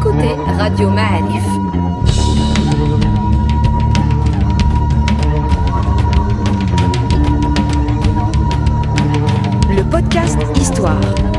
écoutez 0.00 0.34
Radio 0.58 0.88
Ma'arif. 0.88 1.44
Le 9.68 9.82
podcast 9.90 10.38
Histoire. 10.56 11.29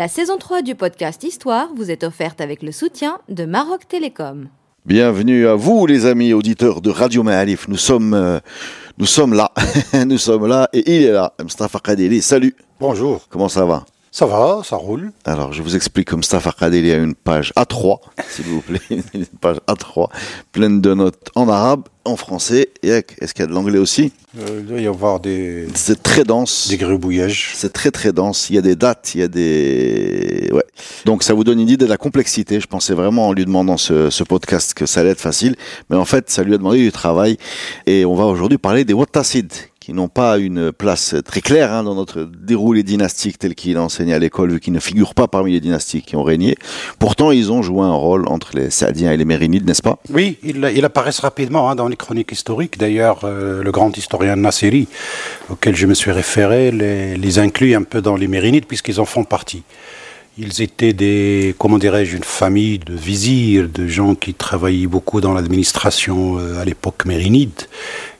La 0.00 0.08
saison 0.08 0.38
3 0.38 0.62
du 0.62 0.74
podcast 0.74 1.22
Histoire 1.24 1.74
vous 1.76 1.90
est 1.90 2.04
offerte 2.04 2.40
avec 2.40 2.62
le 2.62 2.72
soutien 2.72 3.18
de 3.28 3.44
Maroc 3.44 3.86
Télécom. 3.86 4.48
Bienvenue 4.86 5.46
à 5.46 5.56
vous, 5.56 5.84
les 5.84 6.06
amis 6.06 6.32
auditeurs 6.32 6.80
de 6.80 6.88
Radio 6.88 7.22
Ma'alif. 7.22 7.68
Nous 7.68 7.76
sommes, 7.76 8.14
euh, 8.14 8.40
nous 8.96 9.04
sommes 9.04 9.34
là. 9.34 9.52
nous 10.06 10.16
sommes 10.16 10.46
là 10.46 10.70
et 10.72 10.90
il 10.90 11.02
est 11.02 11.12
là. 11.12 11.34
Mustafa 11.42 11.80
Kadeli, 11.80 12.22
salut. 12.22 12.56
Bonjour. 12.80 13.26
Comment 13.28 13.50
ça 13.50 13.66
va? 13.66 13.84
Ça 14.12 14.26
va, 14.26 14.62
ça 14.64 14.74
roule. 14.74 15.12
Alors, 15.24 15.52
je 15.52 15.62
vous 15.62 15.76
explique 15.76 16.08
que 16.08 16.16
Mustafa 16.16 16.50
Kadeli 16.50 16.90
a 16.90 16.96
une 16.96 17.14
page 17.14 17.52
A3, 17.56 18.00
s'il 18.28 18.44
vous 18.46 18.60
plaît. 18.60 18.80
Une 19.14 19.24
page 19.40 19.58
A3, 19.68 20.08
pleine 20.50 20.80
de 20.80 20.94
notes 20.94 21.30
en 21.36 21.48
arabe, 21.48 21.84
en 22.04 22.16
français. 22.16 22.70
Et 22.82 22.88
est-ce 22.88 23.32
qu'il 23.34 23.42
y 23.42 23.44
a 23.44 23.46
de 23.46 23.52
l'anglais 23.52 23.78
aussi? 23.78 24.12
Euh, 24.36 24.58
il 24.60 24.66
doit 24.66 24.80
y 24.80 24.88
avoir 24.88 25.20
des, 25.20 25.68
C'est 25.74 26.02
très 26.02 26.24
dense. 26.24 26.66
des 26.68 26.76
gribouillages. 26.76 27.52
C'est 27.54 27.72
très 27.72 27.92
très 27.92 28.12
dense. 28.12 28.50
Il 28.50 28.56
y 28.56 28.58
a 28.58 28.62
des 28.62 28.74
dates, 28.74 29.12
il 29.14 29.20
y 29.20 29.22
a 29.22 29.28
des. 29.28 30.50
Ouais. 30.52 30.64
Donc 31.04 31.22
ça 31.22 31.32
vous 31.32 31.44
donne 31.44 31.60
une 31.60 31.68
idée 31.68 31.84
de 31.84 31.90
la 31.90 31.96
complexité. 31.96 32.58
Je 32.58 32.66
pensais 32.66 32.94
vraiment 32.94 33.28
en 33.28 33.32
lui 33.32 33.44
demandant 33.44 33.76
ce, 33.76 34.10
ce 34.10 34.24
podcast 34.24 34.74
que 34.74 34.86
ça 34.86 35.00
allait 35.00 35.10
être 35.10 35.20
facile, 35.20 35.54
mais 35.88 35.96
en 35.96 36.04
fait 36.04 36.30
ça 36.30 36.42
lui 36.42 36.54
a 36.54 36.58
demandé 36.58 36.78
du 36.78 36.90
travail. 36.90 37.36
Et 37.86 38.04
on 38.04 38.16
va 38.16 38.24
aujourd'hui 38.24 38.58
parler 38.58 38.84
des 38.84 38.92
Wattasides 38.92 39.52
qui 39.90 39.96
n'ont 39.96 40.06
pas 40.06 40.38
une 40.38 40.70
place 40.70 41.16
très 41.24 41.40
claire 41.40 41.72
hein, 41.72 41.82
dans 41.82 41.96
notre 41.96 42.22
déroulé 42.22 42.84
dynastique 42.84 43.40
tel 43.40 43.56
qu'il 43.56 43.74
est 43.74 43.76
enseigné 43.76 44.14
à 44.14 44.20
l'école, 44.20 44.52
vu 44.52 44.60
qu'ils 44.60 44.72
ne 44.72 44.78
figurent 44.78 45.16
pas 45.16 45.26
parmi 45.26 45.50
les 45.50 45.58
dynastiques 45.58 46.06
qui 46.06 46.14
ont 46.14 46.22
régné. 46.22 46.54
Pourtant, 47.00 47.32
ils 47.32 47.50
ont 47.50 47.60
joué 47.60 47.82
un 47.82 47.92
rôle 47.92 48.28
entre 48.28 48.56
les 48.56 48.70
Saadiens 48.70 49.10
et 49.10 49.16
les 49.16 49.24
Mérinides, 49.24 49.66
n'est-ce 49.66 49.82
pas? 49.82 49.98
Oui, 50.10 50.38
ils, 50.44 50.84
apparaissent 50.84 51.18
rapidement 51.18 51.68
hein, 51.68 51.74
dans 51.74 51.88
les 51.88 51.96
chroniques 51.96 52.30
historiques. 52.30 52.78
D'ailleurs, 52.78 53.22
euh, 53.24 53.64
le 53.64 53.72
grand 53.72 53.96
historien 53.98 54.36
Nasseri, 54.36 54.86
auquel 55.48 55.74
je 55.74 55.88
me 55.88 55.94
suis 55.94 56.12
référé, 56.12 56.70
les, 56.70 57.16
les 57.16 57.38
inclut 57.40 57.74
un 57.74 57.82
peu 57.82 58.00
dans 58.00 58.14
les 58.14 58.28
Mérinides 58.28 58.66
puisqu'ils 58.66 59.00
en 59.00 59.04
font 59.04 59.24
partie. 59.24 59.64
Ils 60.38 60.62
étaient 60.62 60.92
des, 60.92 61.54
comment 61.58 61.78
dirais-je, 61.78 62.16
une 62.16 62.24
famille 62.24 62.78
de 62.78 62.94
vizirs, 62.94 63.68
de 63.68 63.86
gens 63.86 64.14
qui 64.14 64.32
travaillaient 64.32 64.86
beaucoup 64.86 65.20
dans 65.20 65.34
l'administration 65.34 66.38
euh, 66.38 66.60
à 66.60 66.64
l'époque 66.64 67.04
mérinide. 67.04 67.62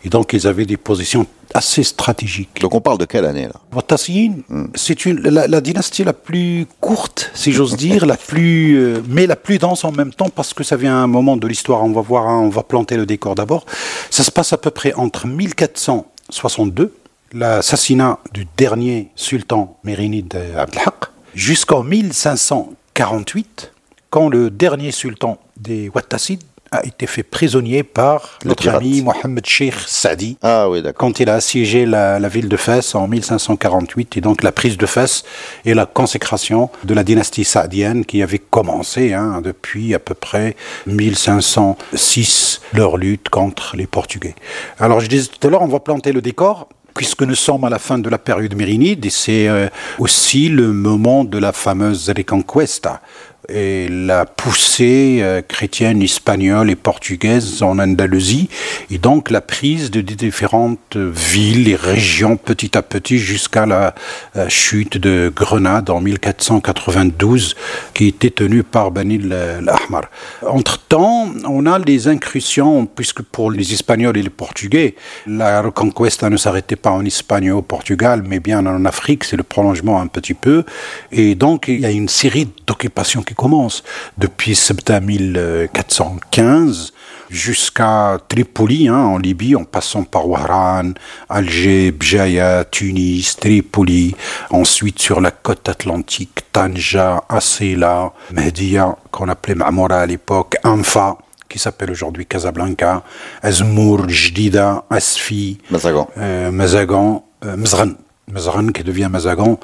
Et 0.04 0.08
donc, 0.08 0.32
ils 0.32 0.46
avaient 0.46 0.66
des 0.66 0.76
positions 0.76 1.26
assez 1.54 1.82
stratégiques. 1.82 2.60
Donc 2.60 2.74
on 2.74 2.80
parle 2.80 2.98
de 2.98 3.04
quelle 3.04 3.24
année 3.24 3.44
là? 3.44 3.54
Wattassiyin, 3.74 4.36
c'est 4.74 5.04
une 5.06 5.20
la, 5.20 5.46
la 5.46 5.60
dynastie 5.60 6.04
la 6.04 6.12
plus 6.12 6.66
courte, 6.80 7.30
si 7.34 7.52
j'ose 7.52 7.76
dire, 7.88 8.06
la 8.06 8.16
plus 8.16 8.76
euh, 8.76 9.02
mais 9.08 9.26
la 9.26 9.36
plus 9.36 9.58
dense 9.58 9.84
en 9.84 9.92
même 9.92 10.12
temps 10.12 10.28
parce 10.28 10.54
que 10.54 10.64
ça 10.64 10.76
vient 10.76 10.94
à 10.94 10.98
un 10.98 11.06
moment 11.06 11.36
de 11.36 11.46
l'histoire. 11.46 11.82
On 11.84 11.92
va 11.92 12.00
voir, 12.00 12.28
hein, 12.28 12.38
on 12.40 12.48
va 12.48 12.62
planter 12.62 12.96
le 12.96 13.06
décor 13.06 13.34
d'abord. 13.34 13.66
Ça 14.10 14.22
se 14.22 14.30
passe 14.30 14.52
à 14.52 14.58
peu 14.58 14.70
près 14.70 14.92
entre 14.94 15.26
1462, 15.26 16.94
l'assassinat 17.32 18.18
du 18.32 18.46
dernier 18.56 19.08
sultan 19.14 19.78
mérinide 19.84 20.36
Abdelhaq, 20.56 21.06
jusqu'en 21.34 21.82
1548, 21.82 23.72
quand 24.10 24.28
le 24.28 24.50
dernier 24.50 24.90
sultan 24.92 25.38
des 25.56 25.88
Wattassides 25.94 26.42
a 26.72 26.86
été 26.86 27.08
fait 27.08 27.24
prisonnier 27.24 27.82
par 27.82 28.38
Le 28.44 28.50
notre 28.50 28.62
pirate. 28.62 28.80
ami 28.80 29.02
Mohamed 29.02 29.44
Sheikh 29.44 29.74
Sadi 29.88 30.36
Ah 30.40 30.70
oui, 30.70 30.80
quand 30.96 31.18
il 31.18 31.28
a 31.28 31.34
assiégé 31.34 31.84
la, 31.84 32.20
la 32.20 32.28
ville 32.28 32.48
de 32.48 32.56
Fès 32.56 32.94
en 32.94 33.08
1548, 33.08 34.16
et 34.16 34.20
donc 34.20 34.44
la 34.44 34.52
prise 34.52 34.76
de 34.78 34.86
Fès 34.86 35.24
et 35.64 35.74
la 35.74 35.86
consécration 35.86 36.70
de 36.84 36.94
la 36.94 37.02
dynastie 37.02 37.42
saadienne 37.44 38.04
qui 38.04 38.22
avait 38.22 38.38
commencé 38.38 39.14
hein, 39.14 39.40
depuis 39.42 39.94
à 39.94 39.98
peu 39.98 40.14
près 40.14 40.54
1506, 40.86 42.60
leur 42.72 42.96
lutte 42.96 43.28
contre 43.30 43.76
les 43.76 43.88
Portugais. 43.88 44.36
Alors 44.78 45.00
je 45.00 45.08
disais 45.08 45.28
tout 45.28 45.44
à 45.46 45.50
l'heure, 45.50 45.62
on 45.62 45.66
va 45.66 45.80
planter 45.80 46.12
le 46.12 46.22
décor. 46.22 46.68
Puisque 46.94 47.22
nous 47.22 47.34
sommes 47.34 47.64
à 47.64 47.70
la 47.70 47.78
fin 47.78 47.98
de 47.98 48.08
la 48.08 48.18
période 48.18 48.54
mérinide, 48.54 49.04
et 49.06 49.10
c'est 49.10 49.48
euh, 49.48 49.68
aussi 49.98 50.48
le 50.48 50.72
moment 50.72 51.24
de 51.24 51.38
la 51.38 51.52
fameuse 51.52 52.10
Reconquista, 52.10 53.00
et 53.50 53.88
la 53.88 54.26
poussée 54.26 55.18
euh, 55.20 55.42
chrétienne 55.42 56.02
espagnole 56.02 56.70
et 56.70 56.76
portugaise 56.76 57.62
en 57.62 57.78
Andalousie, 57.78 58.48
et 58.90 58.98
donc 58.98 59.30
la 59.30 59.40
prise 59.40 59.90
de 59.90 60.00
différentes 60.00 60.96
villes 60.96 61.68
et 61.68 61.76
régions 61.76 62.36
petit 62.36 62.76
à 62.76 62.82
petit 62.82 63.18
jusqu'à 63.18 63.66
la 63.66 63.94
chute 64.48 64.98
de 64.98 65.32
Grenade 65.34 65.90
en 65.90 66.00
1492, 66.00 67.56
qui 67.94 68.08
était 68.08 68.30
tenue 68.30 68.62
par 68.62 68.90
Bani 68.90 69.18
l'Ahmar. 69.18 70.10
Entre-temps, 70.46 71.28
on 71.48 71.66
a 71.66 71.78
les 71.78 72.08
incursions, 72.08 72.86
puisque 72.86 73.22
pour 73.22 73.50
les 73.50 73.72
Espagnols 73.72 74.16
et 74.16 74.22
les 74.22 74.30
Portugais, 74.30 74.94
la 75.26 75.62
Reconquista 75.62 76.30
ne 76.30 76.36
s'arrêtait 76.36 76.76
pas 76.76 76.90
en 76.90 77.04
Espagne 77.04 77.44
et 77.44 77.50
au 77.50 77.62
Portugal, 77.62 78.22
mais 78.26 78.40
bien 78.40 78.64
en 78.66 78.84
Afrique, 78.84 79.24
c'est 79.24 79.36
le 79.36 79.42
prolongement 79.42 80.00
un 80.00 80.06
petit 80.06 80.34
peu. 80.34 80.64
Et 81.12 81.34
donc, 81.34 81.68
il 81.68 81.80
y 81.80 81.86
a 81.86 81.90
une 81.90 82.08
série 82.08 82.48
d'occupations 82.66 83.22
qui 83.22 83.34
commencent 83.40 83.82
depuis 84.18 84.54
septembre 84.54 85.06
1415 85.06 86.92
jusqu'à 87.30 88.18
Tripoli, 88.28 88.86
hein, 88.88 88.98
en 88.98 89.16
Libye, 89.16 89.56
en 89.56 89.64
passant 89.64 90.02
par 90.02 90.28
Wahran, 90.28 90.90
Alger, 91.30 91.90
Bjaya, 91.90 92.66
Tunis, 92.70 93.36
Tripoli, 93.40 94.14
ensuite 94.50 94.98
sur 94.98 95.22
la 95.22 95.30
côte 95.30 95.66
atlantique, 95.70 96.40
Tanja, 96.52 97.24
Asela, 97.30 98.12
Mehdia, 98.30 98.94
qu'on 99.10 99.30
appelait 99.30 99.54
Mamora 99.54 100.00
à 100.00 100.06
l'époque, 100.06 100.56
Anfa, 100.62 101.16
qui 101.48 101.58
s'appelle 101.58 101.92
aujourd'hui 101.92 102.26
Casablanca, 102.26 103.02
Azmour, 103.42 104.06
Jdida, 104.06 104.84
Asfi, 104.90 105.56
Mazagan. 105.70 106.08
euh, 106.18 106.50
Mazagan, 106.50 107.24
euh, 107.46 107.56
Mzran, 107.56 107.92
Mzran 108.30 108.66
qui 108.68 108.84
devient 108.84 109.08
Mazagan, 109.10 109.58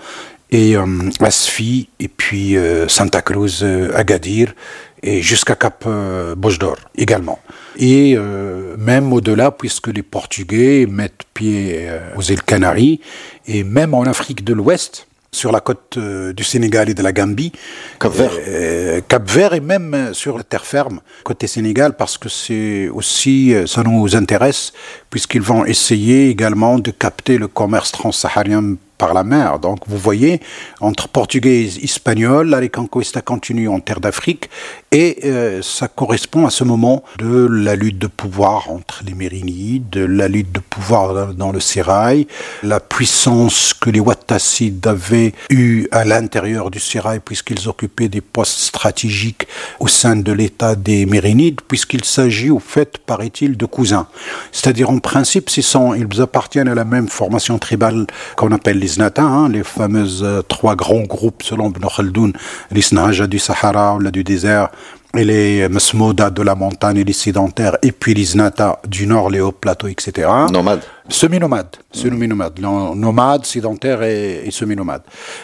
et 0.50 0.76
euh, 0.76 0.86
Asfi, 1.20 1.88
et 2.00 2.08
puis 2.08 2.56
euh, 2.56 2.88
Santa 2.88 3.22
Cruz, 3.22 3.60
euh, 3.62 3.90
Agadir, 3.94 4.54
et 5.02 5.22
jusqu'à 5.22 5.54
Cap 5.54 5.84
euh, 5.86 6.34
Bojador 6.34 6.76
également. 6.96 7.38
Et 7.76 8.14
euh, 8.16 8.76
même 8.78 9.12
au-delà, 9.12 9.50
puisque 9.50 9.88
les 9.88 10.02
Portugais 10.02 10.86
mettent 10.88 11.24
pied 11.34 11.86
euh, 11.88 12.00
aux 12.16 12.22
îles 12.22 12.42
Canaries, 12.42 13.00
et 13.46 13.64
même 13.64 13.94
en 13.94 14.02
Afrique 14.02 14.44
de 14.44 14.54
l'Ouest, 14.54 15.06
sur 15.32 15.52
la 15.52 15.60
côte 15.60 15.96
euh, 15.98 16.32
du 16.32 16.44
Sénégal 16.44 16.88
et 16.88 16.94
de 16.94 17.02
la 17.02 17.12
Gambie, 17.12 17.52
Cap-Vert. 18.00 18.30
euh, 18.48 19.00
Cap-Vert 19.06 19.52
et 19.52 19.60
même 19.60 20.14
sur 20.14 20.38
la 20.38 20.44
terre 20.44 20.64
ferme 20.64 21.00
côté 21.24 21.46
Sénégal 21.46 21.94
parce 21.96 22.16
que 22.16 22.30
c'est 22.30 22.88
aussi 22.88 23.52
euh, 23.54 23.66
ça 23.66 23.82
nous 23.82 24.16
intéresse 24.16 24.72
puisqu'ils 25.10 25.42
vont 25.42 25.66
essayer 25.66 26.30
également 26.30 26.78
de 26.78 26.90
capter 26.90 27.36
le 27.36 27.48
commerce 27.48 27.92
transsaharien 27.92 28.76
par 28.98 29.14
la 29.14 29.24
mer. 29.24 29.58
Donc 29.58 29.80
vous 29.86 29.98
voyez, 29.98 30.40
entre 30.80 31.08
portugais 31.08 31.62
et 31.62 31.84
espagnol, 31.84 32.48
la 32.48 32.60
Reconquista 32.60 33.20
continue 33.20 33.68
en 33.68 33.80
terre 33.80 34.00
d'Afrique 34.00 34.50
et 34.92 35.18
euh, 35.24 35.62
ça 35.62 35.88
correspond 35.88 36.46
à 36.46 36.50
ce 36.50 36.64
moment 36.64 37.02
de 37.18 37.46
la 37.50 37.76
lutte 37.76 37.98
de 37.98 38.06
pouvoir 38.06 38.70
entre 38.70 39.02
les 39.04 39.14
Mérinides, 39.14 39.90
de 39.90 40.04
la 40.04 40.28
lutte 40.28 40.52
de 40.52 40.60
pouvoir 40.60 41.34
dans, 41.34 41.52
le 41.52 41.60
Sérail, 41.60 42.26
la 42.62 42.80
puissance 42.80 43.74
que 43.74 43.90
les 43.90 44.00
Wattassides 44.00 44.86
avaient 44.86 45.32
eue 45.50 45.86
à 45.90 46.04
l'intérieur 46.04 46.70
du 46.70 46.80
Sérail 46.80 47.20
puisqu'ils 47.24 47.68
occupaient 47.68 48.08
des 48.08 48.20
postes 48.20 48.58
stratégiques 48.58 49.46
au 49.80 49.88
sein 49.88 50.16
de 50.16 50.32
l'État 50.32 50.74
des 50.74 51.06
Mérinides 51.06 51.60
puisqu'il 51.66 52.04
s'agit 52.04 52.50
au 52.50 52.58
fait, 52.58 52.98
paraît-il, 52.98 53.56
de 53.56 53.66
cousins. 53.66 54.06
C'est-à-dire 54.52 54.90
en 54.90 54.98
principe, 54.98 55.50
ce 55.50 55.62
sont, 55.62 55.94
ils 55.94 56.20
appartiennent 56.20 56.68
à 56.68 56.74
la 56.74 56.84
même 56.84 57.08
formation 57.08 57.58
tribale 57.58 58.06
qu'on 58.36 58.52
appelle 58.52 58.78
les 58.78 58.85
Znata, 58.88 59.22
hein, 59.22 59.48
les 59.48 59.62
fameuses 59.64 60.22
euh, 60.24 60.42
trois 60.42 60.74
grands 60.76 61.02
groupes 61.02 61.42
selon 61.42 61.70
Ibn 61.70 61.86
Khaldoun, 61.94 62.32
les 62.70 62.82
Snaja 62.82 63.26
du 63.26 63.38
Sahara, 63.38 63.98
là, 64.00 64.10
du 64.10 64.24
désert, 64.24 64.68
et 65.16 65.24
les 65.24 65.68
Masmouda 65.68 66.28
de 66.30 66.42
la 66.42 66.54
montagne 66.54 66.98
et 66.98 67.04
les 67.04 67.12
sédentaires, 67.14 67.78
et 67.82 67.92
puis 67.92 68.12
les 68.12 68.24
Znata 68.24 68.80
du 68.86 69.06
nord, 69.06 69.30
les 69.30 69.40
hauts 69.40 69.52
plateaux, 69.52 69.88
etc. 69.88 70.28
Nomade. 70.52 70.82
Semi-nomade, 71.08 71.68
semi-nomade, 71.92 72.58
Non- 72.60 72.96
nomade, 72.96 73.46
sédentaire 73.46 74.02
et, 74.02 74.42
et 74.44 74.50
semi-nomade. 74.50 75.02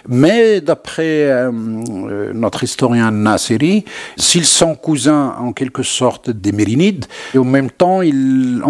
Mais 0.08 0.60
d'après 0.60 1.30
euh, 1.30 1.52
euh, 1.52 2.32
notre 2.34 2.64
historien 2.64 3.12
Nasseri, 3.12 3.84
s'ils 4.16 4.44
sont 4.44 4.74
cousins 4.74 5.36
en 5.38 5.52
quelque 5.52 5.84
sorte 5.84 6.30
des 6.30 6.50
Mérinides, 6.50 7.06
et 7.32 7.38
en 7.38 7.44
même 7.44 7.70
temps, 7.70 8.02
ils, 8.02 8.60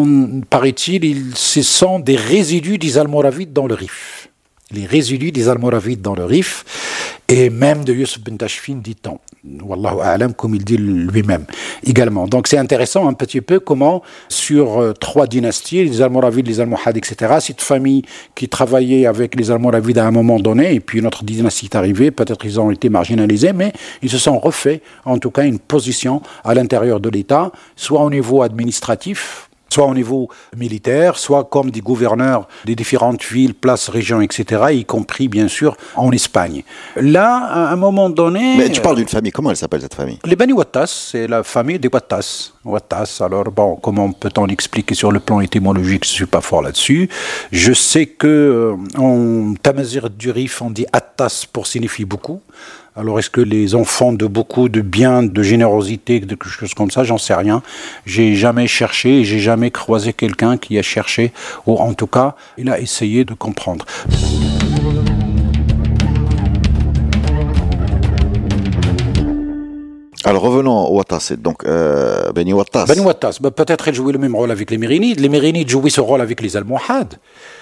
paraît-il, 0.51 1.05
ils, 1.05 1.33
ce 1.35 1.63
sont 1.63 1.99
des 1.99 2.17
résidus 2.17 2.77
des 2.77 2.99
Almoravides 2.99 3.55
dans 3.55 3.67
le 3.67 3.75
Rif. 3.75 4.22
Les 4.73 4.87
résidus 4.87 5.33
des 5.33 5.49
Almoravides 5.49 6.01
dans 6.01 6.15
le 6.15 6.25
Rif. 6.25 6.65
et 7.29 7.51
même 7.51 7.85
de 7.85 7.93
Youssef 7.93 8.21
Ben 8.21 8.37
Tashfin, 8.37 8.77
dit-on. 8.83 9.19
Wallahu 9.45 10.01
a'lam, 10.03 10.35
comme 10.35 10.55
il 10.55 10.65
dit 10.65 10.77
lui-même 10.77 11.47
également. 11.85 12.29
Donc 12.29 12.47
c'est 12.47 12.59
intéressant 12.59 13.09
un 13.09 13.13
petit 13.13 13.41
peu 13.41 13.59
comment, 13.59 14.03
sur 14.29 14.81
euh, 14.81 14.93
trois 14.93 15.27
dynasties, 15.27 15.85
les 15.85 16.01
Almoravides, 16.01 16.47
les 16.47 16.61
Almohades, 16.61 16.97
etc., 16.97 17.35
cette 17.41 17.61
famille 17.61 18.03
qui 18.35 18.49
travaillait 18.49 19.07
avec 19.07 19.35
les 19.35 19.51
Almoravides 19.51 19.99
à 19.99 20.07
un 20.07 20.11
moment 20.11 20.39
donné, 20.39 20.75
et 20.75 20.81
puis 20.81 21.01
une 21.01 21.07
autre 21.07 21.25
dynastie 21.25 21.67
est 21.67 21.75
arrivée, 21.75 22.11
peut-être 22.11 22.45
ils 22.45 22.61
ont 22.61 22.71
été 22.71 22.89
marginalisés, 22.89 23.53
mais 23.53 23.73
ils 24.03 24.11
se 24.11 24.19
sont 24.19 24.39
refaits, 24.39 24.81
en 25.05 25.19
tout 25.19 25.31
cas, 25.31 25.45
une 25.45 25.59
position 25.59 26.23
à 26.45 26.55
l'intérieur 26.55 27.01
de 27.01 27.09
l'État, 27.09 27.51
soit 27.75 28.03
au 28.03 28.11
niveau 28.11 28.43
administratif, 28.43 29.51
soit 29.73 29.87
au 29.87 29.95
niveau 29.95 30.29
militaire, 30.57 31.19
soit 31.19 31.45
comme 31.45 31.71
des 31.71 31.81
gouverneurs 31.81 32.47
des 32.65 32.75
différentes 32.75 33.25
villes, 33.25 33.55
places, 33.55 33.89
régions, 33.89 34.21
etc., 34.21 34.63
y 34.73 34.85
compris 34.85 35.29
bien 35.29 35.49
sûr 35.49 35.77
en 35.97 36.11
Espagne. 36.13 36.63
Là, 36.97 37.47
à 37.51 37.73
un 37.73 37.77
moment 37.77 38.11
donné... 38.11 38.57
Mais 38.57 38.71
tu 38.71 38.81
parles 38.81 38.97
d'une 38.97 39.09
famille, 39.09 39.33
comment 39.33 39.51
elle 39.51 39.57
s'appelle 39.57 39.81
cette 39.81 39.95
famille? 39.95 40.19
Les 40.25 40.37
Bani 40.37 40.53
Wattas, 40.53 41.09
c'est 41.11 41.27
la 41.27 41.43
famille 41.43 41.79
des 41.79 41.89
Wattas. 41.93 42.53
Wattas, 42.65 43.21
alors 43.21 43.51
bon, 43.51 43.77
comment 43.77 44.13
peut-on 44.13 44.47
l'expliquer 44.47 44.95
sur 44.95 45.11
le 45.11 45.21
plan 45.21 45.41
étymologique? 45.41 46.05
Je 46.05 46.11
ne 46.11 46.15
suis 46.15 46.27
pas 46.27 46.41
fort 46.41 46.63
là-dessus. 46.63 47.09
Je 47.51 47.73
sais 47.73 48.07
que 48.07 48.27
euh, 48.27 48.99
en 48.99 49.55
Tamazir 49.55 50.11
du 50.11 50.31
Rif, 50.31 50.63
on 50.63 50.71
dit 50.71 50.87
Attas 50.93 51.47
pour 51.53 51.67
signifier 51.67 52.05
beaucoup. 52.05 52.41
Alors 52.95 53.19
est-ce 53.19 53.31
que 53.31 53.41
les 53.41 53.75
enfants 53.75 54.13
de 54.13 54.27
beaucoup 54.27 54.69
de 54.69 54.83
biens, 54.83 55.23
de 55.23 55.43
générosité, 55.43 56.21
de 56.21 56.27
quelque 56.27 56.51
chose 56.51 56.75
comme 56.75 56.91
ça, 56.91 57.05
j'en 57.05 57.17
sais 57.17 57.33
rien. 57.33 57.63
J'ai 58.05 58.35
jamais 58.35 58.67
cherché 58.67 59.21
et 59.21 59.25
j'ai 59.25 59.39
jamais 59.39 59.71
croisé 59.71 60.13
quelqu'un 60.13 60.59
qui 60.59 60.79
a 60.79 60.83
cherché, 60.83 61.33
ou 61.67 61.79
en 61.79 61.95
tout 61.95 62.07
cas, 62.07 62.37
il 62.59 62.69
a 62.69 62.79
essayé 62.79 63.25
de 63.25 63.33
comprendre. 63.33 63.87
Alors 70.25 70.43
revenons 70.43 70.85
au 70.85 70.99
Wattas, 70.99 71.33
donc 71.39 71.65
euh, 71.65 72.31
Beni 72.33 72.53
Wattas. 72.53 72.85
Beni 72.85 73.01
Wattas, 73.01 73.39
bah, 73.41 73.51
peut-être 73.51 73.89
elle 73.89 73.95
jouait 73.95 74.13
le 74.13 74.19
même 74.19 74.37
rôle 74.37 74.51
avec 74.51 74.71
les 74.71 74.77
Mérinides. 74.77 75.19
Les 75.19 75.31
Mérinides 75.31 75.71
jouaient 75.71 75.89
ce 75.89 76.03
rôle 76.03 76.21
avec 76.21 76.43
les 76.43 76.59
Almohades. 76.59 77.15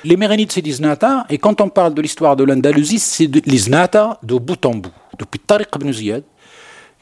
Les 0.02 0.16
Mérinides, 0.16 0.50
c'est 0.50 0.60
des 0.60 0.72
Znata, 0.72 1.24
et 1.30 1.38
quand 1.38 1.60
on 1.60 1.68
parle 1.68 1.94
de 1.94 2.02
l'histoire 2.02 2.34
de 2.34 2.42
l'Andalousie, 2.42 2.98
c'est 2.98 3.30
les 3.46 3.58
Znata 3.58 4.18
de 4.24 4.34
bout 4.34 4.66
en 4.66 4.74
bout 4.74 4.90
depuis 5.20 5.38
Tariq 5.38 5.68
ibn 5.76 5.92
Ziyad 5.92 6.24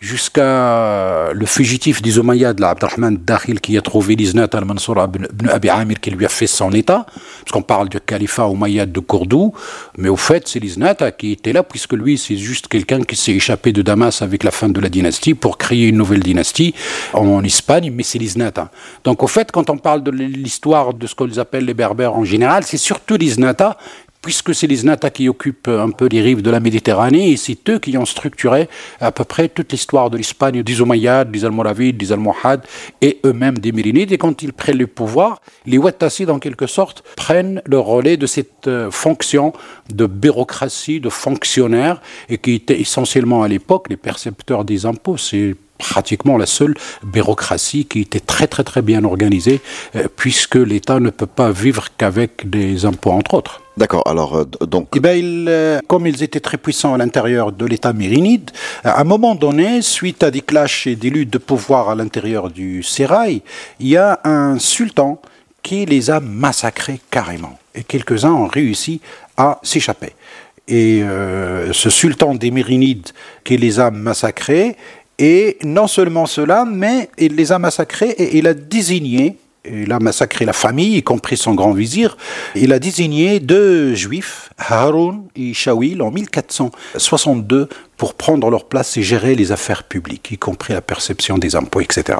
jusqu'à 0.00 1.32
le 1.32 1.47
fugitif 1.47 2.00
des 2.03 2.19
Umayyads, 2.19 2.62
Abdelrahman 2.62 3.17
Dakhil, 3.17 3.61
qui 3.61 3.76
a 3.76 3.82
trouvé 3.82 4.15
l'Iznat 4.15 4.49
al-Mansour 4.53 4.97
ibn 5.05 5.49
Abi 5.49 5.69
Amir, 5.69 5.99
qui 6.00 6.11
lui 6.11 6.25
a 6.25 6.29
fait 6.29 6.47
son 6.47 6.70
état, 6.70 7.05
parce 7.41 7.50
qu'on 7.53 7.62
parle 7.62 7.88
du 7.88 7.99
califat 8.00 8.49
Umayyad 8.49 8.93
de 8.93 9.00
Cordoue, 9.00 9.53
mais 9.97 10.09
au 10.09 10.17
fait, 10.17 10.47
c'est 10.47 10.61
l'Iznat 10.61 10.94
qui 11.19 11.32
était 11.32 11.53
là, 11.53 11.65
puisque 11.65 11.94
lui, 11.94 12.17
c'est 12.17 12.37
juste 12.37 12.69
quelqu'un 12.69 13.03
qui 13.03 13.17
s'est 13.17 13.32
échappé 13.32 13.73
de 13.73 13.82
Damas 13.82 14.23
avec 14.23 14.44
la 14.44 14.53
fin 14.53 14.69
de 14.69 14.81
la 14.81 14.88
dynastie 14.88 15.35
pour 15.35 15.59
créer 15.59 15.88
une 15.88 15.97
nouvelle 15.97 16.23
dynastie 16.23 16.75
en 17.12 17.43
Espagne, 17.43 17.91
mais 17.93 18.05
c'est 18.05 18.19
l'Iznat. 18.19 18.71
Donc, 19.03 19.25
au 19.25 19.26
fait, 19.26 19.50
quand 19.50 19.69
on 19.69 19.79
parle 19.79 20.05
de 20.05 20.12
l'histoire 20.12 20.94
de 20.94 21.09
ce 21.09 21.14
qu'ils 21.17 21.41
appellent 21.41 21.64
les 21.64 21.75
Berbères 21.75 22.14
en 22.14 22.25
général, 22.25 22.62
c'est 22.62 22.79
surtout 22.79 23.17
l'Iznata 23.17 23.76
puisque 24.23 24.55
c'est 24.55 24.67
les 24.67 24.76
Znata 24.76 25.11
qui 25.11 25.29
occupent 25.29 25.69
un 25.69 25.91
peu 25.91 26.09
les 26.11 26.20
rives 26.20 26.43
de 26.43 26.50
la 26.50 26.61
Méditerranée, 26.61 27.31
et 27.31 27.37
c'est 27.37 27.69
eux 27.69 27.79
qui 27.79 27.97
ont 27.97 28.05
structuré 28.05 28.69
à 29.00 29.12
peu 29.12 29.25
près 29.25 29.49
toute 29.49 29.73
l'histoire 29.73 30.11
de 30.11 30.17
l'Espagne, 30.17 30.62
des 30.62 30.81
Umayyads, 30.81 31.25
des 31.25 31.44
Almoravides, 31.44 31.97
des 31.97 32.12
Almohades, 32.12 32.65
et 33.00 33.20
eux-mêmes 33.25 33.59
des 33.59 33.73
Mérinides. 33.73 34.12
Et 34.12 34.19
quand 34.19 34.43
ils 34.43 34.53
prennent 34.53 34.79
le 34.79 34.87
pouvoir, 34.87 35.41
les 35.67 35.79
Wattassides, 35.79 36.31
en 36.31 36.38
quelque 36.38 36.67
sorte, 36.67 37.05
prennent 37.17 37.62
le 37.65 37.79
relais 37.79 38.17
de 38.17 38.26
cette 38.26 38.69
euh, 38.69 38.91
fonction 38.91 39.53
de 39.93 40.06
bureaucratie, 40.06 41.00
de 41.00 41.09
fonctionnaire, 41.09 42.00
et 42.29 42.38
qui 42.38 42.55
était 42.55 42.81
essentiellement 42.81 43.43
à 43.43 43.49
l'époque 43.49 43.87
les 43.88 43.97
percepteurs 43.97 44.64
des 44.64 44.87
impôts. 44.87 45.17
C'est 45.17 45.55
pratiquement 45.79 46.37
la 46.37 46.47
seule 46.47 46.75
bureaucratie 47.05 47.87
qui 47.87 48.00
était 48.00 48.21
très 48.21 48.49
très 48.49 48.64
très 48.64 48.82
bien 48.82 49.05
organisée, 49.05 49.61
euh, 49.97 50.09
puisque 50.17 50.56
l'État 50.56 51.00
ne 51.00 51.11
peut 51.11 51.26
pas 51.26 51.53
vivre 51.53 51.87
qu'avec 51.97 52.50
des 52.50 52.85
impôts, 52.85 53.12
entre 53.12 53.35
autres. 53.35 53.62
D'accord, 53.78 54.02
alors 54.06 54.36
euh, 54.36 54.44
donc... 54.66 54.88
Eh 54.96 54.98
bien, 54.98 55.12
euh, 55.12 55.78
comme 55.86 56.08
ils 56.08 56.25
étaient 56.25 56.40
très 56.40 56.56
puissants 56.56 56.94
à 56.94 56.98
l'intérieur 56.98 57.52
de 57.52 57.64
l'État 57.64 57.92
mérinide, 57.92 58.50
à 58.82 59.00
un 59.00 59.04
moment 59.04 59.36
donné, 59.36 59.82
suite 59.82 60.25
à 60.25 60.32
des 60.32 60.40
clashs 60.40 60.88
et 60.88 60.96
des 60.96 61.10
luttes 61.10 61.30
de 61.30 61.38
pouvoir 61.38 61.88
à 61.88 61.94
l'intérieur 61.94 62.50
du 62.50 62.82
Sérail, 62.82 63.40
il 63.78 63.86
y 63.86 63.96
a 63.96 64.19
un 64.25 64.58
sultan 64.58 65.22
qui 65.62 65.86
les 65.86 66.10
a 66.10 66.19
massacrés 66.19 67.00
carrément. 67.08 67.56
Et 67.72 67.84
quelques-uns 67.84 68.32
ont 68.32 68.48
réussi 68.48 69.00
à 69.36 69.60
s'échapper. 69.62 70.14
Et 70.66 71.04
euh, 71.04 71.72
ce 71.72 71.88
sultan 71.88 72.34
des 72.34 72.50
Mérinides 72.50 73.10
qui 73.44 73.58
les 73.58 73.78
a 73.78 73.92
massacrés, 73.92 74.76
et 75.20 75.56
non 75.62 75.86
seulement 75.86 76.26
cela, 76.26 76.64
mais 76.64 77.10
il 77.16 77.36
les 77.36 77.52
a 77.52 77.60
massacrés 77.60 78.10
et 78.10 78.38
il 78.38 78.48
a 78.48 78.54
désigné 78.54 79.36
il 79.64 79.93
a 79.93 79.99
massacré 79.99 80.44
la 80.44 80.52
famille, 80.52 80.96
y 80.96 81.02
compris 81.02 81.37
son 81.37 81.55
grand 81.55 81.72
vizir. 81.72 82.16
Il 82.55 82.72
a 82.72 82.78
désigné 82.78 83.40
deux 83.40 83.94
juifs, 83.94 84.50
Haroun 84.58 85.25
et 85.37 85.55
Shawil, 85.55 86.02
en 86.02 86.10
1462 86.10 87.69
pour 87.99 88.15
prendre 88.15 88.49
leur 88.49 88.65
place 88.65 88.97
et 88.97 89.03
gérer 89.03 89.35
les 89.35 89.53
affaires 89.53 89.83
publiques, 89.83 90.31
y 90.31 90.39
compris 90.39 90.73
la 90.73 90.81
perception 90.81 91.37
des 91.37 91.56
impôts, 91.56 91.81
etc. 91.81 92.19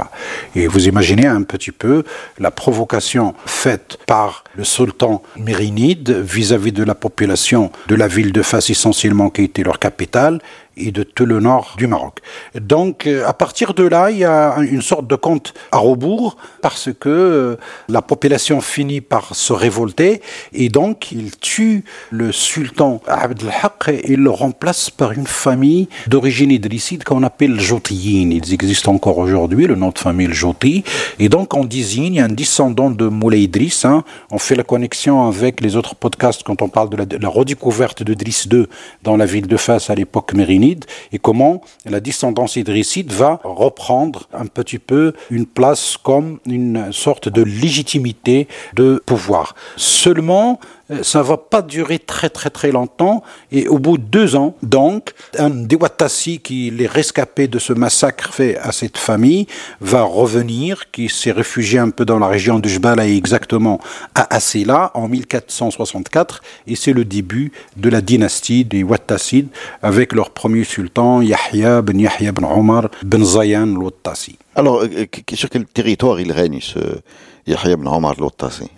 Et 0.55 0.67
vous 0.67 0.89
imaginez 0.89 1.27
un 1.27 1.45
petit 1.45 1.71
peu 1.71 2.03
la 2.39 2.51
provocation 2.51 3.35
faite 3.47 3.99
par 4.07 4.45
le 4.57 4.65
sultan 4.65 5.23
mérinide 5.37 6.11
vis-à-vis 6.11 6.73
de 6.73 6.83
la 6.83 6.97
population 6.97 7.71
de 7.87 7.95
la 7.95 8.09
ville 8.09 8.33
de 8.33 8.43
Fas 8.43 8.67
essentiellement 8.69 9.31
qui 9.31 9.45
était 9.45 9.63
leur 9.63 9.79
capitale 9.79 10.41
et 10.79 10.93
de 10.93 11.03
tout 11.03 11.27
le 11.27 11.41
nord 11.41 11.75
du 11.77 11.87
Maroc. 11.87 12.21
Donc, 12.55 13.07
euh, 13.07 13.27
à 13.27 13.33
partir 13.33 13.75
de 13.75 13.85
là, 13.85 14.11
il 14.11 14.19
y 14.19 14.25
a 14.25 14.57
une 14.59 14.83
sorte 14.83 15.07
de 15.07 15.17
compte 15.17 15.55
à 15.73 15.79
rebours 15.79 16.37
parce 16.63 16.91
que 16.99 17.09
euh, 17.09 17.57
la 17.89 18.01
population 18.01 18.61
finit 18.61 19.01
par 19.01 19.35
se 19.35 19.53
révolter 19.53 20.23
et 20.53 20.69
donc 20.69 21.11
il 21.13 21.37
tue 21.37 21.85
le 22.11 22.33
sultan 22.33 23.01
Abd 23.07 23.43
al-Haq 23.45 23.89
et 23.89 24.13
il 24.13 24.21
le 24.21 24.31
remplace 24.31 24.91
par 24.91 25.13
une 25.13 25.27
famille 25.27 25.68
d'origine 26.07 26.51
idrisside 26.51 27.05
qu'on 27.05 27.23
appelle 27.23 27.59
Jotiyin. 27.61 28.31
Ils 28.31 28.53
existent 28.55 28.93
encore 28.93 29.19
aujourd'hui, 29.19 29.67
le 29.67 29.75
nom 29.75 29.91
de 29.91 29.99
famille 29.99 30.33
Joti. 30.33 30.85
Et 31.19 31.29
donc, 31.29 31.55
on 31.55 31.65
désigne 31.65 32.21
un 32.21 32.29
descendant 32.29 32.91
de 32.91 33.07
Moulay 33.09 33.43
Idriss. 33.43 33.85
Hein. 33.85 34.05
On 34.31 34.39
fait 34.39 34.55
la 34.55 34.65
connexion 34.65 35.27
avec 35.27 35.61
les 35.61 35.77
autres 35.77 35.95
podcasts 35.95 36.43
quand 36.43 36.63
on 36.63 36.69
parle 36.69 36.91
de 36.91 37.19
la, 37.21 37.29
redécouverte 37.29 38.03
de 38.03 38.15
Driss 38.15 38.49
II 38.51 38.67
dans 39.03 39.17
la 39.17 39.27
ville 39.27 39.47
de 39.47 39.57
Fès 39.57 39.91
à 39.91 39.95
l'époque 39.95 40.33
mérinide 40.35 40.85
et 41.13 41.19
comment 41.19 41.63
la 41.85 42.01
descendance 42.01 42.57
idrisside 42.57 43.13
va 43.13 43.41
reprendre 43.45 44.29
un 44.33 44.47
petit 44.47 44.79
peu 44.79 45.13
une 45.31 45.47
place 45.47 45.97
comme 46.03 46.39
une 46.47 46.93
sorte 46.93 47.29
de 47.29 47.43
légitimité 47.43 48.49
de 48.75 49.03
pouvoir. 49.05 49.55
Seulement, 49.77 50.61
euh, 50.91 51.03
ça 51.03 51.23
va 51.23 51.37
pas 51.37 51.63
durer 51.63 51.99
très 51.99 52.31
très 52.31 52.51
très 52.51 52.73
longtemps 52.73 53.23
et 53.53 53.69
au 53.69 53.79
bout 53.79 53.99
de 53.99 54.03
deux 54.03 54.37
ans, 54.37 54.55
donc, 54.63 55.13
un 55.39 55.51
Dewatassi 55.51 56.41
qui 56.41 56.71
les 56.71 56.87
rescapé 56.87 57.49
de 57.49 57.59
ce 57.59 57.73
massacre 57.73 58.33
fait 58.33 58.57
à 58.59 58.73
cette 58.73 58.99
famille 58.99 59.47
va 59.81 60.03
revenir, 60.03 60.91
qui 60.91 61.09
s'est 61.09 61.33
réfugié 61.33 61.79
un 61.79 61.91
peu 61.91 62.05
dans 62.05 62.19
la 62.19 62.29
région 62.29 62.59
de 62.59 62.69
Jbala 62.69 63.07
et 63.07 63.17
exactement 63.17 63.81
à 64.15 64.35
Asila 64.35 64.91
en 64.95 65.09
1464 65.09 66.43
et 66.67 66.77
c'est 66.77 66.93
le 66.93 67.05
début 67.05 67.53
de 67.77 67.89
la 67.89 68.01
dynastie 68.01 68.65
des 68.65 68.83
Wattassides 68.83 69.49
avec 69.83 70.13
leur 70.13 70.31
premier 70.31 70.65
sultan 70.65 71.21
Yahya 71.21 71.83
ben 71.83 71.99
Yahya 71.99 72.33
ben 72.33 72.45
Omar 72.45 72.89
ben 73.05 73.25
Zayan 73.25 73.75
al-Wattassi. 73.75 74.39
Alors, 74.55 74.83
euh, 74.83 75.07
sur 75.35 75.51
quel 75.51 75.67
territoire 75.67 76.21
il 76.21 76.33
règne 76.33 76.61
ce 76.61 76.79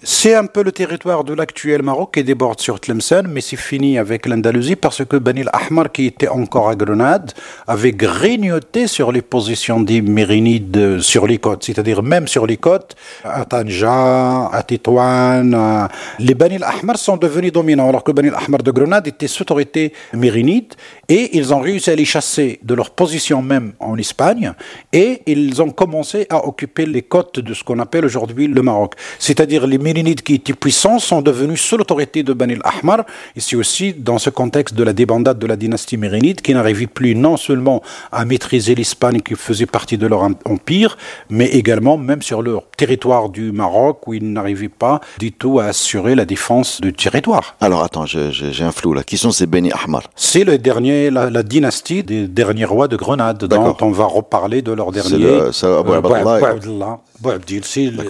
c'est 0.02 0.34
un 0.34 0.46
peu 0.46 0.62
le 0.62 0.72
territoire 0.72 1.24
de 1.24 1.34
l'actuel 1.34 1.82
Maroc 1.82 2.14
qui 2.14 2.24
déborde 2.24 2.60
sur 2.60 2.78
Tlemcen, 2.78 3.26
mais 3.28 3.40
c'est 3.40 3.56
fini 3.56 3.98
avec 3.98 4.26
l'Andalousie 4.26 4.76
parce 4.76 5.04
que 5.04 5.16
Benil 5.16 5.48
Ahmar, 5.52 5.90
qui 5.90 6.06
était 6.06 6.28
encore 6.28 6.68
à 6.68 6.76
Grenade, 6.76 7.32
avait 7.66 7.92
grignoté 7.92 8.86
sur 8.86 9.12
les 9.12 9.22
positions 9.22 9.80
des 9.80 10.02
Mérinides 10.02 11.00
sur 11.00 11.26
les 11.26 11.38
côtes, 11.38 11.64
c'est-à-dire 11.64 12.02
même 12.02 12.28
sur 12.28 12.46
les 12.46 12.56
côtes, 12.56 12.94
à 13.24 13.44
Tanja, 13.44 14.48
à 14.52 14.62
Tétouane. 14.62 15.88
Les 16.18 16.34
Benil 16.34 16.64
Ahmar 16.64 16.96
sont 16.96 17.16
devenus 17.16 17.52
dominants, 17.52 17.88
alors 17.88 18.04
que 18.04 18.12
Benil 18.12 18.34
Ahmar 18.34 18.62
de 18.62 18.70
Grenade 18.70 19.06
était 19.08 19.28
sous 19.28 19.42
autorité 19.42 19.92
mérinide, 20.12 20.74
et 21.10 21.36
ils 21.36 21.52
ont 21.52 21.60
réussi 21.60 21.90
à 21.90 21.94
les 21.94 22.06
chasser 22.06 22.60
de 22.62 22.72
leur 22.72 22.90
position 22.90 23.42
même 23.42 23.72
en 23.80 23.98
Espagne, 23.98 24.54
et 24.92 25.20
ils 25.26 25.60
ont 25.60 25.70
commencé 25.70 26.26
à 26.30 26.46
occuper 26.46 26.86
les 26.86 27.02
côtes 27.02 27.40
de 27.40 27.52
ce 27.52 27.64
qu'on 27.64 27.80
appelle 27.80 28.04
aujourd'hui 28.04 28.46
le 28.46 28.62
Maroc. 28.62 28.94
C'est-à-dire 29.18 29.66
les 29.66 29.78
Mérinides 29.78 30.22
qui 30.22 30.34
étaient 30.34 30.54
puissants 30.54 30.98
sont 31.00 31.20
devenus 31.20 31.60
sous 31.60 31.76
l'autorité 31.76 32.22
de 32.22 32.32
Bani 32.32 32.54
al-Ahmar. 32.54 33.04
C'est 33.36 33.56
aussi 33.56 33.92
dans 33.92 34.18
ce 34.18 34.30
contexte 34.30 34.74
de 34.76 34.84
la 34.84 34.92
débandade 34.92 35.38
de 35.38 35.46
la 35.46 35.56
dynastie 35.56 35.96
mérinide 35.96 36.40
qui 36.42 36.54
n'arrivait 36.54 36.86
plus 36.86 37.16
non 37.16 37.36
seulement 37.36 37.82
à 38.12 38.24
maîtriser 38.24 38.76
l'Espagne 38.76 39.20
qui 39.20 39.34
faisait 39.34 39.66
partie 39.66 39.98
de 39.98 40.06
leur 40.06 40.22
empire, 40.44 40.96
mais 41.28 41.46
également 41.46 41.98
même 41.98 42.22
sur 42.22 42.42
leur 42.42 42.68
territoire 42.76 43.30
du 43.30 43.50
Maroc 43.50 44.06
où 44.06 44.14
ils 44.14 44.32
n'arrivaient 44.32 44.68
pas 44.68 45.00
du 45.18 45.32
tout 45.32 45.58
à 45.58 45.64
assurer 45.64 46.14
la 46.14 46.24
défense 46.24 46.80
du 46.80 46.92
territoire. 46.92 47.56
Alors 47.60 47.82
attends, 47.82 48.06
j'ai 48.06 48.62
un 48.62 48.72
flou 48.72 48.92
là. 48.94 49.02
Qui 49.02 49.18
sont 49.18 49.32
ces 49.32 49.46
Bani 49.46 49.72
Ahmar? 49.72 50.04
C'est 50.14 50.44
le 50.44 50.58
dernier, 50.58 50.99
la, 51.08 51.42
dynastie 51.42 52.02
des 52.02 52.28
derniers 52.28 52.66
rois 52.66 52.88
de 52.88 52.96
Grenade, 52.96 53.44
dont 53.44 53.76
on 53.80 53.90
va 53.90 54.04
reparler 54.04 54.60
de 54.60 54.72
leur 54.72 54.92
dernier. 54.92 55.40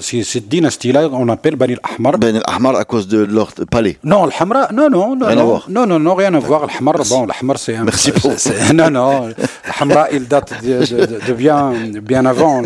C'est 0.00 0.23
cette 0.23 0.49
dynastie-là, 0.49 1.09
on 1.12 1.28
appelle 1.28 1.56
Bani 1.56 1.75
al-Ahmar. 1.82 2.18
Bani 2.18 2.38
al-Ahmar 2.38 2.76
à 2.76 2.85
cause 2.85 3.09
de 3.09 3.18
leur 3.18 3.52
palais. 3.70 3.99
Non, 4.04 4.25
al-Hamra, 4.25 4.68
non, 4.73 4.88
non, 4.88 5.16
non, 5.16 5.26
rien 5.26 5.35
non, 5.35 5.42
à 5.42 5.44
voir. 5.44 5.66
non, 5.68 5.87
non, 5.87 5.99
non, 5.99 6.14
rien 6.14 6.32
à 6.32 6.38
voir. 6.38 6.64
Al-Hamra, 6.64 7.02
bon, 7.09 7.26
c'est 7.56 7.76
un. 7.76 7.85
Merci 7.85 8.12
beaucoup. 8.12 8.35
Non, 8.73 8.90
non, 8.90 9.28
al-Hamra, 9.64 10.06
il 10.12 10.28
date 10.28 10.54
de, 10.62 11.32
bien, 11.32 11.73
bien 12.02 12.25
avant. 12.25 12.62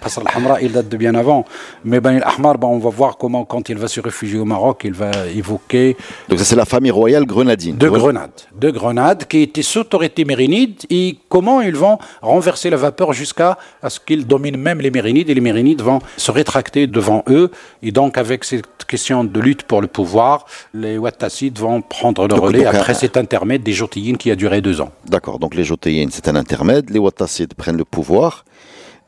Parce 0.00 0.16
al-Hamra, 0.18 0.62
il 0.62 0.72
date 0.72 0.88
de 0.88 0.96
bien 0.96 1.14
avant. 1.14 1.44
Mais 1.84 2.00
Bani 2.00 2.20
al-Ahmar, 2.22 2.56
bon, 2.56 2.68
on 2.68 2.78
va 2.78 2.90
voir 2.90 3.18
comment, 3.18 3.44
quand 3.44 3.68
il 3.68 3.76
va 3.76 3.88
se 3.88 4.00
réfugier 4.00 4.38
au 4.38 4.46
Maroc, 4.46 4.82
il 4.84 4.94
va 4.94 5.10
évoquer. 5.34 5.96
Donc, 6.30 6.38
ça, 6.38 6.46
c'est 6.46 6.56
la 6.56 6.64
famille 6.64 6.90
royale 6.90 7.26
grenadine. 7.26 7.76
De 7.76 7.88
Grenade. 7.90 8.30
De 8.58 8.70
Grenade, 8.70 9.26
qui 9.26 9.45
était 9.46 9.62
sous 9.62 9.80
autorité 9.80 10.24
mérinide, 10.24 10.76
et 10.90 11.18
comment 11.28 11.60
ils 11.60 11.76
vont 11.76 11.98
renverser 12.22 12.70
la 12.70 12.76
vapeur 12.76 13.12
jusqu'à 13.12 13.58
ce 13.88 13.98
qu'ils 14.00 14.26
dominent 14.26 14.56
même 14.68 14.80
les 14.80 14.90
mérinides, 14.90 15.30
et 15.30 15.34
les 15.34 15.40
mérinides 15.40 15.82
vont 15.82 16.00
se 16.16 16.30
rétracter 16.30 16.86
devant 16.86 17.22
eux. 17.28 17.50
Et 17.82 17.92
donc, 17.92 18.18
avec 18.18 18.44
cette 18.44 18.84
question 18.86 19.24
de 19.24 19.40
lutte 19.40 19.62
pour 19.64 19.80
le 19.80 19.88
pouvoir, 19.88 20.46
les 20.74 20.98
Wattassides 20.98 21.58
vont 21.58 21.82
prendre 21.82 22.28
le 22.28 22.34
relais 22.34 22.66
après 22.66 22.94
cet 22.94 23.16
intermède 23.16 23.62
des 23.62 23.72
Jotéines 23.72 24.16
qui 24.16 24.30
a 24.30 24.36
duré 24.36 24.60
deux 24.60 24.80
ans. 24.80 24.90
D'accord, 25.06 25.38
donc 25.38 25.54
les 25.54 25.64
Jotéines, 25.64 26.10
c'est 26.12 26.28
un 26.28 26.36
intermède. 26.36 26.90
Les 26.90 26.98
Wattassides 26.98 27.54
prennent 27.54 27.76
le 27.78 27.84
pouvoir. 27.84 28.44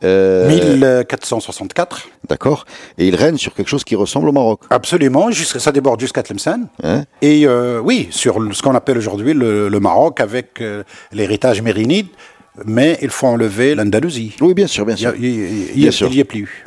1464. 0.02 1.96
Euh, 1.96 2.10
D'accord. 2.28 2.64
Et 2.98 3.08
ils 3.08 3.16
règnent 3.16 3.38
sur 3.38 3.54
quelque 3.54 3.68
chose 3.68 3.84
qui 3.84 3.96
ressemble 3.96 4.28
au 4.28 4.32
Maroc. 4.32 4.60
Absolument. 4.70 5.30
ça 5.32 5.72
déborde 5.72 6.00
jusqu'à 6.00 6.22
Tlemcen. 6.22 6.68
Hein 6.82 7.04
et 7.22 7.46
euh, 7.46 7.80
oui, 7.82 8.08
sur 8.10 8.38
ce 8.52 8.62
qu'on 8.62 8.74
appelle 8.74 8.98
aujourd'hui 8.98 9.34
le, 9.34 9.78
Maroc 9.80 10.20
avec 10.20 10.60
euh, 10.60 10.82
l'héritage 11.12 11.62
mérinide 11.62 12.08
mais 12.64 12.98
il 13.02 13.10
faut 13.10 13.28
enlever 13.28 13.76
l'Andalousie. 13.76 14.34
Oui, 14.40 14.52
bien 14.52 14.66
sûr, 14.66 14.84
bien 14.84 14.96
sûr. 14.96 15.14
Il 15.16 15.76
n'y 15.76 16.18
est 16.18 16.24
plus. 16.24 16.64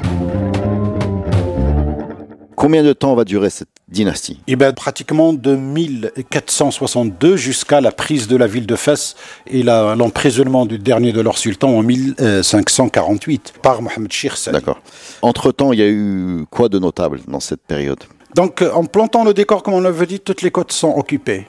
Combien 2.55 2.83
de 2.83 2.93
temps 2.93 3.13
va 3.15 3.25
durer 3.25 3.49
cette 3.49 3.70
dynastie 3.91 4.39
Eh 4.47 4.55
bien, 4.55 4.71
pratiquement 4.71 5.33
de 5.33 5.55
1462 5.55 7.35
jusqu'à 7.35 7.81
la 7.81 7.91
prise 7.91 8.27
de 8.27 8.37
la 8.37 8.47
ville 8.47 8.65
de 8.65 8.75
Fès 8.75 9.15
et 9.47 9.63
l'emprisonnement 9.63 10.65
du 10.65 10.79
dernier 10.79 11.11
de 11.11 11.21
leurs 11.21 11.37
sultans 11.37 11.77
en 11.77 11.83
1548 11.83 13.53
par 13.61 13.81
Mohamed 13.81 14.11
Shir 14.11 14.35
D'accord. 14.51 14.81
Entre-temps, 15.21 15.73
il 15.73 15.79
y 15.79 15.83
a 15.83 15.87
eu 15.87 16.45
quoi 16.49 16.69
de 16.69 16.79
notable 16.79 17.19
dans 17.27 17.39
cette 17.39 17.61
période? 17.61 17.99
Donc, 18.35 18.61
euh, 18.61 18.71
en 18.71 18.85
plantant 18.85 19.23
le 19.25 19.33
décor, 19.33 19.61
comme 19.61 19.73
on 19.73 19.81
l'avait 19.81 20.05
dit, 20.05 20.19
toutes 20.19 20.41
les 20.41 20.51
côtes 20.51 20.71
sont 20.71 20.93
occupées. 20.95 21.47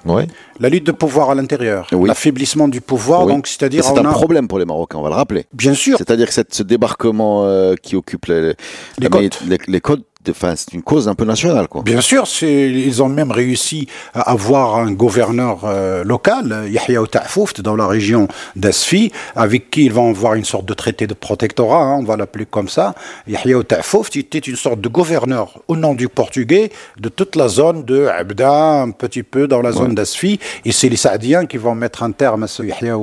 La 0.58 0.68
lutte 0.68 0.84
de 0.84 0.92
pouvoir 0.92 1.30
à 1.30 1.34
l'intérieur, 1.34 1.86
l'affaiblissement 1.92 2.68
du 2.68 2.80
pouvoir, 2.80 3.26
donc 3.26 3.46
c'est-à-dire. 3.46 3.84
C'est 3.84 3.98
un 3.98 4.10
problème 4.10 4.48
pour 4.48 4.58
les 4.58 4.64
Marocains, 4.64 4.98
on 4.98 5.02
va 5.02 5.10
le 5.10 5.14
rappeler. 5.14 5.46
Bien 5.52 5.74
sûr. 5.74 5.98
C'est-à-dire 5.98 6.28
que 6.28 6.34
ce 6.48 6.62
débarquement 6.62 7.44
euh, 7.44 7.74
qui 7.80 7.94
occupe 7.96 8.26
les, 8.26 8.54
les 8.98 9.80
côtes 9.80 10.04
c'est 10.24 10.72
une 10.72 10.82
cause 10.82 11.08
un 11.08 11.14
peu 11.14 11.24
nationale, 11.24 11.68
quoi. 11.68 11.82
Bien 11.82 12.00
sûr, 12.00 12.24
ils 12.42 13.02
ont 13.02 13.08
même 13.08 13.32
réussi 13.32 13.88
à 14.14 14.30
avoir 14.30 14.76
un 14.76 14.92
gouverneur 14.92 15.60
euh, 15.64 16.04
local, 16.04 16.68
Yahya 16.68 17.00
Ta'fouft, 17.10 17.60
dans 17.60 17.76
la 17.76 17.86
région 17.86 18.28
d'Asfi, 18.56 19.12
avec 19.34 19.70
qui 19.70 19.86
ils 19.86 19.92
vont 19.92 20.10
avoir 20.10 20.34
une 20.34 20.44
sorte 20.44 20.66
de 20.66 20.74
traité 20.74 21.06
de 21.06 21.14
protectorat, 21.14 21.82
hein, 21.82 21.96
on 22.00 22.04
va 22.04 22.16
l'appeler 22.16 22.46
comme 22.46 22.68
ça. 22.68 22.94
Yahya 23.26 23.62
Ta'fouft 23.64 24.16
était 24.16 24.38
une 24.38 24.56
sorte 24.56 24.80
de 24.80 24.88
gouverneur 24.88 25.60
au 25.68 25.76
nom 25.76 25.94
du 25.94 26.08
portugais 26.08 26.70
de 26.98 27.08
toute 27.08 27.36
la 27.36 27.48
zone 27.48 27.84
de 27.84 28.06
Abda, 28.06 28.82
un 28.82 28.90
petit 28.90 29.22
peu 29.22 29.48
dans 29.48 29.62
la 29.62 29.72
zone 29.72 29.94
d'Asfi, 29.94 30.38
et 30.64 30.72
c'est 30.72 30.88
les 30.88 30.96
Saadiens 30.96 31.46
qui 31.46 31.56
vont 31.56 31.74
mettre 31.74 32.02
un 32.02 32.12
terme 32.12 32.44
à 32.44 32.46
ce 32.46 32.62
Yahya 32.62 32.96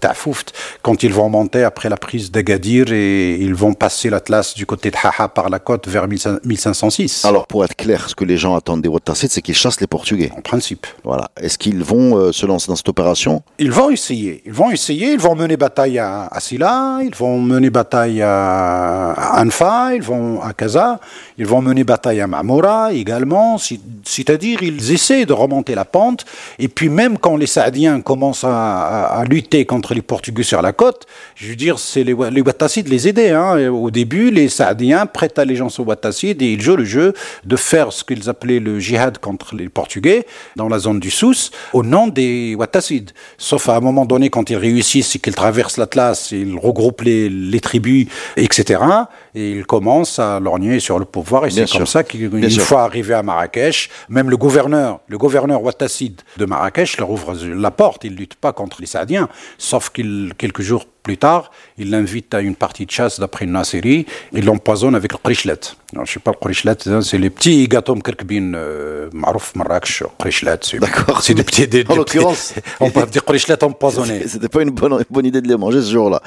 Ta'fouft 0.00 0.52
quand 0.82 1.02
ils 1.02 1.12
vont 1.12 1.28
monter 1.28 1.64
après 1.64 1.88
la 1.88 1.96
prise 1.96 2.30
d'Agadir 2.30 2.92
et 2.92 3.36
ils 3.36 3.54
vont 3.54 3.74
passer 3.74 4.10
l'Atlas 4.10 4.54
du 4.54 4.66
côté 4.66 4.90
de 4.90 4.96
Haha 4.96 5.28
par 5.28 5.48
la 5.48 5.58
côte 5.58 5.88
vers 5.88 6.06
1500 6.06 6.38
1506. 6.58 7.24
Alors, 7.24 7.46
pour 7.46 7.64
être 7.64 7.76
clair, 7.76 8.08
ce 8.08 8.14
que 8.14 8.24
les 8.24 8.36
gens 8.36 8.54
attendent 8.54 8.82
des 8.82 8.88
Wattassides, 8.88 9.30
c'est 9.30 9.42
qu'ils 9.42 9.54
chassent 9.56 9.80
les 9.80 9.86
Portugais. 9.86 10.30
En 10.36 10.40
principe. 10.40 10.86
Voilà. 11.04 11.30
Est-ce 11.40 11.58
qu'ils 11.58 11.82
vont 11.82 12.16
euh, 12.16 12.32
se 12.32 12.46
lancer 12.46 12.68
dans 12.68 12.76
cette 12.76 12.88
opération? 12.88 13.42
Ils 13.58 13.70
vont 13.70 13.90
essayer. 13.90 14.42
Ils 14.44 14.52
vont 14.52 14.70
essayer. 14.70 15.12
Ils 15.12 15.20
vont 15.20 15.34
mener 15.34 15.56
bataille 15.56 15.98
à, 15.98 16.28
Silla, 16.40 17.00
ils 17.02 17.14
vont 17.14 17.40
mener 17.40 17.70
bataille 17.70 18.22
à, 18.22 19.40
Anfa, 19.42 19.94
ils 19.94 20.02
vont 20.02 20.40
à 20.42 20.52
Kaza, 20.52 21.00
ils 21.36 21.46
vont 21.46 21.62
mener 21.62 21.84
bataille 21.84 22.20
à 22.20 22.26
Mamora 22.26 22.92
également. 22.92 23.58
C'est-à-dire, 24.04 24.62
ils 24.62 24.92
essaient 24.92 25.26
de 25.26 25.32
remonter 25.32 25.74
la 25.74 25.84
pente. 25.84 26.24
Et 26.58 26.68
puis, 26.68 26.88
même 26.88 27.18
quand 27.18 27.36
les 27.36 27.46
Saadiens 27.46 28.00
commencent 28.00 28.44
à, 28.44 29.24
lutter 29.28 29.64
contre 29.64 29.94
les 29.94 30.02
Portugais 30.02 30.42
sur 30.42 30.62
la 30.62 30.72
côte, 30.72 31.06
je 31.34 31.48
veux 31.48 31.56
dire, 31.56 31.78
c'est 31.78 32.04
les, 32.04 32.14
les 32.30 32.42
les 32.86 33.08
aider. 33.08 33.30
Hein. 33.30 33.68
Au 33.70 33.90
début, 33.90 34.30
les 34.30 34.48
Saadiens 34.48 35.06
prêtent 35.06 35.38
allégeance 35.38 35.78
aux 35.78 35.84
Wattassides 36.48 36.58
ils 36.58 36.62
jouent 36.62 36.76
le 36.76 36.84
jeu 36.84 37.14
de 37.44 37.56
faire 37.56 37.92
ce 37.92 38.04
qu'ils 38.04 38.28
appelaient 38.28 38.60
le 38.60 38.80
djihad 38.80 39.18
contre 39.18 39.54
les 39.54 39.68
Portugais 39.68 40.26
dans 40.56 40.68
la 40.68 40.78
zone 40.78 41.00
du 41.00 41.10
Sousse 41.10 41.50
au 41.72 41.82
nom 41.82 42.08
des 42.08 42.54
Wattassides. 42.54 43.10
Sauf 43.36 43.68
à 43.68 43.76
un 43.76 43.80
moment 43.80 44.06
donné, 44.06 44.30
quand 44.30 44.50
ils 44.50 44.56
réussissent 44.56 45.16
et 45.16 45.18
qu'ils 45.18 45.34
traversent 45.34 45.76
l'Atlas, 45.76 46.32
ils 46.32 46.56
regroupent 46.58 47.02
les, 47.02 47.60
tribus, 47.60 48.06
etc. 48.36 48.80
Et 49.38 49.52
ils 49.52 49.66
commencent 49.66 50.18
à 50.18 50.40
lorgner 50.40 50.80
sur 50.80 50.98
le 50.98 51.04
pouvoir. 51.04 51.46
Et 51.46 51.50
c'est 51.50 51.70
comme 51.70 51.86
ça 51.86 52.02
qu'une 52.02 52.50
fois 52.58 52.82
arrivés 52.82 53.14
à 53.14 53.22
Marrakech, 53.22 53.88
même 54.08 54.30
le 54.30 54.36
gouverneur, 54.36 54.98
le 55.06 55.16
gouverneur 55.16 55.62
Wattasside 55.62 56.20
de 56.36 56.44
Marrakech 56.44 56.98
leur 56.98 57.08
ouvre 57.08 57.34
la 57.44 57.70
porte. 57.70 58.02
Il 58.02 58.14
ne 58.14 58.16
lutte 58.16 58.34
pas 58.34 58.52
contre 58.52 58.78
les 58.80 58.86
Saadiens, 58.86 59.28
sauf 59.56 59.90
qu'il, 59.90 60.32
quelques 60.36 60.62
jours 60.62 60.86
plus 61.08 61.16
tard, 61.16 61.50
il 61.78 61.90
l'invite 61.90 62.34
à 62.34 62.40
une 62.40 62.54
partie 62.54 62.84
de 62.84 62.90
chasse 62.90 63.18
d'après 63.18 63.46
série 63.64 64.04
et 64.34 64.42
l'empoisonne 64.42 64.94
avec 64.94 65.12
le 65.12 65.18
krishlet. 65.18 65.58
Je 65.94 66.00
ne 66.00 66.04
sais 66.04 66.20
pas 66.20 66.32
le 66.32 66.36
krishlet, 66.36 66.76
hein, 66.86 67.00
c'est 67.00 67.16
les 67.16 67.30
petits 67.30 67.66
gâteaux 67.66 67.94
mkerkbin, 67.94 68.52
euh, 68.54 69.08
marouf 69.14 69.54
Marrakech, 69.54 70.02
krishlet. 70.18 70.60
D'accord. 70.78 71.22
C'est 71.22 71.32
des 71.32 71.44
petits. 71.44 71.66
Des, 71.66 71.84
en 71.88 71.94
l'occurrence. 71.94 72.52
on 72.80 72.90
peut 72.90 73.06
dire 73.06 73.24
krishlet 73.24 73.62
empoisonné. 73.64 74.24
C'était 74.26 74.50
pas 74.50 74.60
une 74.60 74.70
bonne, 74.70 75.02
bonne, 75.08 75.24
idée 75.24 75.40
de 75.40 75.48
les 75.48 75.56
manger 75.56 75.80
ce 75.80 75.92
jour-là. 75.92 76.20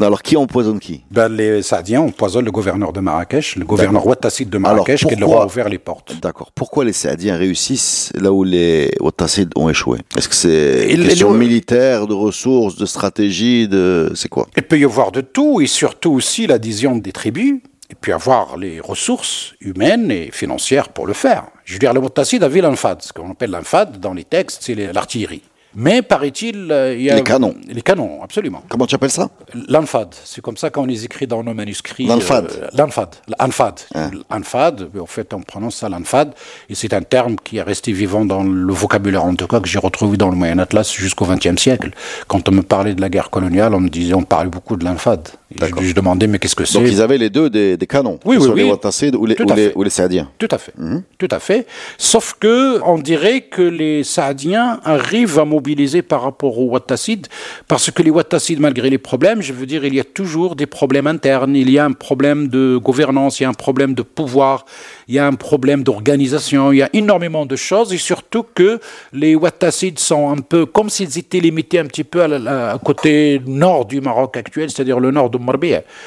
alors 0.00 0.20
qui 0.20 0.36
empoisonne 0.36 0.80
qui? 0.80 1.04
Ben, 1.12 1.28
Les 1.28 1.62
Saadiens 1.62 2.00
empoisonnent 2.00 2.46
le 2.46 2.50
gouverneur 2.54 2.92
de 2.92 3.00
Marrakech, 3.00 3.56
le 3.56 3.66
gouverneur 3.66 4.06
Ouattacide 4.06 4.48
de 4.48 4.58
Marrakech, 4.58 5.04
qui 5.06 5.16
leur 5.16 5.42
a 5.42 5.46
ouvert 5.46 5.68
les 5.68 5.78
portes. 5.78 6.18
D'accord. 6.22 6.50
Pourquoi 6.54 6.84
les 6.84 6.94
Saadiens 6.94 7.36
réussissent 7.36 8.12
là 8.14 8.32
où 8.32 8.44
les 8.44 8.90
Ouattacides 9.00 9.52
ont 9.56 9.68
échoué? 9.68 9.98
Est-ce 10.16 10.28
que 10.28 10.34
c'est 10.34 10.92
une 10.94 11.04
question 11.04 11.34
militaire, 11.34 12.06
de 12.06 12.14
ressources, 12.14 12.76
de 12.76 12.86
stratégie, 12.86 13.68
de 13.68 14.12
c'est 14.14 14.28
quoi? 14.28 14.46
Il 14.56 14.62
peut 14.62 14.78
y 14.78 14.84
avoir 14.84 15.12
de 15.12 15.20
tout 15.20 15.60
et 15.60 15.66
surtout 15.66 16.12
aussi 16.12 16.46
l'adhésion 16.46 16.96
des 16.96 17.12
tribus 17.12 17.60
et 17.90 17.94
puis 18.00 18.12
avoir 18.12 18.56
les 18.56 18.80
ressources 18.80 19.54
humaines 19.60 20.10
et 20.10 20.30
financières 20.32 20.88
pour 20.88 21.06
le 21.06 21.12
faire. 21.12 21.44
Je 21.64 21.74
veux 21.74 21.78
dire, 21.78 21.92
le 21.92 22.00
Moutacide 22.00 22.42
avait 22.42 22.60
l'Anfad. 22.60 23.02
Ce 23.02 23.12
qu'on 23.12 23.32
appelle 23.32 23.50
l'Anfad 23.50 23.98
dans 24.00 24.14
les 24.14 24.24
textes, 24.24 24.62
c'est 24.62 24.74
l'artillerie. 24.92 25.42
Mais 25.76 26.02
paraît-il, 26.02 26.70
euh, 26.70 26.94
il 26.94 27.02
y 27.02 27.10
a... 27.10 27.16
Les 27.16 27.22
canons. 27.22 27.54
Les 27.66 27.82
canons, 27.82 28.22
absolument. 28.22 28.62
Comment 28.68 28.86
tu 28.86 28.94
appelles 28.94 29.10
ça? 29.10 29.28
L'anfad. 29.68 30.14
C'est 30.24 30.40
comme 30.40 30.56
ça 30.56 30.70
qu'on 30.70 30.86
les 30.86 31.04
écrit 31.04 31.26
dans 31.26 31.42
nos 31.42 31.54
manuscrits. 31.54 32.06
L'anfad. 32.06 32.50
Euh, 32.52 32.68
l'anfad. 32.76 33.08
L'anfad. 33.38 33.80
Hein. 33.94 34.10
L'anfad, 34.30 34.88
en 35.00 35.06
fait, 35.06 35.34
on 35.34 35.40
prononce 35.40 35.76
ça 35.76 35.88
l'anfad. 35.88 36.32
Et 36.68 36.74
c'est 36.74 36.94
un 36.94 37.02
terme 37.02 37.36
qui 37.42 37.56
est 37.56 37.62
resté 37.62 37.92
vivant 37.92 38.24
dans 38.24 38.44
le 38.44 38.72
vocabulaire, 38.72 39.24
en 39.24 39.34
tout 39.34 39.46
cas, 39.46 39.60
que 39.60 39.68
j'ai 39.68 39.78
retrouvé 39.78 40.16
dans 40.16 40.30
le 40.30 40.36
Moyen 40.36 40.58
Atlas 40.58 40.92
jusqu'au 40.92 41.26
XXe 41.26 41.60
siècle. 41.60 41.90
Quand 42.28 42.48
on 42.48 42.52
me 42.52 42.62
parlait 42.62 42.94
de 42.94 43.00
la 43.00 43.08
guerre 43.08 43.30
coloniale, 43.30 43.74
on 43.74 43.80
me 43.80 43.88
disait, 43.88 44.14
on 44.14 44.22
parlait 44.22 44.50
beaucoup 44.50 44.76
de 44.76 44.84
l'anfad. 44.84 45.28
Je, 45.60 45.84
je, 45.86 45.94
demandais, 45.94 46.26
mais 46.26 46.38
qu'est-ce 46.38 46.56
que 46.56 46.64
c'est 46.64 46.78
Donc 46.78 46.88
ils 46.88 47.00
avaient 47.00 47.18
les 47.18 47.30
deux 47.30 47.50
des, 47.50 47.76
des 47.76 47.86
canons. 47.86 48.18
Oui, 48.24 48.36
oui, 48.38 48.48
oui. 48.48 48.62
les 48.62 48.70
Wattassides 48.70 49.14
ou 49.14 49.26
les, 49.26 49.40
ou 49.40 49.54
les, 49.54 49.72
ou 49.74 49.82
les, 49.82 49.90
Saadiens. 49.90 50.30
Tout 50.38 50.48
à 50.50 50.58
fait. 50.58 50.72
Mhm. 50.76 51.02
Tout 51.18 51.28
à 51.30 51.38
fait. 51.38 51.66
Sauf 51.98 52.36
que, 52.38 52.80
on 52.84 52.98
dirait 52.98 53.42
que 53.42 53.62
les 53.62 54.04
Saadiens 54.04 54.80
arrivent 54.84 55.38
à 55.38 55.44
mobiliser 55.44 56.02
par 56.02 56.22
rapport 56.22 56.58
aux 56.58 56.70
Wattassides, 56.70 57.28
parce 57.68 57.90
que 57.90 58.02
les 58.02 58.10
Wattassides, 58.10 58.60
malgré 58.60 58.90
les 58.90 58.98
problèmes, 58.98 59.42
je 59.42 59.52
veux 59.52 59.66
dire, 59.66 59.84
il 59.84 59.94
y 59.94 60.00
a 60.00 60.04
toujours 60.04 60.56
des 60.56 60.66
problèmes 60.66 61.06
internes, 61.06 61.56
il 61.56 61.70
y 61.70 61.78
a 61.78 61.84
un 61.84 61.92
problème 61.92 62.48
de 62.48 62.76
gouvernance, 62.76 63.40
il 63.40 63.44
y 63.44 63.46
a 63.46 63.48
un 63.48 63.54
problème 63.54 63.94
de 63.94 64.02
pouvoir, 64.02 64.64
il 65.08 65.14
y 65.14 65.18
a 65.18 65.26
un 65.26 65.34
problème 65.34 65.82
d'organisation, 65.82 66.72
il 66.72 66.78
y 66.78 66.82
a 66.82 66.90
énormément 66.92 67.46
de 67.46 67.56
choses, 67.56 67.92
et 67.92 67.98
surtout 67.98 68.44
que 68.54 68.80
les 69.12 69.34
Wattassides 69.34 69.98
sont 69.98 70.30
un 70.30 70.40
peu 70.40 70.66
comme 70.66 70.90
s'ils 70.90 71.18
étaient 71.18 71.40
limités 71.40 71.78
un 71.78 71.86
petit 71.86 72.04
peu 72.04 72.22
à, 72.22 72.78
côté 72.84 73.40
nord 73.46 73.84
du 73.84 74.00
Maroc 74.00 74.36
actuel, 74.36 74.70
c'est-à-dire 74.70 75.00
le 75.00 75.10
nord 75.10 75.30
de 75.30 75.38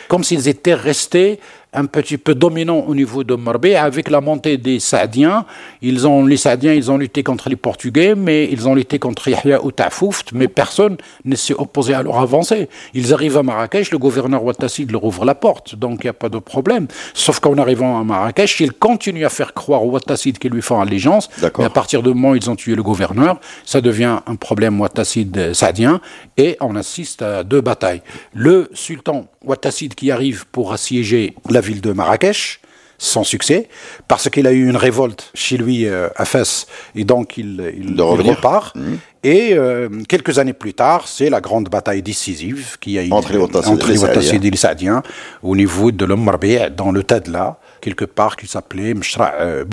Comme 0.08 0.24
s'ils 0.24 0.48
étaient 0.48 0.74
restés 0.74 1.40
un 1.74 1.86
petit 1.86 2.18
peu 2.18 2.34
dominant 2.34 2.80
au 2.88 2.96
niveau 2.96 3.24
de 3.24 3.36
Marbe 3.36 3.66
avec 3.66 4.10
la 4.10 4.22
montée 4.22 4.58
des 4.58 4.80
Saadiens. 4.80 5.46
Ils 5.82 6.08
ont, 6.08 6.26
les 6.26 6.38
Saadiens, 6.38 6.74
ils 6.74 6.90
ont 6.92 6.98
lutté 6.98 7.24
contre 7.24 7.50
les 7.50 7.56
Portugais, 7.56 8.16
mais 8.16 8.50
ils 8.52 8.68
ont 8.68 8.76
lutté 8.76 9.00
contre 9.00 9.28
Yahya 9.28 9.64
ou 9.64 9.72
Tafouft, 9.72 10.32
mais 10.34 10.48
personne 10.48 10.98
ne 11.26 11.36
s'est 11.36 11.54
opposé 11.54 11.94
à 11.94 12.04
leur 12.04 12.18
avancée. 12.20 12.70
Ils 12.94 13.14
arrivent 13.14 13.38
à 13.38 13.44
Marrakech, 13.44 13.92
le 13.92 13.98
gouverneur 13.98 14.44
Ouattassid 14.44 14.92
leur 14.92 15.04
ouvre 15.04 15.26
la 15.26 15.36
porte, 15.36 15.76
donc 15.76 16.00
il 16.04 16.08
n'y 16.08 16.10
a 16.10 16.14
pas 16.14 16.30
de 16.30 16.40
problème. 16.40 16.88
Sauf 17.14 17.40
qu'en 17.40 17.58
arrivant 17.58 18.00
à 18.00 18.04
Marrakech, 18.04 18.60
ils 18.62 18.74
continuent 18.74 19.26
à 19.26 19.30
faire 19.30 19.54
croire 19.54 19.84
aux 19.84 19.92
Ouattassid 19.92 20.38
qu'ils 20.40 20.52
lui 20.52 20.62
font 20.62 20.80
allégeance, 20.80 21.30
mais 21.58 21.66
à 21.66 21.70
partir 21.70 22.02
du 22.02 22.10
moment 22.10 22.30
où 22.30 22.36
ils 22.36 22.50
ont 22.50 22.56
tué 22.56 22.76
le 22.76 22.84
gouverneur, 22.84 23.40
ça 23.66 23.82
devient 23.82 24.20
un 24.26 24.36
problème 24.36 24.80
Ouattassid 24.80 25.54
saadien, 25.54 26.02
et 26.38 26.58
on 26.62 26.76
assiste 26.76 27.22
à 27.22 27.44
deux 27.44 27.62
batailles. 27.62 28.02
Le 28.34 28.70
sultan 28.74 29.28
Ouattassid 29.48 29.96
qui 29.96 30.12
arrive 30.12 30.46
pour 30.52 30.74
assiéger 30.74 31.34
la 31.50 31.62
ville 31.62 31.82
de 31.82 31.92
Marrakech, 31.94 32.60
sans 32.98 33.24
succès, 33.24 33.70
parce 34.08 34.30
qu'il 34.30 34.48
a 34.48 34.52
eu 34.52 34.68
une 34.68 34.76
révolte 34.76 35.30
chez 35.34 35.58
lui 35.58 35.86
euh, 35.86 36.10
à 36.16 36.26
Fès, 36.26 36.66
et 36.96 37.04
donc 37.04 37.38
il, 37.38 37.74
il, 37.78 38.02
repart. 38.02 38.76
Mmh. 38.76 38.82
Et 39.24 39.54
euh, 39.54 39.90
quelques 40.08 40.40
années 40.40 40.54
plus 40.54 40.74
tard, 40.74 41.08
c'est 41.08 41.30
la 41.30 41.42
grande 41.42 41.70
bataille 41.70 42.02
décisive 42.02 42.78
qui 42.80 42.98
a 42.98 43.04
eu 43.04 43.12
entre 43.12 43.34
les 43.34 44.34
et 44.34 44.40
les 44.40 44.58
Saadiens 44.58 45.04
au 45.44 45.56
niveau 45.56 45.92
de 45.92 46.06
l'Ommarbi, 46.06 46.58
dans 46.76 46.92
le 46.92 47.04
Tadla, 47.04 47.60
quelque 47.88 48.06
part 48.06 48.36
qui 48.36 48.48
s'appelait 48.48 48.94
Mshra 48.94 49.34
euh, 49.40 49.64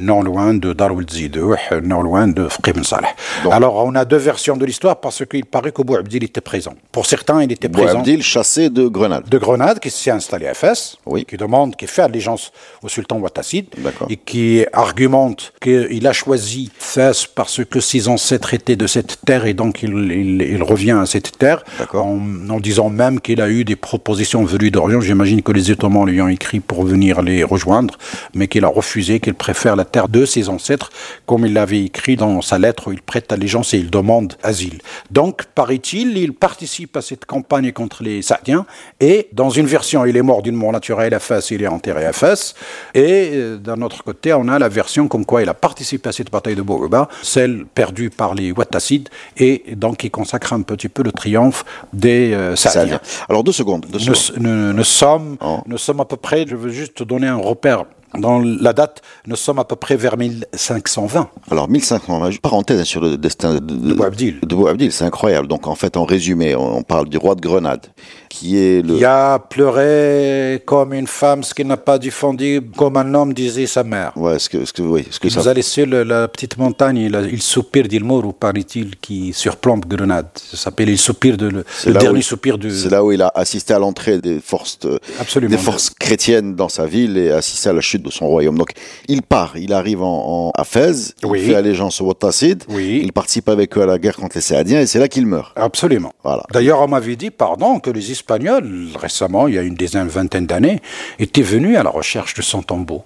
non 0.00 0.22
loin 0.22 0.54
de 0.54 0.72
Darwil 0.72 1.06
Zidouh, 1.08 1.54
non 1.84 2.02
loin 2.02 2.26
de 2.26 2.48
Ibn 2.66 2.82
Saleh. 2.82 3.14
Alors, 3.50 3.76
on 3.86 3.94
a 3.94 4.04
deux 4.04 4.16
versions 4.16 4.56
de 4.56 4.64
l'histoire 4.64 4.96
parce 5.00 5.24
qu'il 5.24 5.44
paraît 5.44 5.70
que 5.70 5.82
Bouabdil 5.82 6.24
était 6.24 6.40
présent. 6.40 6.74
Pour 6.90 7.06
certains, 7.06 7.40
il 7.42 7.52
était 7.52 7.68
présent. 7.68 7.94
Bouabdil 7.94 8.22
chassé 8.22 8.68
de 8.68 8.88
Grenade. 8.88 9.28
De 9.28 9.38
Grenade, 9.38 9.78
qui 9.78 9.90
s'est 9.90 10.10
installé 10.10 10.48
à 10.48 10.54
Fès, 10.54 10.96
oui. 11.06 11.24
qui 11.24 11.36
demande, 11.36 11.76
qui 11.76 11.86
fait 11.86 12.02
allégeance 12.02 12.50
au 12.82 12.88
sultan 12.88 13.18
Ouattassid, 13.18 13.66
et 14.10 14.16
qui 14.16 14.64
argumente 14.72 15.52
qu'il 15.60 16.06
a 16.06 16.12
choisi 16.12 16.70
Fès 16.76 17.26
parce 17.26 17.64
que 17.64 17.78
ses 17.78 18.08
ancêtres 18.08 18.54
étaient 18.54 18.76
de 18.76 18.88
cette 18.88 19.20
terre 19.24 19.46
et 19.46 19.54
donc 19.54 19.82
il, 19.82 20.62
revient 20.62 20.98
à 21.00 21.06
cette 21.06 21.38
terre 21.38 21.64
en, 21.94 22.18
en, 22.48 22.60
disant 22.60 22.90
même 22.90 23.20
qu'il 23.20 23.40
a 23.40 23.48
eu 23.48 23.64
des 23.64 23.76
propositions 23.76 24.44
venues 24.44 24.70
d'Orient. 24.70 25.00
J'imagine 25.00 25.42
que 25.42 25.52
les 25.52 25.70
Ottomans 25.70 26.06
lui 26.06 26.20
ont 26.20 26.28
écrit 26.28 26.60
pour 26.60 26.84
venir 26.84 27.22
les 27.22 27.44
rejoindre, 27.52 27.94
mais 28.34 28.48
qu'il 28.48 28.64
a 28.64 28.68
refusé, 28.68 29.20
qu'il 29.20 29.34
préfère 29.34 29.76
la 29.76 29.84
terre 29.84 30.08
de 30.08 30.24
ses 30.24 30.48
ancêtres, 30.48 30.90
comme 31.26 31.46
il 31.46 31.52
l'avait 31.52 31.84
écrit 31.84 32.16
dans 32.16 32.40
sa 32.42 32.58
lettre 32.58 32.88
où 32.88 32.92
il 32.92 33.02
prête 33.02 33.32
allégeance 33.32 33.74
et 33.74 33.78
il 33.78 33.90
demande 33.90 34.34
asile. 34.42 34.78
Donc, 35.10 35.44
paraît-il, 35.54 36.16
il 36.16 36.32
participe 36.32 36.96
à 36.96 37.02
cette 37.02 37.24
campagne 37.26 37.72
contre 37.72 38.02
les 38.02 38.22
Saadiens 38.22 38.66
et 39.00 39.28
dans 39.32 39.50
une 39.50 39.66
version, 39.66 40.04
il 40.04 40.16
est 40.16 40.22
mort 40.22 40.42
d'une 40.42 40.56
mort 40.56 40.72
naturelle 40.72 41.14
à 41.14 41.18
Fès, 41.18 41.50
il 41.50 41.62
est 41.62 41.68
enterré 41.68 42.06
à 42.06 42.12
Fès. 42.12 42.54
Et 42.94 43.30
euh, 43.34 43.56
d'un 43.56 43.80
autre 43.82 44.02
côté, 44.04 44.32
on 44.32 44.48
a 44.48 44.58
la 44.58 44.68
version 44.68 45.08
comme 45.08 45.24
quoi 45.24 45.42
il 45.42 45.48
a 45.48 45.54
participé 45.54 46.08
à 46.08 46.12
cette 46.12 46.30
bataille 46.30 46.54
de 46.54 46.62
Bourba, 46.62 47.08
celle 47.22 47.66
perdue 47.66 48.10
par 48.10 48.34
les 48.34 48.52
Ouattassides, 48.52 49.08
et 49.36 49.64
donc 49.76 50.04
il 50.04 50.10
consacre 50.10 50.52
un 50.52 50.62
petit 50.62 50.88
peu 50.88 51.02
le 51.02 51.12
triomphe 51.12 51.64
des 51.92 52.32
euh, 52.32 52.56
Saadiens. 52.56 53.00
Alors 53.28 53.44
deux 53.44 53.52
secondes. 53.52 53.86
Deux 53.88 53.98
secondes. 53.98 54.42
Nous, 54.42 54.84
sommes, 54.84 55.36
oh. 55.40 55.60
nous 55.66 55.78
sommes 55.78 56.00
à 56.00 56.04
peu 56.04 56.16
près, 56.16 56.46
je 56.48 56.56
veux 56.56 56.70
juste 56.70 57.02
donner 57.02 57.28
un 57.32 57.38
repère 57.38 57.84
dans 58.18 58.40
la 58.40 58.72
date, 58.72 59.02
nous 59.26 59.36
sommes 59.36 59.58
à 59.58 59.64
peu 59.64 59.76
près 59.76 59.96
vers 59.96 60.16
1520. 60.16 61.28
Alors 61.50 61.68
1520, 61.68 62.40
parenthèse 62.40 62.84
sur 62.84 63.00
le 63.00 63.16
destin 63.16 63.54
de, 63.54 63.60
de, 63.60 63.94
Boabdil. 63.94 64.40
De 64.42 64.54
Boabdil, 64.54 64.92
c'est 64.92 65.04
incroyable. 65.04 65.48
Donc 65.48 65.66
en 65.66 65.74
fait, 65.74 65.96
en 65.96 66.04
résumé, 66.04 66.54
on 66.54 66.82
parle 66.82 67.08
du 67.08 67.16
roi 67.16 67.34
de 67.34 67.40
Grenade, 67.40 67.86
qui 68.28 68.58
est 68.58 68.82
le... 68.82 68.96
Il 68.96 69.04
a 69.04 69.38
pleuré 69.38 70.62
comme 70.66 70.92
une 70.94 71.06
femme, 71.06 71.42
ce 71.42 71.54
qu'il 71.54 71.66
n'a 71.66 71.76
pas 71.76 71.98
défendu, 71.98 72.60
comme 72.76 72.96
un 72.96 73.14
homme 73.14 73.32
disait 73.32 73.66
sa 73.66 73.84
mère. 73.84 74.12
Ouais, 74.16 74.38
ce 74.38 74.48
que, 74.48 74.64
ce 74.64 74.72
que, 74.72 74.82
oui, 74.82 75.06
ce 75.10 75.18
que 75.18 75.28
il 75.28 75.36
nous 75.36 75.48
a 75.48 75.54
laissé 75.54 75.86
la 75.86 76.28
petite 76.28 76.58
montagne, 76.58 76.98
il, 76.98 77.28
il 77.32 77.42
soupire 77.42 77.88
d'Il 77.88 78.04
Moro, 78.04 78.32
paraît-il, 78.32 78.96
qui 78.96 79.32
surplombe 79.32 79.86
Grenade. 79.86 80.28
Ça 80.34 80.56
s'appelle 80.56 80.88
Il 80.90 80.98
soupire 80.98 81.36
de 81.36 81.48
le, 81.48 81.64
dernier 81.92 82.22
soupir 82.22 82.58
du... 82.58 82.70
C'est 82.70 82.90
là 82.90 83.02
où 83.02 83.12
il 83.12 83.22
a 83.22 83.32
assisté 83.34 83.72
à 83.74 83.78
l'entrée 83.78 84.18
des 84.18 84.40
forces, 84.40 84.78
des 84.80 85.58
forces 85.58 85.90
chrétiennes 85.90 86.54
dans 86.54 86.68
sa 86.68 86.86
ville 86.86 87.16
et 87.16 87.30
assisté 87.30 87.68
à 87.68 87.72
la 87.72 87.80
chute 87.80 88.01
de 88.02 88.10
son 88.10 88.26
royaume. 88.26 88.58
Donc, 88.58 88.70
il 89.08 89.22
part, 89.22 89.56
il 89.56 89.72
arrive 89.72 90.02
en, 90.02 90.50
à 90.54 90.64
Fès, 90.64 91.14
il 91.22 91.40
fait 91.40 91.54
allégeance 91.54 92.00
aux 92.00 92.06
Wattassides, 92.06 92.64
il 92.70 93.12
participe 93.12 93.48
avec 93.48 93.76
eux 93.76 93.82
à 93.82 93.86
la 93.86 93.98
guerre 93.98 94.16
contre 94.16 94.36
les 94.36 94.42
Saadiens, 94.42 94.80
et 94.80 94.86
c'est 94.86 94.98
là 94.98 95.08
qu'il 95.08 95.26
meurt. 95.26 95.52
Absolument. 95.56 96.12
Voilà. 96.22 96.44
D'ailleurs, 96.52 96.80
on 96.80 96.88
m'avait 96.88 97.16
dit, 97.16 97.30
pardon, 97.30 97.80
que 97.80 97.90
les 97.90 98.10
Espagnols, 98.10 98.88
récemment, 98.98 99.48
il 99.48 99.54
y 99.54 99.58
a 99.58 99.62
une 99.62 99.74
dizaine, 99.74 100.08
vingtaine 100.08 100.46
d'années, 100.46 100.80
étaient 101.18 101.42
venus 101.42 101.76
à 101.76 101.82
la 101.82 101.90
recherche 101.90 102.34
de 102.34 102.42
son 102.42 102.62
tombeau. 102.62 103.04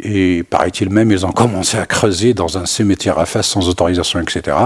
Et 0.00 0.44
paraît-il 0.44 0.90
même, 0.90 1.10
ils 1.10 1.26
ont 1.26 1.32
commencé 1.32 1.76
à 1.76 1.86
creuser 1.86 2.34
dans 2.34 2.56
un 2.58 2.66
cimetière 2.66 3.18
à 3.18 3.26
Fès 3.26 3.42
sans 3.42 3.68
autorisation, 3.68 4.20
etc. 4.20 4.56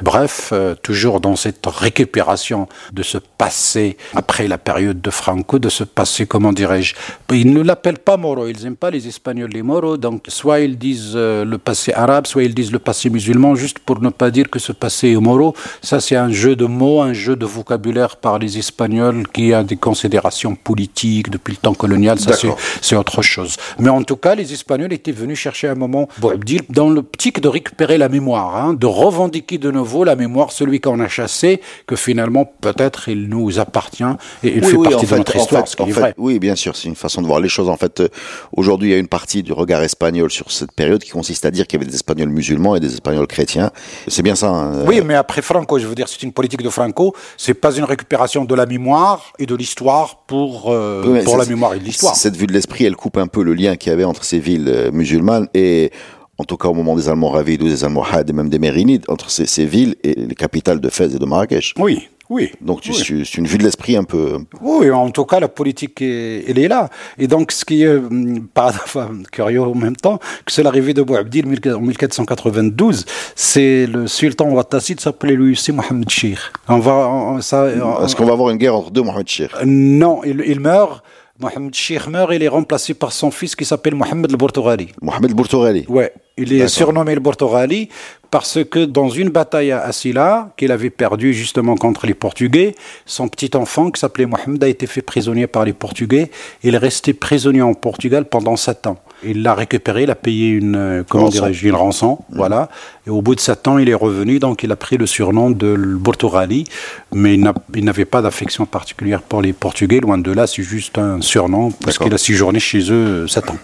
Bref, 0.00 0.50
euh, 0.52 0.74
toujours 0.80 1.20
dans 1.20 1.34
cette 1.36 1.64
récupération 1.66 2.68
de 2.92 3.02
ce 3.02 3.18
passé, 3.18 3.96
après 4.14 4.46
la 4.46 4.58
période 4.58 5.00
de 5.00 5.10
Franco, 5.10 5.58
de 5.58 5.68
ce 5.68 5.84
passé, 5.84 6.26
comment 6.26 6.52
dirais-je, 6.52 6.94
ils 7.32 7.52
ne 7.52 7.62
l'appellent 7.62 7.98
pas 7.98 8.16
Moro, 8.16 8.46
ils 8.46 8.62
n'aiment 8.62 8.76
pas 8.76 8.90
les 8.90 9.08
Espagnols 9.08 9.50
les 9.52 9.62
moros. 9.62 9.96
Donc, 9.96 10.24
soit 10.28 10.60
ils 10.60 10.78
disent 10.78 11.12
euh, 11.14 11.44
le 11.44 11.58
passé 11.58 11.92
arabe, 11.92 12.26
soit 12.26 12.44
ils 12.44 12.54
disent 12.54 12.72
le 12.72 12.78
passé 12.78 13.10
musulman, 13.10 13.54
juste 13.54 13.78
pour 13.78 14.00
ne 14.00 14.10
pas 14.10 14.30
dire 14.30 14.48
que 14.48 14.58
ce 14.58 14.72
passé 14.72 15.10
est 15.10 15.20
moro. 15.20 15.54
Ça, 15.82 16.00
c'est 16.00 16.16
un 16.16 16.30
jeu 16.30 16.54
de 16.56 16.66
mots, 16.66 17.00
un 17.02 17.12
jeu 17.12 17.36
de 17.36 17.46
vocabulaire 17.46 18.16
par 18.16 18.38
les 18.38 18.58
Espagnols 18.58 19.26
qui 19.32 19.52
a 19.52 19.62
des 19.62 19.76
considérations 19.76 20.54
politiques 20.54 21.30
depuis 21.30 21.52
le 21.52 21.58
temps 21.58 21.74
colonial. 21.74 22.18
Ça, 22.20 22.32
c'est 22.80 22.96
autre 22.96 23.22
chose. 23.22 23.56
Mais 23.78 23.88
en 23.88 24.02
tout 24.02 24.16
cas, 24.16 24.34
les 24.34 24.52
Espagnols 24.52 24.75
étaient 24.84 25.12
venus 25.12 25.38
chercher 25.38 25.68
un 25.68 25.74
moment 25.74 26.08
Boabdil 26.18 26.62
dans 26.68 26.88
l'optique 26.88 27.40
de 27.40 27.48
récupérer 27.48 27.98
la 27.98 28.08
mémoire, 28.08 28.56
hein, 28.56 28.74
de 28.74 28.86
revendiquer 28.86 29.58
de 29.58 29.70
nouveau 29.70 30.04
la 30.04 30.16
mémoire, 30.16 30.52
celui 30.52 30.80
qu'on 30.80 31.00
a 31.00 31.08
chassé, 31.08 31.60
que 31.86 31.96
finalement, 31.96 32.44
peut-être, 32.60 33.08
il 33.08 33.28
nous 33.28 33.58
appartient 33.58 34.04
et 34.42 34.56
il 34.56 34.64
fait 34.64 34.76
partie 34.76 35.06
de 35.06 35.16
notre 35.16 35.36
histoire, 35.36 35.68
ce 35.68 35.76
qui 35.76 35.82
est 35.82 35.92
vrai. 35.92 36.14
Oui, 36.16 36.38
bien 36.38 36.56
sûr, 36.56 36.76
c'est 36.76 36.88
une 36.88 36.96
façon 36.96 37.22
de 37.22 37.26
voir 37.26 37.40
les 37.40 37.48
choses. 37.48 37.68
En 37.68 37.76
fait, 37.76 38.00
euh, 38.00 38.08
aujourd'hui, 38.52 38.90
il 38.90 38.92
y 38.92 38.94
a 38.94 38.98
une 38.98 39.08
partie 39.08 39.42
du 39.42 39.52
regard 39.52 39.82
espagnol 39.82 40.30
sur 40.30 40.50
cette 40.50 40.72
période 40.72 41.02
qui 41.02 41.10
consiste 41.10 41.44
à 41.44 41.50
dire 41.50 41.66
qu'il 41.66 41.78
y 41.78 41.82
avait 41.82 41.90
des 41.90 41.96
Espagnols 41.96 42.28
musulmans 42.28 42.76
et 42.76 42.80
des 42.80 42.92
Espagnols 42.92 43.26
chrétiens. 43.26 43.70
C'est 44.08 44.22
bien 44.22 44.34
ça. 44.34 44.48
Hein, 44.48 44.84
oui, 44.86 45.00
mais 45.04 45.14
après 45.14 45.42
Franco, 45.42 45.78
je 45.78 45.86
veux 45.86 45.94
dire, 45.94 46.08
c'est 46.08 46.22
une 46.22 46.32
politique 46.32 46.62
de 46.62 46.70
Franco. 46.70 47.14
C'est 47.36 47.54
pas 47.54 47.74
une 47.74 47.84
récupération 47.84 48.44
de 48.44 48.54
la 48.54 48.66
mémoire 48.66 49.32
et 49.38 49.46
de 49.46 49.54
l'histoire 49.54 50.24
pour 50.26 50.72
euh, 50.72 51.22
pour 51.24 51.36
la 51.36 51.44
mémoire 51.46 51.74
et 51.74 51.78
de 51.78 51.84
l'histoire. 51.84 52.14
Cette 52.14 52.36
vue 52.36 52.46
de 52.46 52.52
l'esprit, 52.52 52.84
elle 52.84 52.96
coupe 52.96 53.16
un 53.16 53.26
peu 53.26 53.42
le 53.42 53.54
lien 53.54 53.76
qu'il 53.76 53.90
y 53.90 53.92
avait 53.92 54.04
entre 54.04 54.24
ces 54.24 54.38
villes 54.38 54.65
euh, 54.68 54.90
musulmanes 54.92 55.48
et 55.54 55.90
en 56.38 56.44
tout 56.44 56.56
cas 56.56 56.68
au 56.68 56.74
moment 56.74 56.96
des 56.96 57.08
Almoravides 57.08 57.62
ou 57.62 57.68
des 57.68 57.84
Almohades 57.84 58.30
et 58.30 58.32
même 58.32 58.48
des 58.48 58.58
Mérinides, 58.58 59.04
entre 59.08 59.30
ces, 59.30 59.46
ces 59.46 59.64
villes 59.64 59.96
et 60.02 60.14
les 60.14 60.34
capitales 60.34 60.80
de 60.80 60.88
Fès 60.88 61.14
et 61.14 61.18
de 61.18 61.24
Marrakech. 61.24 61.74
Oui, 61.78 62.08
oui. 62.28 62.50
Donc 62.60 62.80
c'est 62.82 63.36
une 63.36 63.46
vue 63.46 63.58
de 63.58 63.62
l'esprit 63.62 63.96
un 63.96 64.04
peu. 64.04 64.38
Oui, 64.60 64.90
en 64.90 65.10
tout 65.10 65.24
cas 65.24 65.38
la 65.38 65.48
politique 65.48 66.02
elle 66.02 66.58
est 66.58 66.68
là. 66.68 66.88
Et 67.18 67.26
donc 67.26 67.52
ce 67.52 67.64
qui 67.64 67.82
est 67.82 67.88
hum, 67.88 68.46
pas 68.52 68.72
curieux 69.32 69.62
en 69.62 69.74
même 69.74 69.96
temps, 69.96 70.18
que 70.44 70.52
c'est 70.52 70.62
l'arrivée 70.62 70.94
de 70.94 71.02
Bouabdil 71.02 71.46
en 71.46 71.80
1492, 71.80 73.04
c'est 73.34 73.86
le 73.86 74.06
sultan 74.06 74.50
Ouattassid 74.50 75.00
s'appelait 75.00 75.36
lui 75.36 75.52
aussi 75.52 75.72
Mohamed 75.72 76.08
Shir. 76.10 76.52
On 76.68 76.78
va, 76.78 77.36
Est-ce 77.38 78.16
qu'on 78.16 78.24
va 78.24 78.32
avoir 78.32 78.50
une 78.50 78.58
guerre 78.58 78.74
entre 78.74 78.90
deux 78.90 79.02
Mohamed 79.02 79.28
Shir 79.28 79.56
Non, 79.64 80.22
il, 80.24 80.42
il 80.46 80.60
meurt. 80.60 81.02
Mohamed 81.38 81.74
Shir 81.74 82.08
meurt, 82.08 82.32
il 82.32 82.42
est 82.42 82.48
remplacé 82.48 82.94
par 82.94 83.12
son 83.12 83.30
fils 83.30 83.54
qui 83.54 83.64
s'appelle 83.64 83.94
Mohamed 83.94 84.30
el 84.30 84.36
Bortoghali. 84.36 84.88
Mohamed 85.02 85.30
el 85.30 85.36
Bortoghali. 85.36 85.84
Ouais. 85.88 86.12
Il 86.38 86.52
est 86.52 86.68
surnommé 86.68 87.14
le 87.14 87.20
Bortoghali 87.20 87.88
parce 88.30 88.58
que 88.64 88.84
dans 88.84 89.08
une 89.08 89.28
bataille 89.28 89.72
à 89.72 89.82
Assila, 89.82 90.50
qu'il 90.56 90.72
avait 90.72 90.90
perdue 90.90 91.32
justement 91.32 91.76
contre 91.76 92.06
les 92.06 92.14
Portugais, 92.14 92.74
son 93.04 93.28
petit 93.28 93.50
enfant 93.56 93.90
qui 93.90 94.00
s'appelait 94.00 94.26
Mohamed 94.26 94.62
a 94.62 94.68
été 94.68 94.86
fait 94.86 95.02
prisonnier 95.02 95.46
par 95.46 95.64
les 95.64 95.72
Portugais. 95.72 96.30
Il 96.62 96.74
est 96.74 96.78
resté 96.78 97.14
prisonnier 97.14 97.62
en 97.62 97.74
Portugal 97.74 98.24
pendant 98.24 98.56
sept 98.56 98.86
ans. 98.86 98.98
Il 99.24 99.42
l'a 99.42 99.54
récupéré, 99.54 100.02
il 100.02 100.10
a 100.10 100.14
payé 100.14 100.48
une, 100.48 100.76
euh, 100.76 101.02
comment 101.08 101.28
dirais-je, 101.28 101.66
une 101.66 101.74
rançon, 101.74 102.18
mmh. 102.28 102.36
voilà. 102.36 102.68
Et 103.06 103.10
au 103.10 103.22
bout 103.22 103.34
de 103.34 103.40
sept 103.40 103.66
ans, 103.66 103.78
il 103.78 103.88
est 103.88 103.94
revenu, 103.94 104.38
donc 104.38 104.62
il 104.62 104.70
a 104.70 104.76
pris 104.76 104.98
le 104.98 105.06
surnom 105.06 105.50
de 105.50 105.74
Bortoghali, 105.76 106.64
mais 107.12 107.34
il 107.34 107.84
n'avait 107.84 108.04
pas 108.04 108.20
d'affection 108.20 108.66
particulière 108.66 109.22
pour 109.22 109.40
les 109.40 109.52
Portugais, 109.52 110.00
loin 110.00 110.18
de 110.18 110.32
là, 110.32 110.46
c'est 110.46 110.62
juste 110.62 110.98
un 110.98 111.20
surnom, 111.22 111.70
parce 111.82 111.98
qu'il 111.98 112.12
a 112.12 112.18
séjourné 112.18 112.60
chez 112.60 112.90
eux 112.90 113.24
euh, 113.24 113.26
sept 113.26 113.48
ans. 113.50 113.58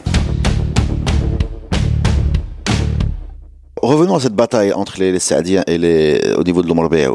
Revenons 3.83 4.15
à 4.15 4.21
cette 4.21 4.35
bataille 4.37 4.73
entre 4.73 5.01
les, 5.01 5.19
Saadiens 5.19 5.65
et 5.67 5.77
les, 5.77 6.35
au 6.37 6.45
niveau 6.45 6.63
de 6.63 6.69
l'Omarbé, 6.69 7.09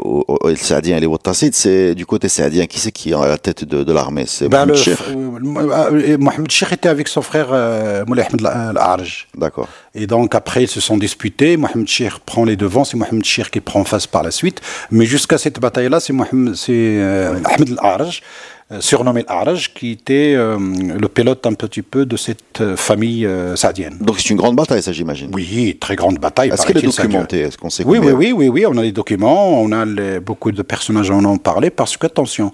les 0.44 0.56
Saadiens 0.56 0.98
et 0.98 1.00
les. 1.00 1.08
C'est 1.52 1.94
du 1.94 2.04
côté 2.04 2.28
saadien. 2.28 2.66
Qui 2.66 2.78
c'est 2.78 2.92
qui 2.92 3.10
est 3.10 3.14
à 3.14 3.26
la 3.26 3.38
tête 3.38 3.64
de, 3.64 3.90
l'armée? 3.92 4.24
C'est 4.26 4.50
ben 4.50 4.66
Mohamed 4.66 4.76
Sheikh. 4.76 4.98
Euh, 5.08 6.18
Mohamed 6.18 6.50
Sheikh 6.50 6.72
était 6.72 6.90
avec 6.90 7.08
son 7.08 7.22
frère 7.22 7.48
euh, 7.52 8.04
Moulay 8.06 8.22
Ahmed 8.22 8.44
Al-Arj. 8.44 9.28
D'accord. 9.36 9.66
Et 9.94 10.06
donc 10.06 10.34
après, 10.34 10.64
ils 10.64 10.68
se 10.68 10.80
sont 10.80 10.98
disputés. 10.98 11.56
Mohamed 11.56 11.88
Sheikh 11.88 12.18
prend 12.26 12.44
les 12.44 12.56
devants. 12.56 12.84
C'est 12.84 12.98
Mohamed 12.98 13.24
Sheikh 13.24 13.50
qui 13.50 13.60
prend 13.60 13.84
face 13.84 14.06
par 14.06 14.22
la 14.22 14.30
suite. 14.30 14.60
Mais 14.90 15.06
jusqu'à 15.06 15.38
cette 15.38 15.58
bataille-là, 15.58 16.00
c'est 16.00 16.12
Mohamed, 16.12 16.54
c'est 16.54 16.72
euh, 16.74 17.40
Ahmed 17.46 17.78
Al-Arj 17.78 18.20
euh, 18.20 18.57
surnommé 18.80 19.24
l'Araj, 19.26 19.72
qui 19.72 19.92
était 19.92 20.34
euh, 20.36 20.58
le 20.58 21.08
pilote 21.08 21.46
un 21.46 21.54
petit 21.54 21.82
peu 21.82 22.04
de 22.04 22.16
cette 22.16 22.60
euh, 22.60 22.76
famille 22.76 23.28
saadienne. 23.54 23.96
Donc 24.00 24.20
c'est 24.20 24.30
une 24.30 24.36
grande 24.36 24.56
bataille, 24.56 24.82
ça 24.82 24.92
j'imagine. 24.92 25.30
Oui, 25.32 25.76
très 25.80 25.96
grande 25.96 26.18
bataille. 26.18 26.50
Est-ce 26.50 26.66
qu'elle 26.66 26.78
est 26.78 26.82
documentée? 26.82 27.40
Est-ce 27.40 27.56
qu'on 27.56 27.70
sait 27.70 27.84
oui, 27.84 27.98
oui, 27.98 28.12
oui, 28.12 28.32
oui, 28.32 28.48
oui, 28.48 28.66
on 28.66 28.76
a 28.76 28.82
des 28.82 28.92
documents, 28.92 29.60
on 29.60 29.72
a 29.72 29.86
beaucoup 30.20 30.52
de 30.52 30.62
personnages 30.62 31.10
en 31.10 31.24
ont 31.24 31.38
parlé, 31.38 31.70
parce 31.70 31.96
que, 31.96 32.06
attention, 32.06 32.52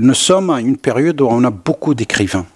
nous 0.00 0.14
sommes 0.14 0.50
à 0.50 0.60
une 0.60 0.76
période 0.76 1.20
où 1.20 1.28
on 1.30 1.44
a 1.44 1.50
beaucoup 1.50 1.94
d'écrivains. 1.94 2.46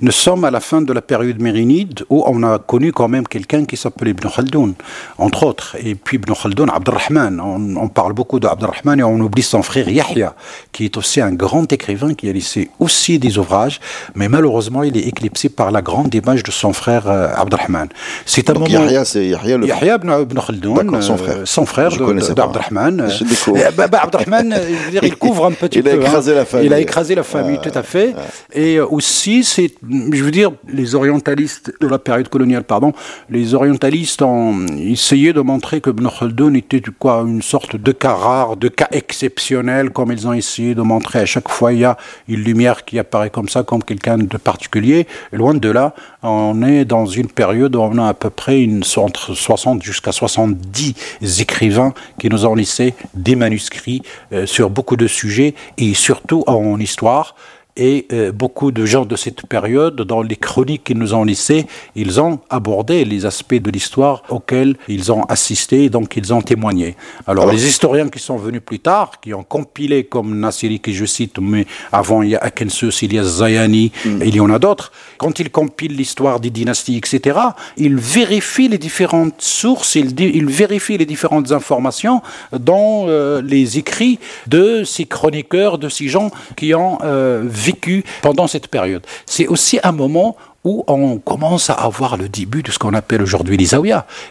Nous 0.00 0.12
sommes 0.12 0.44
à 0.44 0.50
la 0.50 0.60
fin 0.60 0.82
de 0.82 0.92
la 0.92 1.02
période 1.02 1.40
mérinide, 1.40 2.04
où 2.10 2.24
on 2.26 2.42
a 2.42 2.58
connu 2.58 2.92
quand 2.92 3.08
même 3.08 3.26
quelqu'un 3.26 3.64
qui 3.64 3.76
s'appelait 3.76 4.10
Ibn 4.10 4.28
Khaldoun, 4.28 4.74
entre 5.18 5.44
autres. 5.44 5.76
Et 5.82 5.94
puis 5.94 6.16
Ibn 6.16 6.32
Khaldoun, 6.32 6.70
Abdelrahman, 6.70 7.40
on, 7.40 7.76
on 7.76 7.88
parle 7.88 8.12
beaucoup 8.12 8.40
d'Abdelrahman 8.40 9.00
et 9.00 9.02
on 9.02 9.18
oublie 9.20 9.42
son 9.42 9.62
frère 9.62 9.88
Yahya, 9.88 10.34
qui 10.72 10.84
est 10.84 10.96
aussi 10.96 11.20
un 11.20 11.32
grand 11.32 11.70
écrivain 11.72 12.14
qui 12.14 12.28
a 12.28 12.32
laissé 12.32 12.70
aussi 12.78 13.18
des 13.18 13.38
ouvrages, 13.38 13.80
mais 14.14 14.28
malheureusement, 14.28 14.82
il 14.82 14.96
est 14.96 15.06
éclipsé 15.08 15.48
par 15.48 15.70
la 15.70 15.82
grande 15.82 16.14
image 16.14 16.42
de 16.42 16.50
son 16.50 16.72
frère 16.72 17.08
euh, 17.08 17.28
Abdelrahman. 17.34 17.88
C'est 18.24 18.50
un 18.50 18.54
Donc 18.54 18.68
moment. 18.68 18.84
Yahya, 18.84 19.04
c'est 19.04 19.26
Yahya 19.26 19.58
le. 19.58 19.66
Yahya 19.66 19.96
ibn, 19.96 20.10
ibn 20.22 20.38
Khaldoun, 20.40 21.02
son 21.02 21.16
frère. 21.16 21.36
Euh, 21.38 21.42
son 21.44 21.66
frère 21.66 21.90
d'Abdelrahman. 21.90 23.00
Euh, 23.00 23.70
bah, 23.76 23.88
bah, 23.88 24.00
Abdelrahman, 24.04 24.54
il 25.02 25.16
couvre 25.24 25.46
un 25.46 25.52
petit 25.52 25.82
peu. 25.82 25.90
Il 25.90 25.92
a 25.92 25.94
hein. 25.94 26.00
écrasé 26.00 26.34
la 26.34 26.44
famille. 26.44 26.66
Il 26.66 26.72
a 26.72 26.80
écrasé 26.80 27.14
la 27.14 27.22
famille, 27.22 27.58
tout 27.62 27.76
à 27.76 27.82
fait. 27.82 28.14
Et 28.52 28.80
aussi, 28.80 29.44
je 29.58 30.24
veux 30.24 30.30
dire, 30.30 30.52
les 30.68 30.94
orientalistes 30.94 31.72
de 31.80 31.86
la 31.86 31.98
période 31.98 32.28
coloniale, 32.28 32.64
pardon, 32.64 32.92
les 33.30 33.54
orientalistes 33.54 34.22
ont 34.22 34.66
essayé 34.78 35.32
de 35.32 35.40
montrer 35.40 35.80
que 35.80 35.90
Ibn 35.90 36.08
Khaldoun 36.08 36.56
était 36.56 36.82
quoi, 36.98 37.24
une 37.26 37.42
sorte 37.42 37.76
de 37.76 37.92
cas 37.92 38.14
rare, 38.14 38.56
de 38.56 38.68
cas 38.68 38.88
exceptionnel, 38.92 39.90
comme 39.90 40.12
ils 40.12 40.26
ont 40.26 40.32
essayé 40.32 40.74
de 40.74 40.82
montrer 40.82 41.20
à 41.20 41.26
chaque 41.26 41.48
fois. 41.48 41.72
Il 41.72 41.80
y 41.80 41.84
a, 41.84 41.96
il 42.28 42.42
lumière 42.42 42.84
qui 42.84 42.98
apparaît 42.98 43.30
comme 43.30 43.48
ça, 43.48 43.62
comme 43.62 43.82
quelqu'un 43.82 44.18
de 44.18 44.36
particulier. 44.36 45.06
loin 45.32 45.54
de 45.54 45.70
là, 45.70 45.94
on 46.22 46.62
est 46.62 46.84
dans 46.84 47.06
une 47.06 47.28
période 47.28 47.76
où 47.76 47.80
on 47.80 47.98
a 47.98 48.08
à 48.08 48.14
peu 48.14 48.30
près 48.30 48.60
une, 48.60 48.82
entre 48.96 49.34
60 49.34 49.82
jusqu'à 49.82 50.12
70 50.12 50.94
écrivains 51.40 51.94
qui 52.18 52.28
nous 52.28 52.46
ont 52.46 52.54
laissé 52.54 52.94
des 53.14 53.36
manuscrits 53.36 54.02
euh, 54.32 54.46
sur 54.46 54.70
beaucoup 54.70 54.96
de 54.96 55.06
sujets 55.06 55.54
et 55.78 55.94
surtout 55.94 56.44
en 56.46 56.78
histoire. 56.78 57.34
Et 57.76 58.06
euh, 58.12 58.32
beaucoup 58.32 58.72
de 58.72 58.86
gens 58.86 59.04
de 59.04 59.16
cette 59.16 59.46
période, 59.46 60.00
dans 60.00 60.22
les 60.22 60.36
chroniques 60.36 60.84
qu'ils 60.84 60.98
nous 60.98 61.12
ont 61.12 61.24
laissées, 61.24 61.66
ils 61.94 62.20
ont 62.20 62.40
abordé 62.48 63.04
les 63.04 63.26
aspects 63.26 63.54
de 63.54 63.70
l'histoire 63.70 64.22
auxquels 64.30 64.76
ils 64.88 65.12
ont 65.12 65.24
assisté, 65.24 65.90
donc 65.90 66.16
ils 66.16 66.32
ont 66.32 66.40
témoigné. 66.40 66.96
Alors, 67.26 67.50
les 67.50 67.66
historiens 67.66 68.08
qui 68.08 68.18
sont 68.18 68.36
venus 68.36 68.62
plus 68.64 68.78
tard, 68.78 69.20
qui 69.20 69.34
ont 69.34 69.44
compilé 69.44 70.04
comme 70.04 70.38
Nassiri, 70.38 70.80
que 70.80 70.92
je 70.92 71.04
cite, 71.04 71.38
mais 71.38 71.66
avant 71.92 72.22
il 72.22 72.30
y 72.30 72.36
a 72.36 72.38
Akensus, 72.38 73.02
il 73.02 73.12
y 73.12 73.18
a 73.18 73.24
Zayani, 73.24 73.92
mm. 74.04 74.22
il 74.24 74.34
y 74.34 74.40
en 74.40 74.50
a 74.50 74.58
d'autres, 74.58 74.90
quand 75.18 75.38
ils 75.38 75.50
compilent 75.50 75.96
l'histoire 75.96 76.40
des 76.40 76.50
dynasties, 76.50 76.96
etc., 76.96 77.38
ils 77.76 77.96
vérifient 77.96 78.68
les 78.68 78.78
différentes 78.78 79.40
sources, 79.40 79.94
ils 79.94 80.46
vérifient 80.46 80.98
les 80.98 81.06
différentes 81.06 81.52
informations 81.52 82.22
dans 82.52 83.06
euh, 83.08 83.42
les 83.42 83.78
écrits 83.78 84.18
de 84.46 84.84
ces 84.84 85.06
chroniqueurs, 85.06 85.78
de 85.78 85.88
ces 85.88 86.08
gens 86.08 86.30
qui 86.56 86.74
ont 86.74 86.98
euh, 87.02 87.42
vécu 87.44 88.04
pendant 88.22 88.46
cette 88.46 88.68
période. 88.68 89.04
C'est 89.26 89.46
aussi 89.46 89.78
un 89.82 89.92
moment 89.92 90.36
où 90.64 90.84
on 90.88 91.18
commence 91.18 91.70
à 91.70 91.74
avoir 91.74 92.16
le 92.16 92.28
début 92.28 92.62
de 92.62 92.72
ce 92.72 92.78
qu'on 92.78 92.94
appelle 92.94 93.22
aujourd'hui 93.22 93.56
les 93.56 93.76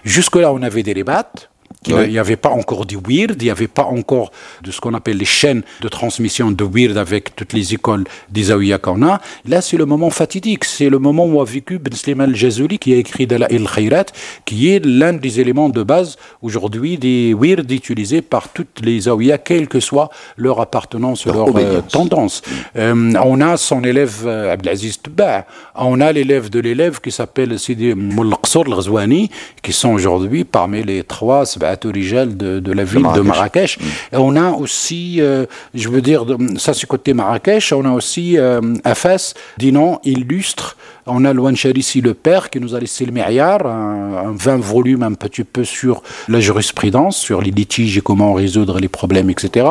Jusque-là, 0.04 0.52
on 0.52 0.62
avait 0.62 0.84
des 0.84 0.94
débats, 0.94 1.32
il 1.88 2.10
n'y 2.10 2.20
avait 2.20 2.36
pas 2.36 2.50
encore 2.50 2.86
du 2.86 2.98
weird, 2.98 3.42
il 3.42 3.46
n'y 3.46 3.50
avait 3.50 3.68
pas 3.68 3.84
encore 3.84 4.32
de 4.64 4.72
ce 4.72 4.80
qu'on 4.80 4.94
appelle 4.94 5.18
les 5.18 5.26
chaînes 5.26 5.64
de 5.82 5.88
transmission 5.88 6.52
de 6.52 6.64
weird 6.64 6.98
avec 6.98 7.36
toutes 7.36 7.54
les 7.54 7.74
écoles 7.74 8.06
d'Isaouia 8.30 8.78
qu'on 8.78 9.04
a. 9.04 9.22
Là, 9.48 9.62
c'est 9.62 9.78
le 9.78 9.86
moment 9.86 10.10
fatidique. 10.10 10.66
C'est 10.66 10.90
le 10.90 11.00
moment 11.00 11.26
où 11.26 11.42
a 11.42 11.46
vécu 11.46 11.80
Ben 11.80 11.94
Sliman 11.94 12.30
al-Jazouli 12.30 12.80
qui 12.80 12.94
a 12.94 12.98
écrit 12.98 13.28
Dala 13.28 13.48
il 13.52 13.68
Khayrat, 13.68 14.06
qui 14.46 14.70
est 14.70 14.86
l'un 14.86 15.14
des 15.14 15.40
éléments 15.40 15.70
de 15.70 15.84
base 15.84 16.18
aujourd'hui 16.42 16.98
des 16.98 17.34
weird 17.34 17.70
utilisés 17.72 18.22
par 18.22 18.50
toutes 18.50 18.82
les 18.82 19.02
Zawiya, 19.02 19.38
quelle 19.38 19.68
que 19.68 19.80
soit 19.80 20.10
leur 20.38 20.60
appartenance, 20.60 21.26
leur, 21.26 21.48
leur 21.48 21.58
euh, 21.58 21.82
tendance. 21.82 22.42
Euh, 22.76 23.14
on 23.24 23.42
a 23.42 23.58
son 23.58 23.84
élève 23.84 24.24
euh, 24.26 24.54
Abdelaziz 24.54 25.00
on 25.76 26.02
a 26.02 26.12
l'élève 26.12 26.50
de 26.50 26.60
l'élève 26.60 27.00
qui 27.02 27.12
s'appelle 27.12 27.58
Sidi 27.60 27.94
Moulqsor 27.94 28.66
al 28.68 29.10
qui 29.62 29.74
sont 29.74 29.90
aujourd'hui 29.90 30.44
parmi 30.44 30.84
les 30.84 31.04
trois 31.04 31.46
origel 31.84 32.38
de, 32.38 32.60
de 32.60 32.72
la 32.72 32.84
ville 32.84 33.06
de 33.14 33.22
Marrakech. 33.22 33.78
Mm. 33.80 33.84
On 34.14 34.36
a 34.36 34.52
aussi, 34.52 35.18
euh, 35.20 35.46
je 35.74 35.90
veux 35.90 36.02
dire, 36.02 36.26
ça 36.58 36.74
c'est 36.74 36.88
côté 36.88 37.14
Marrakech, 37.14 37.74
on 37.74 37.86
a 37.86 37.92
aussi 37.92 38.38
euh, 38.38 38.62
Afas, 38.84 39.34
dit 39.58 39.72
non, 39.72 40.00
illustre 40.04 40.78
on 41.08 41.24
a 41.26 41.34
Louane 41.34 41.56
Charissi, 41.56 42.02
le 42.02 42.14
père, 42.14 42.50
qui 42.50 42.60
nous 42.60 42.74
a 42.74 42.80
laissé 42.80 43.06
le 43.06 43.12
Mériard, 43.12 43.66
un, 43.68 44.34
20 44.36 44.58
volumes 44.58 45.04
un 45.04 45.14
petit 45.14 45.44
peu 45.44 45.64
sur 45.64 46.02
la 46.28 46.40
jurisprudence, 46.40 47.18
sur 47.18 47.42
les 47.42 47.52
litiges 47.52 47.98
et 47.98 48.02
comment 48.02 48.34
résoudre 48.34 48.80
les 48.80 48.88
problèmes, 48.88 49.30
etc. 49.30 49.68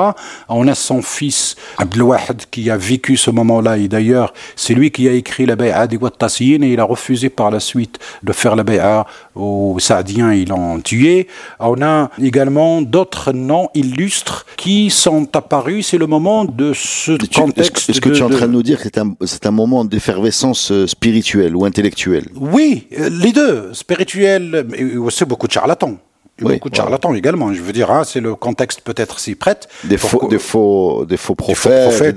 On 0.48 0.68
a 0.68 0.74
son 0.74 1.02
fils, 1.02 1.56
Abdelwahid, 1.78 2.44
qui 2.50 2.70
a 2.70 2.76
vécu 2.76 3.16
ce 3.16 3.30
moment-là, 3.30 3.78
et 3.78 3.88
d'ailleurs, 3.88 4.32
c'est 4.54 4.74
lui 4.74 4.90
qui 4.90 5.08
a 5.08 5.12
écrit 5.12 5.46
la 5.46 5.56
Bay'a 5.56 5.86
des 5.86 5.98
et 6.40 6.72
il 6.72 6.80
a 6.80 6.84
refusé 6.84 7.30
par 7.30 7.50
la 7.50 7.60
suite 7.60 7.98
de 8.22 8.32
faire 8.32 8.54
la 8.54 8.62
Bay'a 8.62 9.06
aux 9.34 9.76
Saadiens, 9.78 10.32
ils 10.32 10.48
l'ont 10.48 10.80
tué. 10.80 11.26
On 11.58 11.80
a 11.82 12.10
également 12.22 12.82
d'autres 12.82 13.32
noms 13.32 13.68
illustres 13.74 14.46
qui 14.56 14.90
sont 14.90 15.34
apparus, 15.34 15.88
c'est 15.88 15.98
le 15.98 16.06
moment 16.06 16.44
de 16.44 16.72
ce 16.74 17.12
contexte. 17.34 17.90
Est-ce 17.90 18.00
que, 18.00 18.10
tu 18.10 18.18
es 18.18 18.22
en 18.22 18.28
train 18.28 18.46
de 18.46 18.52
nous 18.52 18.62
dire 18.62 18.78
que 18.78 18.84
c'est 18.84 18.98
un, 18.98 19.14
un 19.44 19.50
moment 19.50 19.84
d'effervescence 19.84 20.70
euh, 20.70 20.86
spirituelle 21.24 21.56
ou 21.56 21.64
intellectuel? 21.64 22.26
Oui, 22.36 22.86
euh, 22.98 23.08
les 23.08 23.32
deux, 23.32 23.72
spirituel, 23.72 24.66
mais 24.68 24.96
aussi 24.96 25.24
beaucoup 25.24 25.46
de 25.46 25.52
charlatans 25.52 25.98
beaucoup 26.40 26.70
de 26.70 26.74
charlatans 26.74 27.14
également. 27.14 27.52
Je 27.52 27.62
veux 27.62 27.72
dire, 27.72 27.90
hein, 27.90 28.02
c'est 28.04 28.20
le 28.20 28.34
contexte 28.34 28.80
peut-être 28.80 29.18
s'y 29.18 29.34
prête. 29.34 29.68
Des 29.84 29.98
faux, 29.98 30.28
des 30.28 30.38
faux, 30.38 31.04
des 31.06 31.16
faux 31.16 31.34
prophètes. 31.34 32.16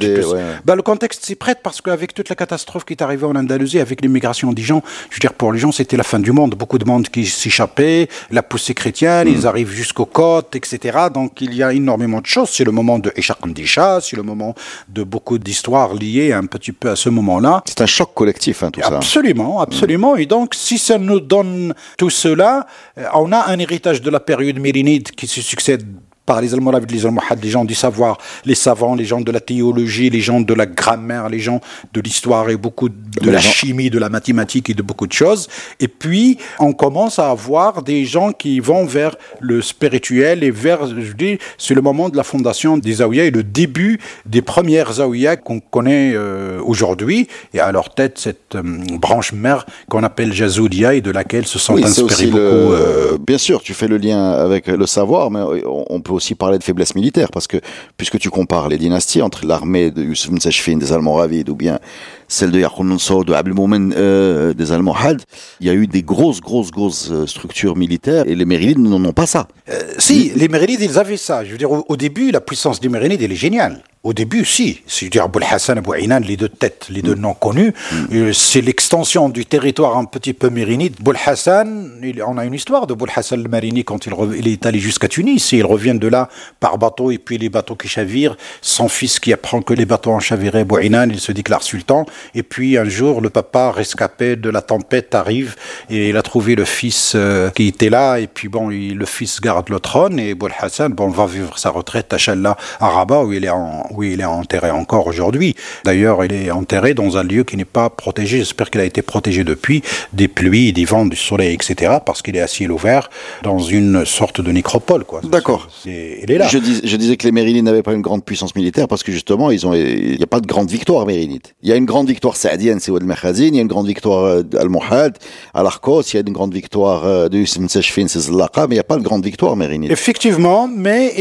bah, 0.65 0.75
le 0.75 0.81
contexte 0.81 1.25
s'y 1.25 1.35
prête 1.35 1.59
parce 1.63 1.81
qu'avec 1.81 2.13
toute 2.13 2.29
la 2.29 2.35
catastrophe 2.35 2.85
qui 2.85 2.93
est 2.93 3.01
arrivée 3.01 3.25
en 3.25 3.35
Andalousie, 3.35 3.79
avec 3.79 4.01
l'immigration 4.01 4.51
des 4.53 4.61
gens, 4.61 4.81
je 5.09 5.15
veux 5.15 5.19
dire, 5.19 5.33
pour 5.33 5.51
les 5.51 5.59
gens, 5.59 5.71
c'était 5.71 5.97
la 5.97 6.03
fin 6.03 6.19
du 6.19 6.31
monde. 6.31 6.55
Beaucoup 6.55 6.77
de 6.77 6.85
monde 6.85 7.09
qui 7.09 7.25
s'échappait, 7.25 8.07
la 8.31 8.43
poussée 8.43 8.73
chrétienne, 8.73 9.27
ils 9.27 9.41
hmm. 9.41 9.47
arrivent 9.47 9.71
jusqu'aux 9.71 10.05
côtes, 10.05 10.55
etc. 10.55 10.97
Donc 11.13 11.41
il 11.41 11.53
y 11.53 11.63
a 11.63 11.73
énormément 11.73 12.21
de 12.21 12.25
choses. 12.25 12.49
C'est 12.49 12.63
le 12.63 12.71
moment 12.71 12.99
de 12.99 13.11
Eshakandisha, 13.15 13.99
c'est 14.01 14.15
le 14.15 14.23
moment 14.23 14.55
de 14.89 15.03
beaucoup 15.03 15.37
d'histoires 15.37 15.93
liées 15.93 16.33
un 16.33 16.45
petit 16.45 16.71
peu 16.71 16.89
à 16.89 16.95
ce 16.95 17.09
moment-là. 17.09 17.61
C'est 17.65 17.81
un 17.81 17.85
choc 17.85 18.13
collectif, 18.13 18.63
hein, 18.63 18.71
tout 18.71 18.81
ça. 18.81 18.87
Absolument, 18.87 19.61
absolument. 19.61 20.15
Et 20.15 20.25
donc, 20.25 20.55
si 20.55 20.77
ça 20.77 20.97
nous 20.97 21.19
donne 21.19 21.73
tout 21.97 22.09
cela, 22.09 22.67
euh, 22.97 23.05
on 23.13 23.31
a 23.31 23.47
un 23.47 23.59
héritage 23.59 24.01
de 24.01 24.06
de 24.07 24.11
la 24.11 24.19
période 24.21 24.57
mérinide 24.59 25.11
qui 25.11 25.27
se 25.27 25.41
succède 25.41 25.85
par 26.27 26.41
les 26.41 26.53
Almoravides, 26.53 26.91
les 26.91 27.05
Almohades, 27.05 27.41
les 27.41 27.49
gens 27.49 27.63
du 27.63 27.73
savoir, 27.73 28.17
les 28.45 28.53
savants, 28.53 28.95
les 28.95 29.05
gens 29.05 29.21
de 29.21 29.31
la 29.31 29.39
théologie, 29.39 30.09
les 30.09 30.19
gens 30.19 30.41
de 30.41 30.53
la 30.53 30.65
grammaire, 30.65 31.29
les 31.29 31.39
gens 31.39 31.61
de 31.93 32.01
l'histoire 32.01 32.49
et 32.49 32.57
beaucoup 32.57 32.89
de 32.89 33.31
la 33.31 33.39
chimie, 33.39 33.89
de 33.89 33.97
la 33.97 34.09
mathématique 34.09 34.69
et 34.69 34.73
de 34.73 34.83
beaucoup 34.83 35.07
de 35.07 35.13
choses. 35.13 35.47
Et 35.79 35.87
puis, 35.87 36.37
on 36.59 36.73
commence 36.73 37.17
à 37.17 37.29
avoir 37.29 37.81
des 37.81 38.03
gens 38.03 38.33
qui 38.33 38.59
vont 38.59 38.85
vers 38.85 39.15
le 39.39 39.61
spirituel 39.61 40.43
et 40.43 40.51
vers, 40.51 40.85
je 40.87 41.13
dis, 41.13 41.37
c'est 41.57 41.73
le 41.73 41.81
moment 41.81 42.09
de 42.09 42.17
la 42.17 42.23
fondation 42.23 42.77
des 42.77 42.95
Zawiya 42.95 43.23
et 43.23 43.31
le 43.31 43.43
début 43.43 43.97
des 44.25 44.41
premières 44.41 44.91
Zawiya 44.93 45.37
qu'on 45.37 45.61
connaît 45.61 46.11
euh, 46.13 46.59
aujourd'hui. 46.61 47.29
Et 47.53 47.61
à 47.61 47.71
leur 47.71 47.93
tête, 47.93 48.19
cette 48.19 48.55
euh, 48.55 48.61
branche 48.99 49.31
mère 49.31 49.65
qu'on 49.87 50.03
appelle 50.03 50.33
Jazoudia 50.33 50.93
et 50.93 50.99
de 50.99 51.11
laquelle 51.11 51.47
se 51.47 51.57
sont 51.57 51.77
inspirés 51.81 52.27
beaucoup. 52.27 52.41
Euh, 52.41 53.17
Bien 53.25 53.37
sûr, 53.37 53.61
tu 53.61 53.73
fais 53.73 53.87
le 53.87 53.97
lien 53.97 54.31
avec 54.31 54.67
le 54.67 54.85
savoir, 54.85 55.31
mais 55.31 55.41
on 55.89 56.01
peut 56.01 56.16
aussi 56.17 56.35
parler 56.35 56.57
de 56.57 56.63
faiblesse 56.63 56.95
militaire, 56.95 57.29
parce 57.31 57.47
que 57.47 57.57
puisque 57.95 58.19
tu 58.19 58.29
compares 58.29 58.67
les 58.67 58.77
dynasties 58.77 59.21
entre 59.21 59.45
l'armée 59.45 59.91
de 59.91 60.03
Youssef 60.03 60.31
Msachfin, 60.31 60.77
des 60.77 60.91
Allemands 60.91 61.15
Ravides, 61.15 61.49
ou 61.49 61.55
bien 61.55 61.79
celle 62.27 62.51
de 62.51 62.59
Yaqub 62.59 62.85
Mansour, 62.85 63.23
de 63.23 63.33
Abdelmoumen 63.33 63.93
euh, 63.95 64.53
des 64.53 64.71
Allemands 64.71 64.95
Had, 64.95 65.21
il 65.61 65.67
y 65.67 65.69
a 65.69 65.73
eu 65.73 65.87
des 65.87 66.03
grosses, 66.03 66.41
grosses, 66.41 66.71
grosses 66.71 67.09
euh, 67.11 67.25
structures 67.25 67.77
militaires, 67.77 68.25
et 68.27 68.35
les 68.35 68.45
Mérinides 68.45 68.79
n'en 68.79 69.03
ont 69.03 69.13
pas 69.13 69.25
ça. 69.25 69.47
Euh, 69.69 69.79
si, 69.97 70.31
les 70.35 70.47
Mérinides, 70.47 70.81
ils 70.81 70.99
avaient 70.99 71.17
ça. 71.17 71.45
Je 71.45 71.51
veux 71.51 71.57
dire, 71.57 71.71
au, 71.71 71.97
début, 71.97 72.31
la 72.31 72.41
puissance 72.41 72.79
des 72.79 72.89
Mérinides, 72.89 73.21
elle 73.21 73.31
est 73.31 73.35
géniale. 73.35 73.83
Au 74.07 74.13
début, 74.13 74.45
si. 74.45 74.79
C'est-à-dire 74.87 75.25
Abou 75.25 75.39
Hassan, 75.43 75.79
Abou 75.79 75.93
Ainan, 75.93 76.21
les 76.21 76.37
deux 76.37 76.47
têtes, 76.47 76.87
les 76.89 77.01
deux 77.01 77.15
mm. 77.15 77.19
noms 77.19 77.33
connus, 77.33 77.73
mm. 78.09 78.31
c'est 78.31 78.61
l'extension 78.61 79.27
du 79.27 79.45
territoire 79.45 79.97
un 79.97 80.05
petit 80.05 80.31
peu 80.31 80.49
mérinide. 80.49 80.95
Abou 81.01 81.11
Hassan, 81.25 81.91
on 82.25 82.37
a 82.37 82.45
une 82.45 82.53
histoire 82.53 82.87
de 82.87 82.93
Abou 82.93 83.05
Hassan 83.13 83.43
le 83.43 83.49
Marini 83.49 83.83
quand 83.83 84.05
il, 84.05 84.13
il 84.37 84.47
est 84.47 84.65
allé 84.65 84.79
jusqu'à 84.79 85.09
Tunis, 85.09 85.51
et 85.51 85.57
il 85.57 85.65
revient 85.65 85.95
de 85.95 86.07
là 86.07 86.29
par 86.61 86.77
bateau, 86.77 87.11
et 87.11 87.17
puis 87.17 87.37
les 87.37 87.49
bateaux 87.49 87.75
qui 87.75 87.89
chavirent, 87.89 88.37
son 88.61 88.87
fils 88.87 89.19
qui 89.19 89.33
apprend 89.33 89.61
que 89.61 89.73
les 89.73 89.85
bateaux 89.85 90.11
ont 90.11 90.21
chaviré, 90.21 90.61
Abou 90.61 90.79
il 90.79 91.19
se 91.19 91.33
déclare 91.33 91.61
sultan, 91.61 92.05
et 92.33 92.43
puis 92.43 92.77
un 92.77 92.85
jour, 92.85 93.19
le 93.19 93.29
papa 93.29 93.71
rescapé 93.71 94.37
de 94.37 94.49
la 94.49 94.61
tempête 94.61 95.15
arrive 95.15 95.55
et 95.89 96.09
il 96.09 96.17
a 96.17 96.21
trouvé 96.21 96.55
le 96.55 96.65
fils 96.65 97.13
euh, 97.15 97.49
qui 97.49 97.67
était 97.67 97.89
là. 97.89 98.19
Et 98.19 98.27
puis 98.27 98.47
bon, 98.47 98.69
le 98.69 99.05
fils 99.05 99.41
garde 99.41 99.69
le 99.69 99.79
trône 99.79 100.19
et 100.19 100.33
Boul 100.33 100.53
Hassan, 100.57 100.93
bon, 100.93 101.09
va 101.09 101.25
vivre 101.25 101.57
sa 101.57 101.69
retraite 101.71 102.13
à 102.13 102.17
Challa, 102.17 102.55
à 102.79 102.87
Rabat, 102.87 103.23
où 103.23 103.33
il 103.33 103.45
est, 103.45 103.51
Oui, 103.97 104.11
il 104.13 104.21
est 104.21 104.25
enterré 104.25 104.69
encore 104.69 105.07
aujourd'hui. 105.07 105.55
D'ailleurs, 105.83 106.23
il 106.23 106.31
est 106.31 106.51
enterré 106.51 106.93
dans 106.93 107.17
un 107.17 107.23
lieu 107.23 107.43
qui 107.43 107.57
n'est 107.57 107.65
pas 107.65 107.89
protégé. 107.89 108.37
J'espère 108.37 108.69
qu'il 108.69 108.79
a 108.79 108.83
été 108.85 109.01
protégé 109.01 109.43
depuis 109.43 109.81
des 110.13 110.27
pluies, 110.27 110.71
des 110.71 110.85
vents, 110.85 111.07
du 111.07 111.15
soleil, 111.15 111.55
etc. 111.55 111.97
Parce 112.05 112.21
qu'il 112.21 112.35
est 112.35 112.41
à 112.41 112.45
ciel 112.45 112.71
ouvert 112.71 113.09
dans 113.41 113.57
une 113.57 114.05
sorte 114.05 114.39
de 114.39 114.51
nécropole. 114.51 115.03
D'accord. 115.23 115.67
Il 115.83 116.29
est 116.29 116.37
là. 116.37 116.47
Je, 116.47 116.59
dis, 116.59 116.81
je, 116.83 116.95
disais 116.95 117.17
que 117.17 117.25
les 117.25 117.31
Mérinides 117.31 117.63
n'avaient 117.63 117.81
pas 117.81 117.93
une 117.93 118.03
grande 118.03 118.23
puissance 118.23 118.55
militaire 118.55 118.87
parce 118.87 119.01
que 119.01 119.11
justement, 119.11 119.49
ils 119.49 119.65
ont, 119.65 119.73
il 119.73 120.15
n'y 120.15 120.23
a 120.23 120.27
pas 120.27 120.41
de 120.41 120.45
grande 120.45 120.69
victoire 120.69 121.07
mérinide. 121.07 121.47
Il 121.63 121.69
y 121.69 121.71
a 121.71 121.75
une 121.75 121.85
grande 121.85 122.07
victoire 122.07 122.35
saadienne, 122.35 122.79
c'est 122.79 122.91
Ouad. 122.91 123.03
Il 123.03 123.55
y 123.55 123.57
a 123.57 123.61
une 123.61 123.67
grande 123.67 123.87
victoire 123.87 124.25
euh, 124.25 124.43
al-Muhad, 124.59 125.17
al-Arkos. 125.55 126.03
Il 126.13 126.13
y 126.13 126.17
a 126.17 126.21
une 126.21 126.33
grande 126.33 126.53
victoire 126.53 127.03
euh, 127.03 127.29
de 127.29 127.39
Yusuf 127.39 127.63
Msachfin, 127.63 128.07
c'est 128.07 128.19
Zlaqa. 128.19 128.67
Mais 128.67 128.75
il 128.75 128.77
n'y 128.77 128.81
a 128.81 128.83
pas 128.83 128.97
de 128.97 129.03
grande 129.03 129.23
victoire 129.23 129.55
mérinide. 129.55 129.91
Effectivement, 129.91 130.67
mais 130.67 131.15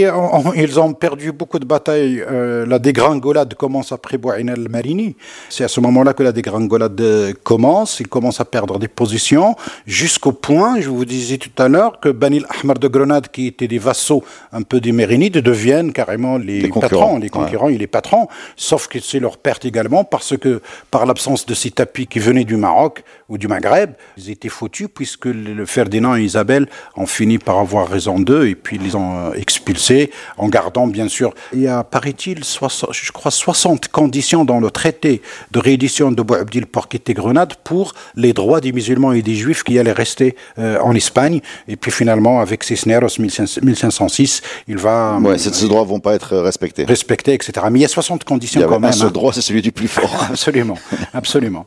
ils 0.57 0.79
ont 0.79 0.93
perdu 0.93 1.33
beaucoup 1.33 1.59
de 1.59 1.65
batailles. 1.65 2.23
Euh, 2.31 2.66
la 2.67 2.79
dégringolade 2.79 3.55
commence 3.55 3.93
après 3.93 4.19
Bouain 4.19 4.49
al-Marini. 4.49 5.17
C'est 5.49 5.65
à 5.65 5.69
ce 5.69 5.81
moment-là 5.81 6.13
que 6.13 6.23
la 6.23 6.33
dégringolade 6.33 7.35
commence. 7.43 8.01
Ils 8.01 8.09
commencent 8.09 8.41
à 8.41 8.45
perdre 8.45 8.79
des 8.79 8.89
positions 8.89 9.57
jusqu'au 9.87 10.33
point, 10.33 10.81
je 10.81 10.89
vous 10.89 11.05
disais 11.05 11.39
tout 11.39 11.51
à 11.63 11.69
l'heure, 11.69 12.01
que 12.01 12.09
Banil 12.09 12.47
Ahmar 12.49 12.79
de 12.79 12.89
Grenade, 12.89 13.29
qui 13.29 13.47
étaient 13.47 13.69
des 13.69 13.79
vassaux 13.79 14.25
un 14.53 14.63
peu 14.63 14.81
des 14.81 14.93
Mérinides, 14.93 15.39
deviennent 15.39 15.93
carrément 15.93 16.39
les, 16.39 16.69
patrons, 16.69 17.19
les 17.19 17.29
concurrents 17.29 17.69
et 17.69 17.79
les 17.79 17.87
patrons. 17.87 18.29
Sauf 18.57 18.89
que 18.89 19.01
c'est 19.01 19.21
leur 19.21 19.39
perte 19.39 19.65
également 19.65 20.05
parce 20.05 20.37
que 20.37 20.61
par 20.91 21.07
l'absence 21.07 21.47
de 21.47 21.55
ces 21.55 21.71
tapis 21.71 22.07
qui 22.07 22.19
venaient 22.19 22.45
du 22.45 22.57
Maroc 22.57 23.05
ou 23.29 23.39
du 23.39 23.49
Maghreb, 23.49 23.93
ils 24.17 24.31
étaient 24.31 24.49
foutus 24.49 24.89
puisque 24.93 25.27
le 25.27 25.67
Ferdinand 25.67 26.17
et 26.17 26.23
Isabelle 26.23 26.69
ont 26.97 27.07
fini 27.07 27.39
par 27.39 27.59
avoir 27.59 27.89
raison 27.89 28.19
d'eux 28.19 28.49
et 28.49 28.55
puis 28.55 28.77
ils 28.77 28.83
les 28.83 28.95
ont 28.97 29.33
expulsés 29.35 30.11
en 30.37 30.49
gardant 30.49 30.87
bien 30.87 31.09
sûr. 31.09 31.35
Il 31.53 31.61
y 31.61 31.69
a, 31.69 31.85
paraît-il, 31.85 32.45
je 32.91 33.13
crois 33.13 33.31
60 33.31 33.89
conditions 33.89 34.45
dans 34.45 34.61
le 34.61 34.71
traité 34.71 35.23
de 35.51 35.59
réédition 35.59 36.13
de 36.13 36.23
Boabdil 36.23 36.67
pour 36.67 36.89
quitter 36.89 37.15
Grenade 37.15 37.55
pour 37.65 37.95
les 38.15 38.33
droits 38.33 38.61
des 38.61 38.73
musulmans 38.73 39.13
et 39.13 39.23
des 39.23 39.35
juifs 39.35 39.63
qui 39.63 39.79
allaient 39.79 39.93
rester 39.93 40.37
euh, 40.59 40.79
en 40.81 40.95
Espagne. 40.95 41.41
Et 41.69 41.77
puis 41.77 41.91
finalement, 41.91 42.41
avec 42.41 42.65
Cisneros 42.65 43.19
1506, 43.19 44.43
il 44.69 44.79
va... 44.79 45.19
Ouais, 45.19 45.39
ces 45.39 45.69
droits 45.69 45.85
vont 45.85 46.01
pas 46.01 46.15
être 46.15 46.37
respectés. 46.37 46.85
Respectés, 46.85 47.35
etc. 47.35 47.67
Mais 47.71 47.81
il 47.81 47.83
y 47.83 47.87
a 47.87 47.89
60 47.89 48.25
conditions 48.25 48.63
quand 48.69 48.81
même. 48.81 48.93
Ce 48.93 49.05
hein. 49.05 49.11
droit, 49.11 49.33
c'est 49.33 49.43
celui 49.43 49.63
du 49.63 49.73
plus 49.73 49.89
fort. 49.89 50.27
absolument, 50.31 50.79
absolument. 51.13 51.67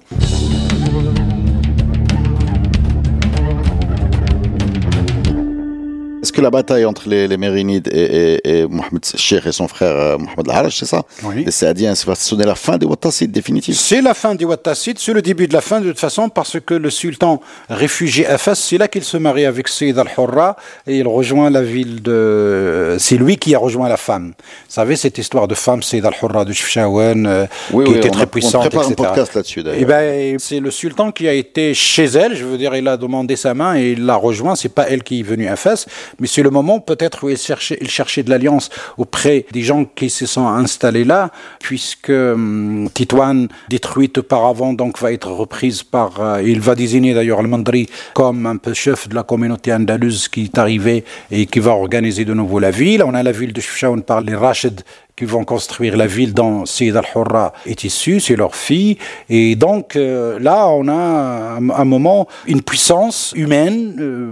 Que 6.39 6.43
la 6.43 6.49
bataille 6.49 6.85
entre 6.85 7.09
les, 7.09 7.27
les 7.27 7.37
Mérinides 7.37 7.89
et, 7.91 8.39
et, 8.43 8.59
et, 8.59 8.67
Mohamed 8.67 9.03
Sheikh 9.03 9.45
et 9.45 9.51
son 9.51 9.67
frère 9.67 9.95
euh, 9.95 10.17
Mohamed 10.17 10.49
Al-Haraj, 10.49 10.77
c'est 10.77 10.85
ça 10.85 11.03
Oui. 11.23 11.43
Les 11.43 11.51
Saadiens, 11.51 11.95
ça 11.95 12.05
va 12.05 12.15
sonner 12.15 12.45
la 12.45 12.55
fin 12.55 12.77
des 12.77 12.85
Wattassides, 12.85 13.31
définitive 13.31 13.75
C'est 13.75 14.01
la 14.01 14.13
fin 14.13 14.35
des 14.35 14.45
Wattassides, 14.45 14.99
c'est 14.99 15.13
le 15.13 15.21
début 15.21 15.47
de 15.47 15.53
la 15.53 15.61
fin 15.61 15.81
de 15.81 15.89
toute 15.89 15.99
façon, 15.99 16.29
parce 16.29 16.57
que 16.59 16.73
le 16.73 16.89
sultan 16.89 17.41
réfugié 17.69 18.25
à 18.25 18.37
Fas, 18.37 18.55
c'est 18.55 18.77
là 18.77 18.87
qu'il 18.87 19.03
se 19.03 19.17
marie 19.17 19.45
avec 19.45 19.67
Sayyid 19.67 19.97
al-Hurra 19.97 20.55
et 20.87 20.97
il 20.99 21.07
rejoint 21.07 21.49
la 21.49 21.61
ville 21.61 22.01
de. 22.01 22.95
C'est 22.99 23.17
lui 23.17 23.37
qui 23.37 23.53
a 23.53 23.59
rejoint 23.59 23.89
la 23.89 23.97
femme. 23.97 24.33
Vous 24.37 24.73
savez, 24.73 24.95
cette 24.95 25.17
histoire 25.17 25.47
de 25.47 25.55
femme, 25.55 25.83
Sayyid 25.83 26.05
al-Hurra 26.05 26.45
de 26.45 26.53
Chefchaouen, 26.53 27.25
euh, 27.25 27.45
oui, 27.73 27.85
qui 27.85 27.91
oui, 27.91 27.97
était 27.97 28.09
très 28.09 28.23
a, 28.23 28.27
puissante. 28.27 28.65
On 28.65 28.69
prépare 28.69 28.83
etc. 28.85 28.95
un 28.99 29.03
podcast 29.03 29.33
là-dessus 29.35 29.63
d'ailleurs. 29.63 29.79
Eh 29.81 29.85
ben, 29.85 30.39
c'est 30.39 30.59
le 30.59 30.71
sultan 30.71 31.11
qui 31.11 31.27
a 31.27 31.33
été 31.33 31.73
chez 31.73 32.05
elle, 32.05 32.35
je 32.35 32.45
veux 32.45 32.57
dire, 32.57 32.75
il 32.75 32.87
a 32.87 32.95
demandé 32.95 33.35
sa 33.35 33.53
main 33.53 33.77
et 33.77 33.91
il 33.91 34.05
l'a 34.05 34.15
rejoint. 34.15 34.55
C'est 34.55 34.73
pas 34.73 34.87
elle 34.89 35.03
qui 35.03 35.19
est 35.19 35.23
venue 35.23 35.47
à 35.47 35.57
Fès, 35.57 35.85
mais 36.19 36.27
c'est 36.29 36.43
le 36.43 36.49
moment 36.49 36.79
peut-être 36.79 37.23
où 37.23 37.29
il 37.29 37.37
cherchait, 37.37 38.23
de 38.23 38.29
l'alliance 38.29 38.69
auprès 38.97 39.45
des 39.51 39.61
gens 39.61 39.85
qui 39.85 40.09
se 40.09 40.25
sont 40.25 40.47
installés 40.47 41.03
là, 41.03 41.31
puisque 41.59 42.09
hum, 42.09 42.89
Titouane, 42.93 43.47
détruite 43.69 44.19
auparavant, 44.19 44.73
donc 44.73 44.99
va 44.99 45.11
être 45.11 45.31
reprise 45.31 45.83
par. 45.83 46.21
Euh, 46.21 46.41
il 46.41 46.61
va 46.61 46.75
désigner 46.75 47.13
d'ailleurs 47.13 47.41
le 47.41 47.49
Mandri 47.49 47.89
comme 48.13 48.45
un 48.45 48.57
peu 48.57 48.73
chef 48.73 49.09
de 49.09 49.15
la 49.15 49.23
communauté 49.23 49.73
andalouse 49.73 50.27
qui 50.27 50.43
est 50.45 50.57
arrivé 50.57 51.03
et 51.31 51.45
qui 51.45 51.59
va 51.59 51.71
organiser 51.71 52.25
de 52.25 52.33
nouveau 52.33 52.59
la 52.59 52.71
ville. 52.71 53.03
On 53.03 53.13
a 53.13 53.23
la 53.23 53.31
ville 53.31 53.53
de 53.53 53.61
Chefchaouen 53.61 54.01
par 54.01 54.21
les 54.21 54.35
Rachid 54.35 54.81
qui 55.19 55.25
vont 55.25 55.43
construire 55.43 55.97
la 55.97 56.07
ville 56.07 56.33
dont 56.33 56.65
Sayyid 56.65 56.95
al-Hurra 56.95 57.51
est 57.65 57.83
issu, 57.83 58.21
c'est 58.21 58.37
leur 58.37 58.55
fille. 58.55 58.97
Et 59.29 59.57
donc 59.57 59.97
euh, 59.97 60.39
là, 60.39 60.69
on 60.69 60.87
a 60.87 60.93
un, 60.93 61.69
un, 61.69 61.83
moment, 61.83 62.29
une 62.47 62.61
puissance 62.61 63.33
humaine, 63.35 63.97
euh, 63.99 64.31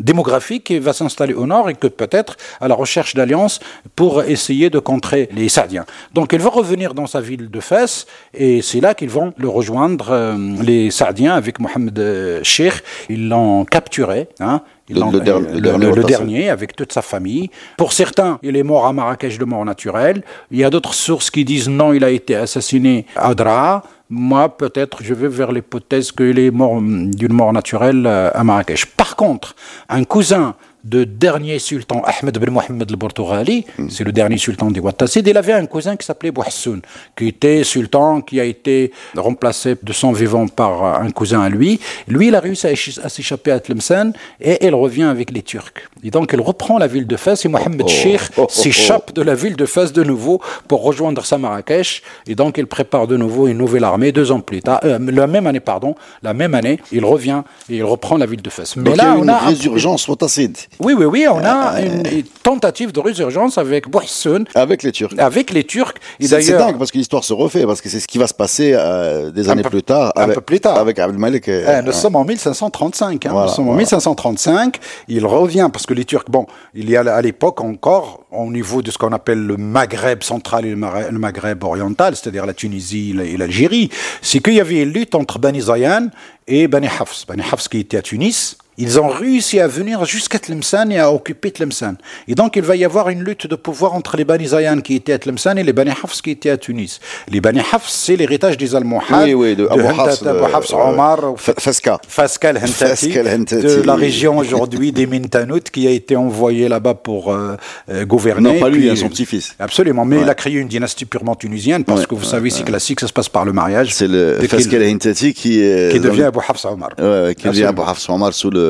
démographique 0.00 0.64
qui 0.64 0.78
va 0.78 0.94
s'installer 0.94 1.34
au 1.34 1.46
nord 1.46 1.68
et 1.68 1.74
que 1.74 1.88
peut-être 1.88 2.38
à 2.62 2.68
la 2.68 2.74
recherche 2.74 3.14
d'alliances 3.14 3.60
pour 3.96 4.22
essayer 4.22 4.70
de 4.70 4.78
contrer 4.78 5.28
les 5.30 5.50
Saadiens. 5.50 5.84
Donc 6.14 6.32
il 6.32 6.40
va 6.40 6.48
revenir 6.48 6.94
dans 6.94 7.06
sa 7.06 7.20
ville 7.20 7.50
de 7.50 7.60
Fès 7.60 8.06
et 8.32 8.62
c'est 8.62 8.80
là 8.80 8.94
qu'ils 8.94 9.10
vont 9.10 9.34
le 9.36 9.50
rejoindre, 9.50 10.06
euh, 10.10 10.38
les 10.62 10.90
Saadiens, 10.90 11.34
avec 11.34 11.60
Mohamed 11.60 12.40
Sheikh. 12.42 12.76
Ils 13.10 13.28
l'ont 13.28 13.66
capturé. 13.66 14.28
Hein, 14.40 14.62
le, 14.88 15.00
le, 15.00 15.10
le, 15.12 15.20
dernier, 15.20 15.92
le, 15.92 16.04
dernier, 16.04 16.50
avec 16.50 16.76
toute 16.76 16.92
sa 16.92 17.02
famille. 17.02 17.50
Pour 17.76 17.92
certains, 17.92 18.38
il 18.42 18.56
est 18.56 18.62
mort 18.62 18.86
à 18.86 18.92
Marrakech 18.92 19.38
de 19.38 19.44
mort 19.44 19.64
naturelle. 19.64 20.22
Il 20.50 20.58
y 20.58 20.64
a 20.64 20.70
d'autres 20.70 20.94
sources 20.94 21.30
qui 21.30 21.44
disent 21.44 21.68
non, 21.68 21.92
il 21.92 22.04
a 22.04 22.10
été 22.10 22.34
assassiné 22.36 23.06
à 23.16 23.34
Dra. 23.34 23.82
Moi, 24.10 24.54
peut-être, 24.54 25.02
je 25.02 25.14
vais 25.14 25.28
vers 25.28 25.50
l'hypothèse 25.50 26.12
qu'il 26.12 26.38
est 26.38 26.50
mort 26.50 26.80
d'une 26.80 27.32
mort 27.32 27.52
naturelle 27.52 28.06
à 28.06 28.44
Marrakech. 28.44 28.86
Par 28.86 29.16
contre, 29.16 29.56
un 29.88 30.04
cousin 30.04 30.54
de 30.84 31.04
dernier 31.04 31.58
sultan 31.58 32.02
Ahmed 32.04 32.38
Ben 32.38 32.50
Mohamed 32.50 32.90
al-Portugali, 32.90 33.64
mm. 33.78 33.88
c'est 33.88 34.04
le 34.04 34.12
dernier 34.12 34.36
sultan 34.36 34.70
des 34.70 34.80
Wattassides, 34.80 35.26
il 35.26 35.36
avait 35.36 35.52
un 35.52 35.66
cousin 35.66 35.96
qui 35.96 36.06
s'appelait 36.06 36.30
Bouhassoun, 36.30 36.82
qui 37.16 37.28
était 37.28 37.64
sultan, 37.64 38.20
qui 38.20 38.38
a 38.38 38.44
été 38.44 38.92
remplacé 39.16 39.76
de 39.82 39.92
son 39.92 40.12
vivant 40.12 40.46
par 40.46 41.00
un 41.00 41.10
cousin 41.10 41.40
à 41.40 41.48
lui. 41.48 41.80
Lui, 42.06 42.28
il 42.28 42.34
a 42.34 42.40
réussi 42.40 42.66
à 42.66 43.08
s'échapper 43.08 43.50
à 43.50 43.60
Tlemcen 43.60 44.12
et 44.40 44.66
il 44.66 44.74
revient 44.74 45.04
avec 45.04 45.30
les 45.30 45.42
Turcs. 45.42 45.72
Et 46.02 46.10
donc, 46.10 46.30
il 46.34 46.40
reprend 46.40 46.78
la 46.78 46.86
ville 46.86 47.06
de 47.06 47.16
Fès 47.16 47.44
et 47.44 47.48
Mohamed 47.48 47.82
oh, 47.84 47.88
Sheikh 47.88 48.20
oh, 48.36 48.42
oh, 48.42 48.46
s'échappe 48.50 49.14
de 49.14 49.22
la 49.22 49.34
ville 49.34 49.56
de 49.56 49.64
Fès 49.64 49.92
de 49.92 50.04
nouveau 50.04 50.40
pour 50.68 50.82
rejoindre 50.82 51.24
sa 51.24 51.38
Marrakech. 51.38 52.02
Et 52.26 52.34
donc, 52.34 52.58
il 52.58 52.66
prépare 52.66 53.06
de 53.06 53.16
nouveau 53.16 53.46
une 53.46 53.58
nouvelle 53.58 53.84
armée 53.84 54.12
deux 54.12 54.30
ans 54.30 54.40
plus 54.40 54.60
tard, 54.60 54.80
euh, 54.84 54.98
la 54.98 55.26
même 55.26 55.46
année, 55.46 55.60
pardon, 55.60 55.94
la 56.22 56.34
même 56.34 56.54
année, 56.54 56.78
il 56.92 57.04
revient 57.04 57.42
et 57.70 57.76
il 57.76 57.84
reprend 57.84 58.18
la 58.18 58.26
ville 58.26 58.42
de 58.42 58.50
Fès. 58.50 58.76
Mais 58.76 58.84
donc, 58.84 58.96
là, 58.96 59.04
il 59.04 59.06
y 59.06 59.10
a 59.10 59.16
une 59.16 59.30
on 59.30 59.32
a 59.32 59.38
résurgence 59.38 60.06
wattasside. 60.08 60.56
Oui, 60.80 60.94
oui, 60.96 61.04
oui, 61.04 61.26
on 61.30 61.38
a 61.38 61.80
une, 61.80 62.06
une 62.06 62.22
tentative 62.42 62.92
de 62.92 63.00
résurgence 63.00 63.58
avec 63.58 63.88
Bouhassoun. 63.88 64.44
Avec 64.54 64.82
les 64.82 64.92
Turcs. 64.92 65.14
Avec 65.18 65.50
les 65.52 65.64
Turcs. 65.64 65.94
C'est 66.20 66.56
dingue 66.56 66.78
parce 66.78 66.90
que 66.90 66.98
l'histoire 66.98 67.24
se 67.24 67.32
refait, 67.32 67.64
parce 67.66 67.80
que 67.80 67.88
c'est 67.88 68.00
ce 68.00 68.06
qui 68.08 68.18
va 68.18 68.26
se 68.26 68.34
passer 68.34 68.72
euh, 68.74 69.30
des 69.30 69.48
années 69.48 69.62
peu, 69.62 69.70
plus 69.70 69.82
tard. 69.82 70.12
Un 70.16 70.22
avec, 70.22 70.34
peu 70.36 70.40
plus 70.40 70.60
tard. 70.60 70.78
Avec 70.78 70.98
Abdelmalek. 70.98 71.48
Et, 71.48 71.64
eh, 71.66 71.82
nous 71.82 71.92
sommes 71.92 72.16
en 72.16 72.24
1535. 72.24 73.26
Hein, 73.26 73.30
Voilà, 73.30 73.46
nous 73.46 73.54
sommes 73.54 73.64
en 73.64 73.72
voilà. 73.72 73.78
1535. 73.78 74.78
Il 75.08 75.26
revient 75.26 75.68
parce 75.72 75.86
que 75.86 75.94
les 75.94 76.04
Turcs, 76.04 76.28
bon, 76.28 76.46
il 76.74 76.90
y 76.90 76.96
a 76.96 77.00
à 77.00 77.22
l'époque 77.22 77.60
encore, 77.60 78.24
au 78.30 78.50
niveau 78.50 78.82
de 78.82 78.90
ce 78.90 78.98
qu'on 78.98 79.12
appelle 79.12 79.44
le 79.44 79.56
Maghreb 79.56 80.22
central 80.22 80.66
et 80.66 80.70
le 80.70 80.76
Maghreb, 80.76 81.12
le 81.12 81.18
Maghreb 81.18 81.64
oriental, 81.64 82.16
c'est-à-dire 82.16 82.46
la 82.46 82.54
Tunisie 82.54 83.14
et 83.20 83.36
l'Algérie, 83.36 83.90
c'est 84.22 84.40
qu'il 84.40 84.54
y 84.54 84.60
avait 84.60 84.82
une 84.82 84.92
lutte 84.92 85.14
entre 85.14 85.38
Bani 85.38 85.60
Zayan 85.60 86.08
et 86.46 86.68
Bani 86.68 86.88
Hafs. 86.88 87.24
Bani 87.26 87.42
Hafs 87.50 87.68
qui 87.68 87.78
était 87.78 87.96
à 87.98 88.02
Tunis. 88.02 88.56
Ils 88.76 88.98
ont 88.98 89.08
réussi 89.08 89.60
à 89.60 89.68
venir 89.68 90.04
jusqu'à 90.04 90.38
Tlemcen 90.38 90.90
et 90.90 90.98
à 90.98 91.12
occuper 91.12 91.50
Tlemcen. 91.52 91.94
Et 92.26 92.34
donc, 92.34 92.56
il 92.56 92.62
va 92.62 92.74
y 92.74 92.84
avoir 92.84 93.08
une 93.08 93.22
lutte 93.22 93.46
de 93.46 93.54
pouvoir 93.54 93.94
entre 93.94 94.16
les 94.16 94.24
Bani 94.24 94.48
Zayan 94.48 94.80
qui 94.80 94.96
étaient 94.96 95.12
à 95.12 95.18
Tlemcen 95.18 95.56
et 95.58 95.62
les 95.62 95.72
Bani 95.72 95.90
Hafs 95.92 96.20
qui 96.22 96.30
étaient 96.32 96.50
à 96.50 96.56
Tunis. 96.56 96.98
Les 97.28 97.40
Bani 97.40 97.60
Hafs, 97.60 97.88
c'est 97.88 98.16
l'héritage 98.16 98.56
des 98.58 98.74
Almohades. 98.74 99.26
Oui, 99.26 99.34
oui, 99.34 99.56
de 99.56 99.68
Abu 99.70 99.82
Hafs, 99.84 100.22
Hafs 100.54 100.72
Omar, 100.72 101.18
Faska. 101.36 102.00
Faska 102.08 102.48
al-Hantati, 102.48 103.10
de 103.12 103.82
la 103.86 103.94
région 103.94 104.38
aujourd'hui 104.38 104.90
des 104.90 105.06
Mintanout, 105.06 105.62
qui 105.72 105.86
a 105.86 105.90
été 105.90 106.16
envoyé 106.16 106.68
là-bas 106.68 106.94
pour 106.94 107.32
euh, 107.32 107.56
euh, 107.90 108.04
gouverner. 108.04 108.54
Non, 108.54 108.60
pas 108.60 108.68
lui, 108.70 108.80
Puis, 108.80 108.90
hein, 108.90 108.96
son 108.96 109.08
petit-fils. 109.08 109.54
Absolument, 109.60 110.04
mais 110.04 110.16
Ouais. 110.16 110.22
il 110.22 110.28
a 110.30 110.34
créé 110.34 110.54
une 110.54 110.68
dynastie 110.68 111.04
purement 111.04 111.34
tunisienne, 111.36 111.84
parce 111.84 112.00
Ouais, 112.00 112.06
que 112.06 112.14
vous 112.16 112.22
ouais, 112.24 112.26
savez, 112.30 112.50
c'est 112.50 112.64
classique, 112.64 113.00
ça 113.00 113.06
se 113.06 113.12
passe 113.12 113.28
par 113.28 113.44
le 113.44 113.52
mariage. 113.52 113.94
C'est 113.94 114.08
le 114.08 114.38
Faska 114.48 114.76
al-Hintati 114.76 115.32
qui, 115.32 115.60
qui 115.92 116.00
devient 116.00 116.24
Abu 116.24 116.40
Hafs 116.48 116.64
Omar. 116.64 116.90
Qui 116.96 117.46
devient. 117.48 117.64
Abu 117.64 117.82
Hafs 117.86 118.08
Omar 118.10 118.32
sous 118.34 118.50
le 118.50 118.63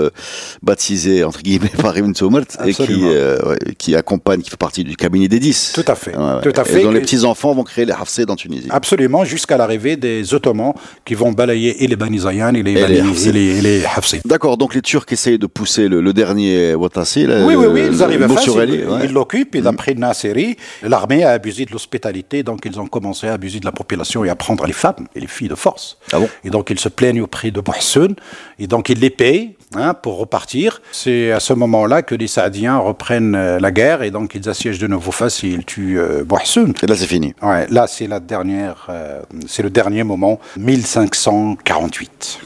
baptisé 0.62 1.24
entre 1.24 1.42
guillemets 1.42 1.70
par 1.80 1.96
Ibn 1.96 2.14
Soumert 2.14 2.44
et 2.64 2.72
qui 2.72 3.00
euh, 3.04 3.38
qui 3.78 3.94
accompagne 3.96 4.40
qui 4.42 4.50
fait 4.50 4.56
partie 4.56 4.84
du 4.84 4.96
cabinet 4.96 5.28
des 5.28 5.38
10. 5.40 5.72
Tout 5.74 5.84
à 5.86 5.94
fait, 5.94 6.16
Ouais, 6.16 6.40
tout 6.42 6.52
à 6.60 6.62
Et 6.62 6.64
fait. 6.64 6.82
dont 6.82 6.90
les 6.90 6.98
Et- 6.98 7.02
petits 7.02 7.24
enfants 7.24 7.54
vont 7.54 7.64
créer 7.64 7.84
les 7.84 7.92
Hafsés 7.92 8.24
en 8.28 8.36
Tunisie. 8.36 8.68
Absolument, 8.70 9.24
jusqu'à 9.24 9.56
l'arrivée 9.56 9.96
des 9.96 10.32
Ottomans 10.34 10.72
qui 11.04 11.14
vont 11.14 11.32
balayer 11.32 11.82
et 11.82 11.86
les 11.86 11.96
Bani 11.96 12.18
Zayan 12.20 12.54
et 12.54 12.62
les, 12.62 12.72
Et 12.72 12.86
les 13.32 13.60
les. 13.62 13.82
D'accord, 14.24 14.56
donc 14.56 14.74
les 14.74 14.82
Turcs 14.82 15.04
essayent 15.10 15.38
de 15.38 15.46
pousser 15.46 15.88
le, 15.88 16.00
le 16.00 16.12
dernier 16.12 16.74
Ouattassi. 16.74 17.26
là, 17.26 17.44
Oui, 17.44 17.54
oui, 17.54 17.66
oui, 17.66 17.82
ils 17.90 18.02
arrivent 18.02 18.22
à 18.22 18.26
Boursorelli, 18.28 18.80
ils 19.04 19.12
l'occupent, 19.12 19.54
et 19.56 19.60
d'après 19.60 19.94
Nasseri, 19.94 20.56
l'armée 20.82 21.24
a 21.24 21.30
abusé 21.30 21.64
de 21.64 21.72
l'hospitalité, 21.72 22.42
donc 22.42 22.62
ils 22.64 22.78
ont 22.80 22.86
commencé 22.86 23.26
à 23.28 23.34
abuser 23.34 23.60
de 23.60 23.64
la 23.64 23.72
population 23.72 24.24
et 24.24 24.30
à 24.30 24.34
prendre 24.36 24.66
les 24.66 24.72
femmes 24.72 25.06
et 25.14 25.20
les 25.20 25.26
filles 25.26 25.48
de 25.48 25.54
force. 25.54 25.98
Ah 26.12 26.18
bon 26.20 26.28
Et 26.44 26.50
donc 26.50 26.70
ils 26.70 26.78
se 26.80 26.88
plaignent 26.88 27.20
auprès 27.22 27.50
de 27.50 27.60
Mohsen, 27.66 28.14
et 28.58 28.66
donc 28.66 28.88
ils 28.88 28.98
les 28.98 29.10
payent, 29.10 29.54
hein, 29.76 29.83
pour 29.92 30.16
repartir. 30.18 30.80
C'est 30.92 31.32
à 31.32 31.40
ce 31.40 31.52
moment-là 31.52 32.02
que 32.02 32.14
les 32.14 32.28
Saadiens 32.28 32.78
reprennent 32.78 33.34
euh, 33.34 33.58
la 33.58 33.70
guerre 33.70 34.02
et 34.02 34.10
donc 34.10 34.34
ils 34.34 34.48
assiègent 34.48 34.78
de 34.78 34.86
nouveau 34.86 35.10
Fès 35.10 35.44
et 35.44 35.48
ils 35.48 35.64
tuent 35.64 35.98
euh. 35.98 36.24
Et 36.82 36.86
là, 36.86 36.94
c'est 36.96 37.06
fini. 37.06 37.34
Ouais, 37.42 37.66
là, 37.70 37.86
c'est 37.86 38.06
la 38.06 38.20
dernière, 38.20 38.86
euh, 38.88 39.20
c'est 39.46 39.62
le 39.62 39.70
dernier 39.70 40.04
moment, 40.04 40.38
1548. 40.56 42.40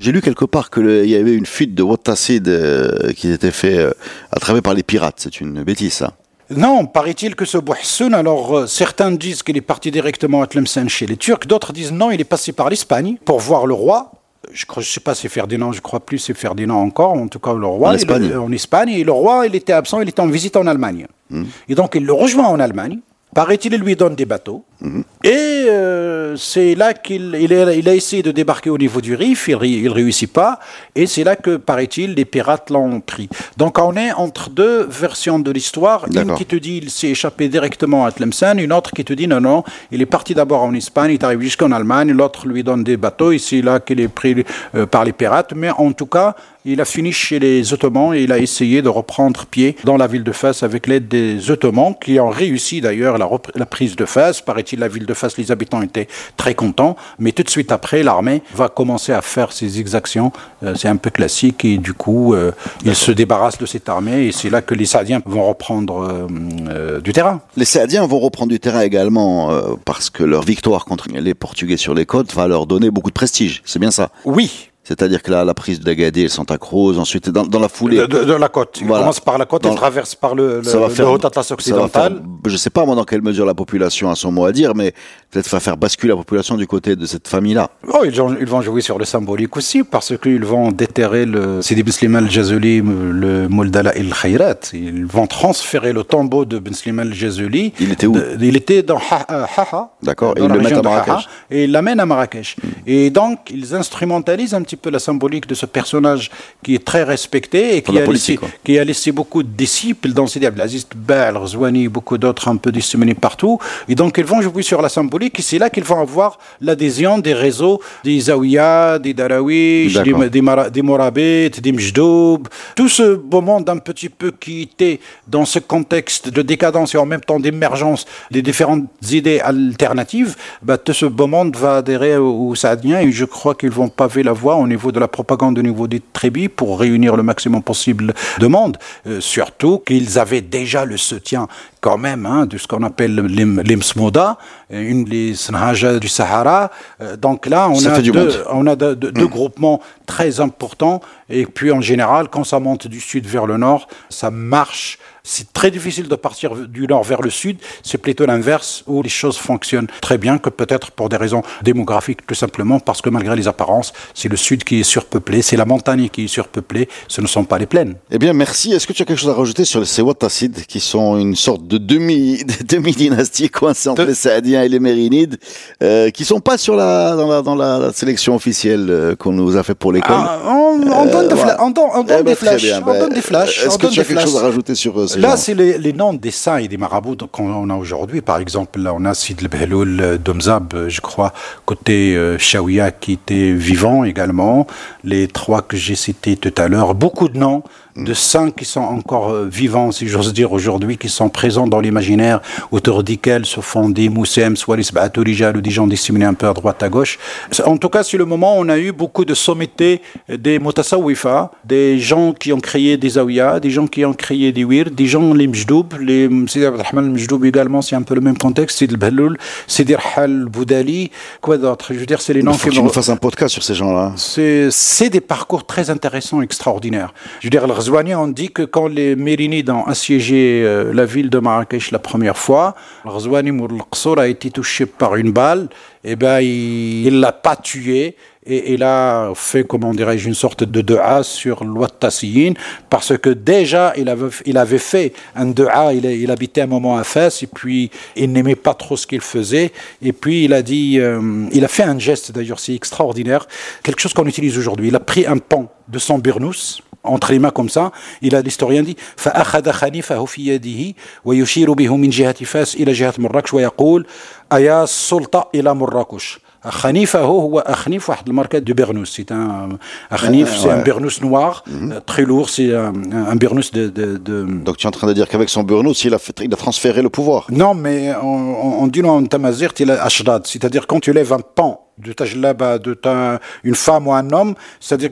J'ai 0.00 0.12
lu 0.12 0.20
quelque 0.20 0.44
part 0.44 0.70
qu'il 0.70 1.06
y 1.06 1.16
avait 1.16 1.34
une 1.34 1.46
fuite 1.46 1.74
de 1.74 1.82
Wattasid 1.82 2.48
euh, 2.48 3.12
qui 3.16 3.32
était 3.32 3.50
fait 3.50 3.84
à 4.30 4.38
travers 4.38 4.62
par 4.62 4.74
les 4.74 4.84
pirates. 4.84 5.16
C'est 5.18 5.40
une 5.40 5.64
bêtise, 5.64 5.94
ça. 5.94 6.14
Non, 6.50 6.86
paraît-il 6.86 7.34
que 7.36 7.44
ce 7.44 7.58
Bouhassoun, 7.58 8.14
alors 8.14 8.56
euh, 8.58 8.66
certains 8.66 9.10
disent 9.12 9.42
qu'il 9.42 9.56
est 9.56 9.60
parti 9.62 9.90
directement 9.90 10.40
à 10.42 10.46
Tlemcen 10.46 10.88
chez 10.88 11.06
les 11.06 11.16
Turcs, 11.16 11.46
d'autres 11.46 11.72
disent 11.72 11.92
non, 11.92 12.10
il 12.10 12.20
est 12.20 12.24
passé 12.24 12.52
par 12.52 12.70
l'Espagne 12.70 13.16
pour 13.24 13.38
voir 13.38 13.66
le 13.66 13.74
roi. 13.74 14.12
Je 14.52 14.64
ne 14.76 14.82
sais 14.82 15.00
pas 15.00 15.14
si 15.14 15.22
c'est 15.22 15.28
Ferdinand, 15.28 15.72
je 15.72 15.82
crois 15.82 16.00
plus 16.00 16.18
c'est 16.18 16.32
Ferdinand 16.32 16.80
encore, 16.80 17.12
en 17.12 17.28
tout 17.28 17.38
cas 17.40 17.52
le 17.52 17.66
roi. 17.66 17.90
En 17.90 17.92
Espagne. 17.92 18.24
il- 18.30 18.36
en 18.36 18.50
Espagne, 18.50 18.88
et 18.90 19.04
le 19.04 19.12
roi, 19.12 19.46
il 19.46 19.54
était 19.54 19.74
absent, 19.74 20.00
il 20.00 20.08
était 20.08 20.20
en 20.20 20.26
visite 20.28 20.56
en 20.56 20.66
Allemagne. 20.66 21.06
Hmm. 21.28 21.44
Et 21.68 21.74
donc 21.74 21.94
il 21.96 22.04
le 22.06 22.12
rejoint 22.14 22.46
en 22.46 22.58
Allemagne. 22.58 23.00
Paraît-il, 23.34 23.74
il 23.74 23.80
lui 23.80 23.94
donne 23.94 24.14
des 24.14 24.24
bateaux. 24.24 24.64
Hmm. 24.80 25.02
Et 25.24 25.66
euh, 25.68 26.36
c'est 26.36 26.74
là 26.74 26.94
qu'il 26.94 27.36
il 27.40 27.52
a, 27.52 27.74
il 27.74 27.88
a 27.88 27.94
essayé 27.94 28.22
de 28.22 28.30
débarquer 28.30 28.70
au 28.70 28.78
niveau 28.78 29.00
du 29.00 29.14
Rif, 29.14 29.48
il 29.48 29.84
ne 29.84 29.90
réussit 29.90 30.32
pas. 30.32 30.60
Et 30.94 31.06
c'est 31.06 31.24
là 31.24 31.34
que, 31.34 31.56
paraît-il, 31.56 32.14
les 32.14 32.24
pirates 32.24 32.70
l'ont 32.70 33.00
pris. 33.00 33.28
Donc 33.56 33.78
on 33.78 33.96
est 33.96 34.12
entre 34.12 34.50
deux 34.50 34.86
versions 34.88 35.38
de 35.40 35.50
l'histoire. 35.50 36.06
Une 36.14 36.34
qui 36.34 36.46
te 36.46 36.56
dit 36.56 36.78
il 36.82 36.90
s'est 36.90 37.08
échappé 37.08 37.48
directement 37.48 38.04
à 38.04 38.12
Tlemcen, 38.12 38.58
une 38.58 38.72
autre 38.72 38.92
qui 38.92 39.04
te 39.04 39.12
dit 39.12 39.26
non, 39.26 39.40
non, 39.40 39.64
il 39.90 40.00
est 40.00 40.06
parti 40.06 40.34
d'abord 40.34 40.62
en 40.62 40.72
Espagne, 40.74 41.10
il 41.10 41.14
est 41.14 41.24
arrivé 41.24 41.44
jusqu'en 41.44 41.72
Allemagne, 41.72 42.12
l'autre 42.12 42.46
lui 42.46 42.62
donne 42.62 42.84
des 42.84 42.96
bateaux, 42.96 43.32
et 43.32 43.38
c'est 43.38 43.62
là 43.62 43.80
qu'il 43.80 44.00
est 44.00 44.08
pris 44.08 44.44
euh, 44.74 44.86
par 44.86 45.04
les 45.04 45.12
pirates. 45.12 45.52
Mais 45.56 45.70
en 45.70 45.92
tout 45.92 46.06
cas, 46.06 46.36
il 46.64 46.80
a 46.80 46.84
fini 46.84 47.12
chez 47.12 47.38
les 47.38 47.72
Ottomans 47.72 48.14
et 48.14 48.22
il 48.22 48.32
a 48.32 48.38
essayé 48.38 48.82
de 48.82 48.88
reprendre 48.88 49.46
pied 49.46 49.76
dans 49.84 49.96
la 49.96 50.06
ville 50.06 50.24
de 50.24 50.32
Fès 50.32 50.62
avec 50.62 50.86
l'aide 50.86 51.08
des 51.08 51.50
Ottomans 51.50 51.94
qui 51.98 52.20
ont 52.20 52.28
réussi 52.28 52.80
d'ailleurs 52.80 53.16
la, 53.16 53.28
la 53.54 53.66
prise 53.66 53.96
de 53.96 54.04
Fès. 54.04 54.42
Paraît-il, 54.42 54.78
la 54.78 54.88
ville 54.88 55.06
de 55.08 55.14
Fès, 55.14 55.36
les 55.36 55.50
habitants 55.50 55.82
étaient 55.82 56.08
très 56.36 56.54
contents. 56.54 56.96
Mais 57.18 57.32
tout 57.32 57.42
de 57.42 57.50
suite 57.50 57.72
après, 57.72 58.02
l'armée 58.02 58.42
va 58.54 58.68
commencer 58.68 59.12
à 59.12 59.22
faire 59.22 59.52
ses 59.52 59.80
exactions. 59.80 60.32
Euh, 60.62 60.74
c'est 60.76 60.88
un 60.88 60.96
peu 60.96 61.10
classique 61.10 61.64
et 61.64 61.78
du 61.78 61.94
coup, 61.94 62.34
euh, 62.34 62.52
il 62.84 62.94
se 62.94 63.10
débarrasse 63.10 63.58
de 63.58 63.66
cette 63.66 63.88
armée 63.88 64.26
et 64.26 64.32
c'est 64.32 64.50
là 64.50 64.62
que 64.62 64.74
les 64.74 64.86
Saadiens 64.86 65.20
vont 65.24 65.48
reprendre 65.48 66.28
euh, 66.70 67.00
du 67.00 67.12
terrain. 67.12 67.40
Les 67.56 67.64
Saadiens 67.64 68.06
vont 68.06 68.20
reprendre 68.20 68.50
du 68.50 68.60
terrain 68.60 68.82
également 68.82 69.50
parce 69.84 70.10
que 70.10 70.22
leur 70.22 70.42
victoire 70.42 70.84
contre 70.84 71.06
les 71.08 71.34
Portugais 71.34 71.76
sur 71.76 71.94
les 71.94 72.06
côtes 72.06 72.34
va 72.34 72.46
leur 72.46 72.66
donner 72.66 72.90
beaucoup 72.90 73.10
de 73.10 73.14
prestige. 73.14 73.62
C'est 73.64 73.78
bien 73.78 73.90
ça? 73.90 74.10
Oui, 74.24 74.67
C'est-à-dire 74.88 75.22
que 75.22 75.30
là, 75.30 75.44
la 75.44 75.52
prise 75.54 75.80
d'Agadir 75.80 76.24
et 76.24 76.28
Santa 76.30 76.56
Cruz, 76.56 76.98
ensuite 76.98 77.28
dans, 77.28 77.44
dans 77.46 77.58
la 77.60 77.68
foulée. 77.68 77.98
de, 77.98 78.06
de- 78.06 78.24
de 78.24 78.32
la 78.32 78.48
côte. 78.48 78.78
Il 78.80 78.86
Voilà. 78.86 79.02
commence 79.02 79.20
par 79.20 79.36
la 79.36 79.44
côte, 79.44 79.66
il 79.68 79.74
traverse 79.74 80.14
par 80.14 80.34
le, 80.34 80.62
le, 80.64 80.88
faire, 80.88 81.10
Haut 81.10 81.26
Atlas 81.26 81.50
occidental. 81.50 82.12
faire- 82.14 82.22
je 82.46 82.56
sais 82.56 82.70
pas 82.70 82.86
moi 82.86 82.94
dans 82.94 83.04
quelle 83.04 83.20
mesure 83.22 83.44
la 83.44 83.52
population 83.54 84.10
a 84.10 84.14
son 84.14 84.32
mot 84.32 84.46
à 84.46 84.52
dire, 84.52 84.74
mais 84.74 84.92
peut-être 85.30 85.48
va 85.50 85.60
faire 85.60 85.76
basculer 85.76 86.10
la 86.12 86.16
population 86.16 86.56
du 86.56 86.66
côté 86.66 86.96
de 86.96 87.04
cette 87.04 87.28
famille-là. 87.28 87.68
Oh, 87.92 87.98
ils, 88.04 88.12
vont, 88.18 88.34
ils 88.40 88.46
vont 88.46 88.62
jouer 88.62 88.80
sur 88.80 88.98
le 88.98 89.04
symbolique 89.04 89.56
aussi, 89.58 89.82
parce 89.84 90.16
qu'ils 90.16 90.44
vont 90.44 90.72
déterrer 90.72 91.26
le 91.26 91.60
Sidi 91.60 91.92
Slimane 91.92 92.24
al-Jazuli, 92.24 92.80
le 92.82 93.46
Moldala 93.48 93.94
el 93.94 94.12
Khayrat. 94.14 94.70
Ils 94.72 95.04
vont 95.04 95.26
transférer 95.26 95.92
le 95.92 96.02
tombeau 96.02 96.46
de 96.46 96.58
Ben 96.58 96.72
Slimane 96.72 97.08
al-Jazuli. 97.08 97.74
Il 97.78 97.92
était 97.92 98.06
où 98.06 98.12
De- 98.12 98.38
Il 98.40 98.56
était 98.56 98.82
dans 98.82 98.96
euh, 99.30 99.44
Haha. 99.56 99.90
D'accord, 100.02 100.32
et 100.38 100.40
ils 100.42 100.48
le 100.48 100.58
mettent 100.60 100.72
à 100.72 100.82
Marrakech. 100.82 101.28
Et 101.50 101.64
ils 101.64 101.72
l'amènent 101.72 102.00
à 102.00 102.06
Marrakech. 102.06 102.56
Et 102.86 103.10
donc, 103.10 103.50
ils 103.50 103.74
instrumentalisent 103.74 104.54
un 104.54 104.62
petit 104.62 104.76
peu 104.78 104.90
la 104.90 104.98
symbolique 104.98 105.46
de 105.46 105.54
ce 105.54 105.66
personnage 105.66 106.30
qui 106.62 106.74
est 106.74 106.84
très 106.84 107.02
respecté 107.02 107.76
et 107.76 107.82
qui 107.82 107.98
a, 107.98 108.06
laissé, 108.12 108.32
qui 108.64 108.78
a 108.78 108.84
laissé 108.84 109.12
beaucoup 109.12 109.42
de 109.42 109.48
disciples 109.48 110.10
dans 110.12 110.26
Sidi 110.26 110.46
Abdelaziz 110.46 110.86
Tbal, 110.88 111.36
Rzouani, 111.36 111.88
beaucoup 111.88 112.16
d'autres 112.18 112.48
un 112.48 112.56
peu 112.56 112.70
disséminés 112.72 113.14
partout. 113.14 113.58
Et 113.88 113.94
donc, 113.94 114.16
ils 114.18 114.24
vont 114.24 114.40
jouer 114.40 114.62
sur 114.62 114.80
la 114.80 114.88
symbolique 114.88 115.38
et 115.38 115.42
c'est 115.42 115.58
là 115.58 115.68
qu'ils 115.70 115.84
vont 115.84 116.00
avoir 116.00 116.38
l'adhésion 116.60 117.18
des 117.18 117.34
réseaux 117.34 117.80
des 118.04 118.20
Zawiya, 118.20 118.98
des 118.98 119.14
Darawish, 119.14 119.94
des, 120.04 120.30
des, 120.30 120.42
Mara- 120.42 120.70
des 120.70 120.82
Morabit, 120.82 121.50
des 121.50 121.72
Mjdoub, 121.72 122.44
tout 122.74 122.88
ce 122.88 123.14
beau 123.16 123.40
monde 123.40 123.68
un 123.68 123.78
petit 123.78 124.08
peu 124.08 124.30
qui 124.30 124.62
était 124.62 125.00
dans 125.26 125.44
ce 125.44 125.58
contexte 125.58 126.28
de 126.30 126.42
décadence 126.42 126.94
et 126.94 126.98
en 126.98 127.06
même 127.06 127.20
temps 127.20 127.40
d'émergence 127.40 128.06
des 128.30 128.42
différentes 128.42 128.84
idées 129.10 129.40
alternatives, 129.40 130.36
bah, 130.62 130.78
tout 130.78 130.92
ce 130.92 131.06
beau 131.06 131.26
monde 131.26 131.56
va 131.56 131.76
adhérer 131.76 132.16
aux, 132.16 132.48
aux 132.48 132.54
Saadiens 132.54 133.00
et 133.00 133.10
je 133.12 133.24
crois 133.24 133.54
qu'ils 133.54 133.70
vont 133.70 133.88
paver 133.88 134.22
la 134.22 134.32
voie 134.32 134.56
au 134.68 134.70
niveau 134.70 134.92
de 134.92 135.00
la 135.00 135.08
propagande, 135.08 135.58
au 135.58 135.62
niveau 135.62 135.88
des 135.88 136.00
tribus 136.12 136.50
pour 136.54 136.78
réunir 136.78 137.16
le 137.16 137.22
maximum 137.22 137.62
possible 137.62 138.12
de 138.38 138.46
monde. 138.46 138.76
Euh, 139.06 139.20
surtout 139.20 139.78
qu'ils 139.78 140.18
avaient 140.18 140.42
déjà 140.42 140.84
le 140.84 140.96
soutien 140.98 141.48
quand 141.80 141.96
même 141.96 142.26
hein, 142.26 142.44
de 142.44 142.58
ce 142.58 142.66
qu'on 142.66 142.82
appelle 142.82 143.14
l'Im- 143.16 143.62
l'Imsmoda, 143.62 144.36
euh, 144.72 144.80
une 144.92 145.04
des 145.04 145.34
Sanhaja 145.34 145.98
du 145.98 146.08
Sahara. 146.08 146.70
Euh, 147.00 147.16
donc 147.16 147.46
là, 147.46 147.68
on 147.70 147.76
Ça 147.76 147.94
a 147.94 148.02
deux, 148.02 148.12
monde. 148.12 148.44
on 148.50 148.66
a 148.66 148.76
de- 148.76 148.94
de- 148.94 149.10
deux 149.10 149.26
groupements 149.28 149.80
très 150.06 150.40
importants. 150.40 151.00
Et 151.30 151.46
puis 151.46 151.70
en 151.72 151.80
général, 151.80 152.28
quand 152.28 152.44
ça 152.44 152.58
monte 152.60 152.86
du 152.88 153.00
sud 153.00 153.26
vers 153.26 153.46
le 153.46 153.56
nord, 153.56 153.88
ça 154.10 154.30
marche. 154.30 154.98
C'est 155.30 155.52
très 155.52 155.70
difficile 155.70 156.08
de 156.08 156.14
partir 156.16 156.54
du 156.54 156.86
nord 156.86 157.02
vers 157.04 157.20
le 157.20 157.28
sud. 157.28 157.58
C'est 157.82 157.98
plutôt 157.98 158.24
l'inverse 158.24 158.82
où 158.86 159.02
les 159.02 159.10
choses 159.10 159.36
fonctionnent 159.36 159.88
très 160.00 160.16
bien 160.16 160.38
que 160.38 160.48
peut-être 160.48 160.90
pour 160.90 161.10
des 161.10 161.18
raisons 161.18 161.42
démographiques, 161.62 162.26
tout 162.26 162.34
simplement 162.34 162.80
parce 162.80 163.02
que 163.02 163.10
malgré 163.10 163.36
les 163.36 163.46
apparences, 163.46 163.92
c'est 164.14 164.30
le 164.30 164.38
sud 164.38 164.64
qui 164.64 164.80
est 164.80 164.84
surpeuplé, 164.84 165.42
c'est 165.42 165.58
la 165.58 165.66
montagne 165.66 166.08
qui 166.08 166.24
est 166.24 166.28
surpeuplée, 166.28 166.88
ce 167.08 167.20
ne 167.20 167.26
sont 167.26 167.44
pas 167.44 167.58
les 167.58 167.66
plaines. 167.66 167.96
Eh 168.10 168.18
bien, 168.18 168.32
merci. 168.32 168.72
Est-ce 168.72 168.86
que 168.86 168.94
tu 168.94 169.02
as 169.02 169.04
quelque 169.04 169.18
chose 169.20 169.28
à 169.28 169.34
rajouter 169.34 169.66
sur 169.66 169.86
ces 169.86 170.00
Wattassides 170.00 170.64
qui 170.66 170.80
sont 170.80 171.18
une 171.18 171.36
sorte 171.36 171.66
de 171.68 171.76
demi, 171.76 172.42
de 172.44 172.64
demi-dynastie 172.76 173.50
coincée 173.50 173.90
entre 173.90 174.02
De- 174.04 174.08
les 174.08 174.14
Saadiens 174.14 174.62
et 174.62 174.68
les 174.70 174.80
Mérinides, 174.80 175.36
euh, 175.82 176.08
qui 176.08 176.24
sont 176.24 176.40
pas 176.40 176.56
sur 176.56 176.74
la, 176.74 177.14
dans 177.16 177.28
la, 177.28 177.42
dans 177.42 177.54
la 177.54 177.92
sélection 177.92 178.34
officielle 178.34 178.86
euh, 178.88 179.14
qu'on 179.14 179.32
nous 179.32 179.58
a 179.58 179.62
fait 179.62 179.74
pour 179.74 179.92
l'école? 179.92 180.16
Ah, 180.18 180.40
on, 180.46 180.80
on 180.90 181.04
donne, 181.04 181.28
des 181.28 181.34
voilà. 181.34 181.56
fla- 181.56 181.62
on 181.64 181.70
donne- 181.70 181.84
on 181.94 182.02
donne 182.04 182.16
Eh 182.20 182.22
ben, 182.22 182.30
des 182.30 182.36
très 182.36 182.46
flashs. 182.46 182.62
bien. 182.62 182.80
on 182.82 182.86
Ben, 182.92 182.98
donne 183.00 183.12
des 183.12 183.20
flashs. 183.20 183.66
Est-ce 183.66 183.76
que 183.76 183.86
tu 183.88 184.00
as 184.00 184.02
des 184.04 184.08
quelque 184.08 184.20
chose 184.22 184.36
à 184.36 184.38
flashs. 184.38 184.42
rajouter 184.50 184.74
sur 184.74 184.98
euh, 184.98 185.06
Là, 185.18 185.36
c'est 185.36 185.54
les, 185.54 185.78
les 185.78 185.92
noms 185.92 186.14
des 186.14 186.30
saints 186.30 186.58
et 186.58 186.68
des 186.68 186.76
marabouts 186.76 187.16
qu'on 187.32 187.70
a 187.70 187.74
aujourd'hui. 187.74 188.20
Par 188.20 188.38
exemple, 188.38 188.78
là, 188.78 188.94
on 188.94 189.04
a 189.04 189.14
Sid 189.14 189.40
el-Behloul 189.42 190.00
euh, 190.00 190.16
Domzab, 190.16 190.74
euh, 190.74 190.88
je 190.88 191.00
crois, 191.00 191.32
côté 191.66 192.14
euh, 192.16 192.38
Shawiya, 192.38 192.92
qui 192.92 193.14
était 193.14 193.52
vivant 193.52 194.04
également. 194.04 194.68
Les 195.02 195.26
trois 195.26 195.62
que 195.62 195.76
j'ai 195.76 195.96
cités 195.96 196.36
tout 196.36 196.54
à 196.56 196.68
l'heure. 196.68 196.94
Beaucoup 196.94 197.28
de 197.28 197.36
noms 197.36 197.64
de 197.98 198.14
saints 198.14 198.50
qui 198.50 198.64
sont 198.64 198.80
encore 198.80 199.30
euh, 199.30 199.48
vivants, 199.50 199.92
si 199.92 200.08
j'ose 200.08 200.32
dire, 200.32 200.52
aujourd'hui, 200.52 200.96
qui 200.96 201.08
sont 201.08 201.28
présents 201.28 201.66
dans 201.66 201.80
l'imaginaire, 201.80 202.40
autour 202.70 203.02
desquels 203.02 203.44
se 203.44 203.60
font 203.60 203.88
des 203.88 204.08
Moussem, 204.08 204.56
soit 204.56 204.76
les 204.76 204.88
ou 204.88 205.60
des 205.60 205.70
gens 205.70 205.86
disséminés 205.86 206.24
un 206.24 206.34
peu 206.34 206.46
à 206.46 206.52
droite, 206.52 206.82
à 206.82 206.88
gauche. 206.88 207.18
En 207.64 207.76
tout 207.76 207.88
cas, 207.88 208.02
c'est 208.02 208.16
le 208.16 208.24
moment 208.24 208.58
où 208.58 208.62
on 208.62 208.68
a 208.68 208.78
eu 208.78 208.92
beaucoup 208.92 209.24
de 209.24 209.34
sommités 209.34 210.00
des 210.28 210.58
Motassawifa, 210.58 211.50
des 211.64 211.98
gens 211.98 212.32
qui 212.32 212.52
ont 212.52 212.60
créé 212.60 212.96
des 212.96 213.10
Zawiya, 213.10 213.60
des 213.60 213.70
gens 213.70 213.86
qui 213.86 214.04
ont 214.04 214.14
créé 214.14 214.52
des 214.52 214.64
Wir, 214.64 214.90
des 214.90 215.06
gens, 215.06 215.34
les 215.34 215.46
Mjdoub, 215.46 215.86
les 216.00 216.28
Sidi 216.46 216.64
Abdelrahman 216.64 217.04
al-Mjdoub 217.06 217.44
également, 217.44 217.82
c'est 217.82 217.96
un 217.96 218.02
peu 218.02 218.14
le 218.14 218.20
même 218.20 218.38
contexte, 218.38 218.78
Sidi 218.78 218.94
al-Bahloul, 218.94 219.38
Sidi 219.66 219.94
Rahal 219.94 220.46
Boudali, 220.46 221.10
quoi 221.40 221.58
d'autre? 221.58 221.92
Je 221.92 221.98
veux 221.98 222.06
dire, 222.06 222.20
c'est 222.20 222.32
les 222.32 222.42
noms 222.42 222.52
qui 222.52 222.70
tu 222.70 222.82
nous 222.82 222.88
fasses 222.88 223.08
un 223.08 223.16
podcast 223.16 223.52
sur 223.52 223.62
ces 223.62 223.74
gens-là. 223.74 224.12
c'est 224.16 225.10
des 225.10 225.20
parcours 225.20 225.66
très 225.66 225.90
intéressants, 225.90 226.42
extraordinaires. 226.42 227.12
Je 227.40 227.46
veux 227.46 227.50
dire, 227.50 227.66
Ghazouani, 227.88 228.14
on 228.14 228.28
dit 228.28 228.50
que 228.50 228.64
quand 228.64 228.86
les 228.86 229.16
Mérinides 229.16 229.70
ont 229.70 229.84
assiégé 229.86 230.62
euh, 230.62 230.92
la 230.92 231.06
ville 231.06 231.30
de 231.30 231.38
Marrakech 231.38 231.90
la 231.90 231.98
première 231.98 232.36
fois, 232.36 232.74
Ghazouani 233.06 233.50
Mour 233.50 233.68
al-Qassour 233.70 234.18
a 234.18 234.28
été 234.28 234.50
touché 234.50 234.84
par 234.84 235.16
une 235.16 235.32
balle, 235.32 235.70
et 236.04 236.14
ben 236.14 236.40
il 236.40 237.14
ne 237.14 237.20
l'a 237.20 237.32
pas 237.32 237.56
tué. 237.56 238.14
Et 238.50 238.74
il 238.74 238.82
a 238.82 239.32
fait, 239.34 239.64
comment 239.64 239.92
dirais-je, 239.92 240.26
une 240.28 240.34
sorte 240.34 240.64
de 240.64 240.80
dua 240.80 241.22
sur 241.22 241.64
l'Ouattassiyin, 241.64 242.54
parce 242.88 243.16
que 243.16 243.30
déjà, 243.30 243.92
il 243.96 244.08
avait, 244.08 244.28
il 244.46 244.56
avait 244.56 244.78
fait 244.78 245.12
un 245.34 245.46
dua, 245.46 245.92
il, 245.92 246.04
il 246.04 246.30
habitait 246.30 246.62
un 246.62 246.66
moment 246.66 246.96
à 246.96 247.04
Fès, 247.04 247.42
et 247.42 247.46
puis 247.46 247.90
il 248.16 248.32
n'aimait 248.32 248.54
pas 248.54 248.74
trop 248.74 248.96
ce 248.96 249.06
qu'il 249.06 249.20
faisait, 249.20 249.72
et 250.02 250.12
puis 250.12 250.44
il 250.44 250.52
a 250.52 250.62
dit, 250.62 250.98
euh, 250.98 251.46
il 251.52 251.64
a 251.64 251.68
fait 251.68 251.82
un 251.82 251.98
geste 251.98 252.32
d'ailleurs, 252.32 252.60
c'est 252.60 252.74
extraordinaire, 252.74 253.46
quelque 253.82 254.00
chose 254.00 254.14
qu'on 254.14 254.26
utilise 254.26 254.56
aujourd'hui. 254.58 254.88
Il 254.88 254.96
a 254.96 255.00
pris 255.00 255.26
un 255.26 255.38
pan 255.38 255.70
de 255.88 255.98
son 255.98 256.18
burnous, 256.18 256.80
entre 257.03 257.31
les 257.33 257.39
mains 257.39 257.49
comme 257.51 257.69
ça, 257.69 257.91
il 258.21 258.33
a 258.35 258.41
l'historien 258.41 258.81
dit 258.83 258.95
فأخذ 259.17 259.71
خنيفه 259.71 260.25
في 260.25 260.47
يده 260.47 260.95
ويشير 261.25 261.73
به 261.73 261.95
من 261.97 262.09
جهة 262.09 262.45
فاس 262.45 262.75
إلى 262.75 262.91
جهة 262.91 263.13
مراكش 263.17 263.53
ويقول 263.53 264.05
أيا 264.53 264.83
السلطة 264.83 265.49
إلى 265.55 265.75
مراكش 265.75 266.39
خنيفه 266.65 267.19
هو 267.21 267.59
أخنيف 267.59 268.09
واحد 268.09 268.27
الماركة 268.27 268.59
de 268.59 268.73
Bernous 268.73 269.09
c'est 269.17 269.31
un 269.31 269.77
أخنيف 270.11 270.49
c'est 270.61 270.69
un 270.69 270.77
ouais. 270.77 270.83
Bernous 270.83 271.19
noir 271.21 271.63
euh, 271.67 271.99
très 272.05 272.23
lourd 272.23 272.49
c'est 272.49 272.73
un, 272.73 272.93
un 273.11 273.35
Bernous 273.35 273.69
de, 273.73 273.87
de, 273.89 274.17
de 274.17 274.45
Donc 274.65 274.77
tu 274.77 274.85
es 274.85 274.87
en 274.87 274.91
train 274.91 275.07
de 275.07 275.13
dire 275.13 275.27
qu'avec 275.27 275.49
son 275.49 275.63
Burnous, 275.63 275.93
il 276.05 276.13
a, 276.13 276.19
fait, 276.19 276.39
il 276.41 276.53
a 276.53 276.55
transféré 276.55 277.01
le 277.01 277.09
pouvoir. 277.09 277.41
non 277.51 277.73
mais 277.73 278.13
on, 278.15 278.27
on- 278.67 278.75
on 278.83 278.87
dit 278.87 279.03
en 279.03 279.25
tamazirt 279.25 279.73
il 279.83 279.91
a 279.91 280.01
ashdad 280.09 280.41
c'est-à-dire 280.51 280.83
quand 280.87 281.01
tu 281.05 281.11
lèves 281.11 281.33
un 281.33 281.41
pan 281.57 281.71
de 281.98 282.12
tajlaba, 282.12 282.78
de 282.78 282.94
ta, 282.94 283.40
une 283.64 283.74
femme 283.74 284.06
ou 284.06 284.12
un 284.12 284.30
homme, 284.30 284.54
c'est-à-dire 284.80 285.10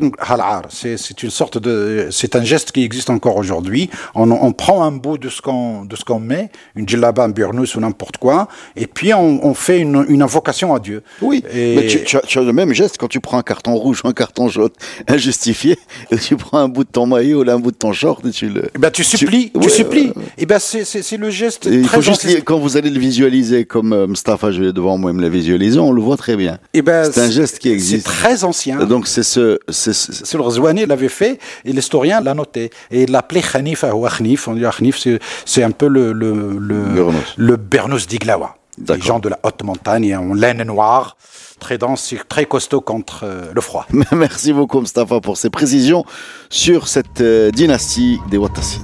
c'est 0.69 0.97
c'est 0.97 1.23
une 1.23 1.31
sorte 1.31 1.59
de 1.59 2.09
c'est 2.11 2.37
un 2.37 2.45
geste 2.45 2.73
qui 2.73 2.83
existe 2.83 3.11
encore 3.11 3.37
aujourd'hui. 3.37 3.91
On, 4.15 4.31
on, 4.31 4.53
prend 4.53 4.85
un 4.85 4.93
bout 4.93 5.19
de 5.19 5.29
ce 5.29 5.43
qu'on 5.43 5.85
de 5.85 5.97
ce 5.97 6.05
qu'on 6.05 6.21
met, 6.21 6.51
une 6.75 6.89
djellaba, 6.89 7.25
un 7.25 7.29
burnous 7.29 7.77
ou 7.77 7.81
n'importe 7.81 8.17
quoi, 8.19 8.49
et 8.77 8.87
puis 8.87 9.13
on, 9.15 9.45
on 9.45 9.55
fait 9.55 9.81
une, 9.81 10.05
une, 10.09 10.23
invocation 10.23 10.75
à 10.75 10.81
Dieu. 10.81 11.03
Oui, 11.21 11.43
mais 11.53 11.87
tu, 11.87 12.05
tu, 12.05 12.17
as, 12.17 12.21
tu, 12.21 12.39
as, 12.39 12.43
le 12.43 12.53
même 12.53 12.73
geste 12.73 12.97
quand 12.99 13.09
tu 13.09 13.21
prends 13.21 13.39
un 13.39 13.43
carton 13.43 13.75
rouge 13.75 14.03
ou 14.05 14.09
un 14.09 14.13
carton 14.13 14.49
jaune 14.49 14.71
injustifié, 15.09 15.79
et 16.11 16.17
tu 16.17 16.37
prends 16.37 16.59
un 16.59 16.69
bout 16.69 16.85
de 16.85 16.91
ton 16.91 17.07
maillot 17.07 17.45
ou 17.45 17.51
un 17.51 17.59
bout 17.59 17.73
de 17.73 17.77
ton 17.77 17.93
short 17.93 18.25
et 18.25 18.31
tu 18.31 18.49
le. 18.49 18.69
Eh 18.75 18.79
ben 18.79 18.91
tu 18.91 19.05
supplies, 19.05 19.51
tu, 19.51 19.59
ouais, 19.59 19.69
supplies. 19.69 20.13
Euh, 20.17 20.21
et 20.39 20.47
ben 20.47 20.59
c'est 20.59 20.85
c'est 20.85 21.17
le 21.17 21.31
geste. 21.31 21.67
il 21.71 21.89
faut 21.89 22.01
juste 22.01 22.45
quand 22.45 22.59
vous 22.59 22.77
allez 22.77 22.91
le 22.91 23.01
visualiser 23.01 23.65
comme 23.65 23.93
euh, 23.93 24.07
Mustafa, 24.07 24.51
je 24.51 24.63
vais 24.63 24.73
devant 24.73 24.99
moi 24.99 25.13
me 25.13 25.21
le 25.21 25.29
visualiser, 25.29 25.79
on 25.79 25.93
le 25.93 26.03
voit 26.03 26.17
très 26.17 26.37
bien. 26.37 26.59
Et 26.77 26.81
eh 26.81 26.83
ben 26.83 27.11
c'est 27.11 27.23
un 27.23 27.31
geste 27.31 27.59
qui 27.59 27.71
existe. 27.71 28.07
C'est 28.07 28.13
très 28.13 28.45
ancien. 28.45 28.85
Donc 28.85 29.07
c'est 29.07 29.23
ce, 29.23 29.59
c'est 29.71 30.35
le 30.35 30.43
Ghazouani 30.43 30.85
l'avait 30.85 31.09
fait 31.09 31.39
et 31.65 31.73
l'historien 31.73 32.21
l'a 32.21 32.35
noté 32.35 32.69
et 32.91 33.05
il 33.05 33.11
l'appelait 33.13 33.41
Khanif 33.41 33.83
ou 33.95 34.05
Akhnif. 34.05 34.47
On 34.47 34.53
dit 34.53 34.67
Akhnif, 34.67 35.03
c'est 35.47 35.63
un 35.63 35.71
peu 35.71 35.89
le 35.89 36.13
le 36.13 36.59
le, 36.59 37.09
le 37.39 37.57
Bernous 37.57 38.01
d'Iglawa. 38.07 38.57
Les 38.87 39.01
gens 39.01 39.21
de 39.21 39.31
la 39.31 39.39
haute 39.43 39.63
montagne 39.63 40.15
en 40.15 40.35
laine 40.35 40.65
noire, 40.65 41.17
très 41.61 41.79
dense, 41.79 42.15
très 42.29 42.45
costaud 42.45 42.83
contre 42.83 43.21
euh, 43.23 43.53
le 43.55 43.61
froid. 43.63 43.87
Merci 44.13 44.53
beaucoup 44.53 44.81
Mustafa 44.81 45.23
pour 45.23 45.39
ces 45.39 45.49
précisions 45.49 46.05
sur 46.51 46.89
cette 46.89 47.23
euh, 47.23 47.51
dynastie 47.51 48.19
des 48.31 48.37
Wattassites. 48.37 48.83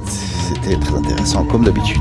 C'était 0.48 0.80
très 0.80 0.94
intéressant 0.94 1.44
comme 1.44 1.64
d'habitude. 1.64 2.00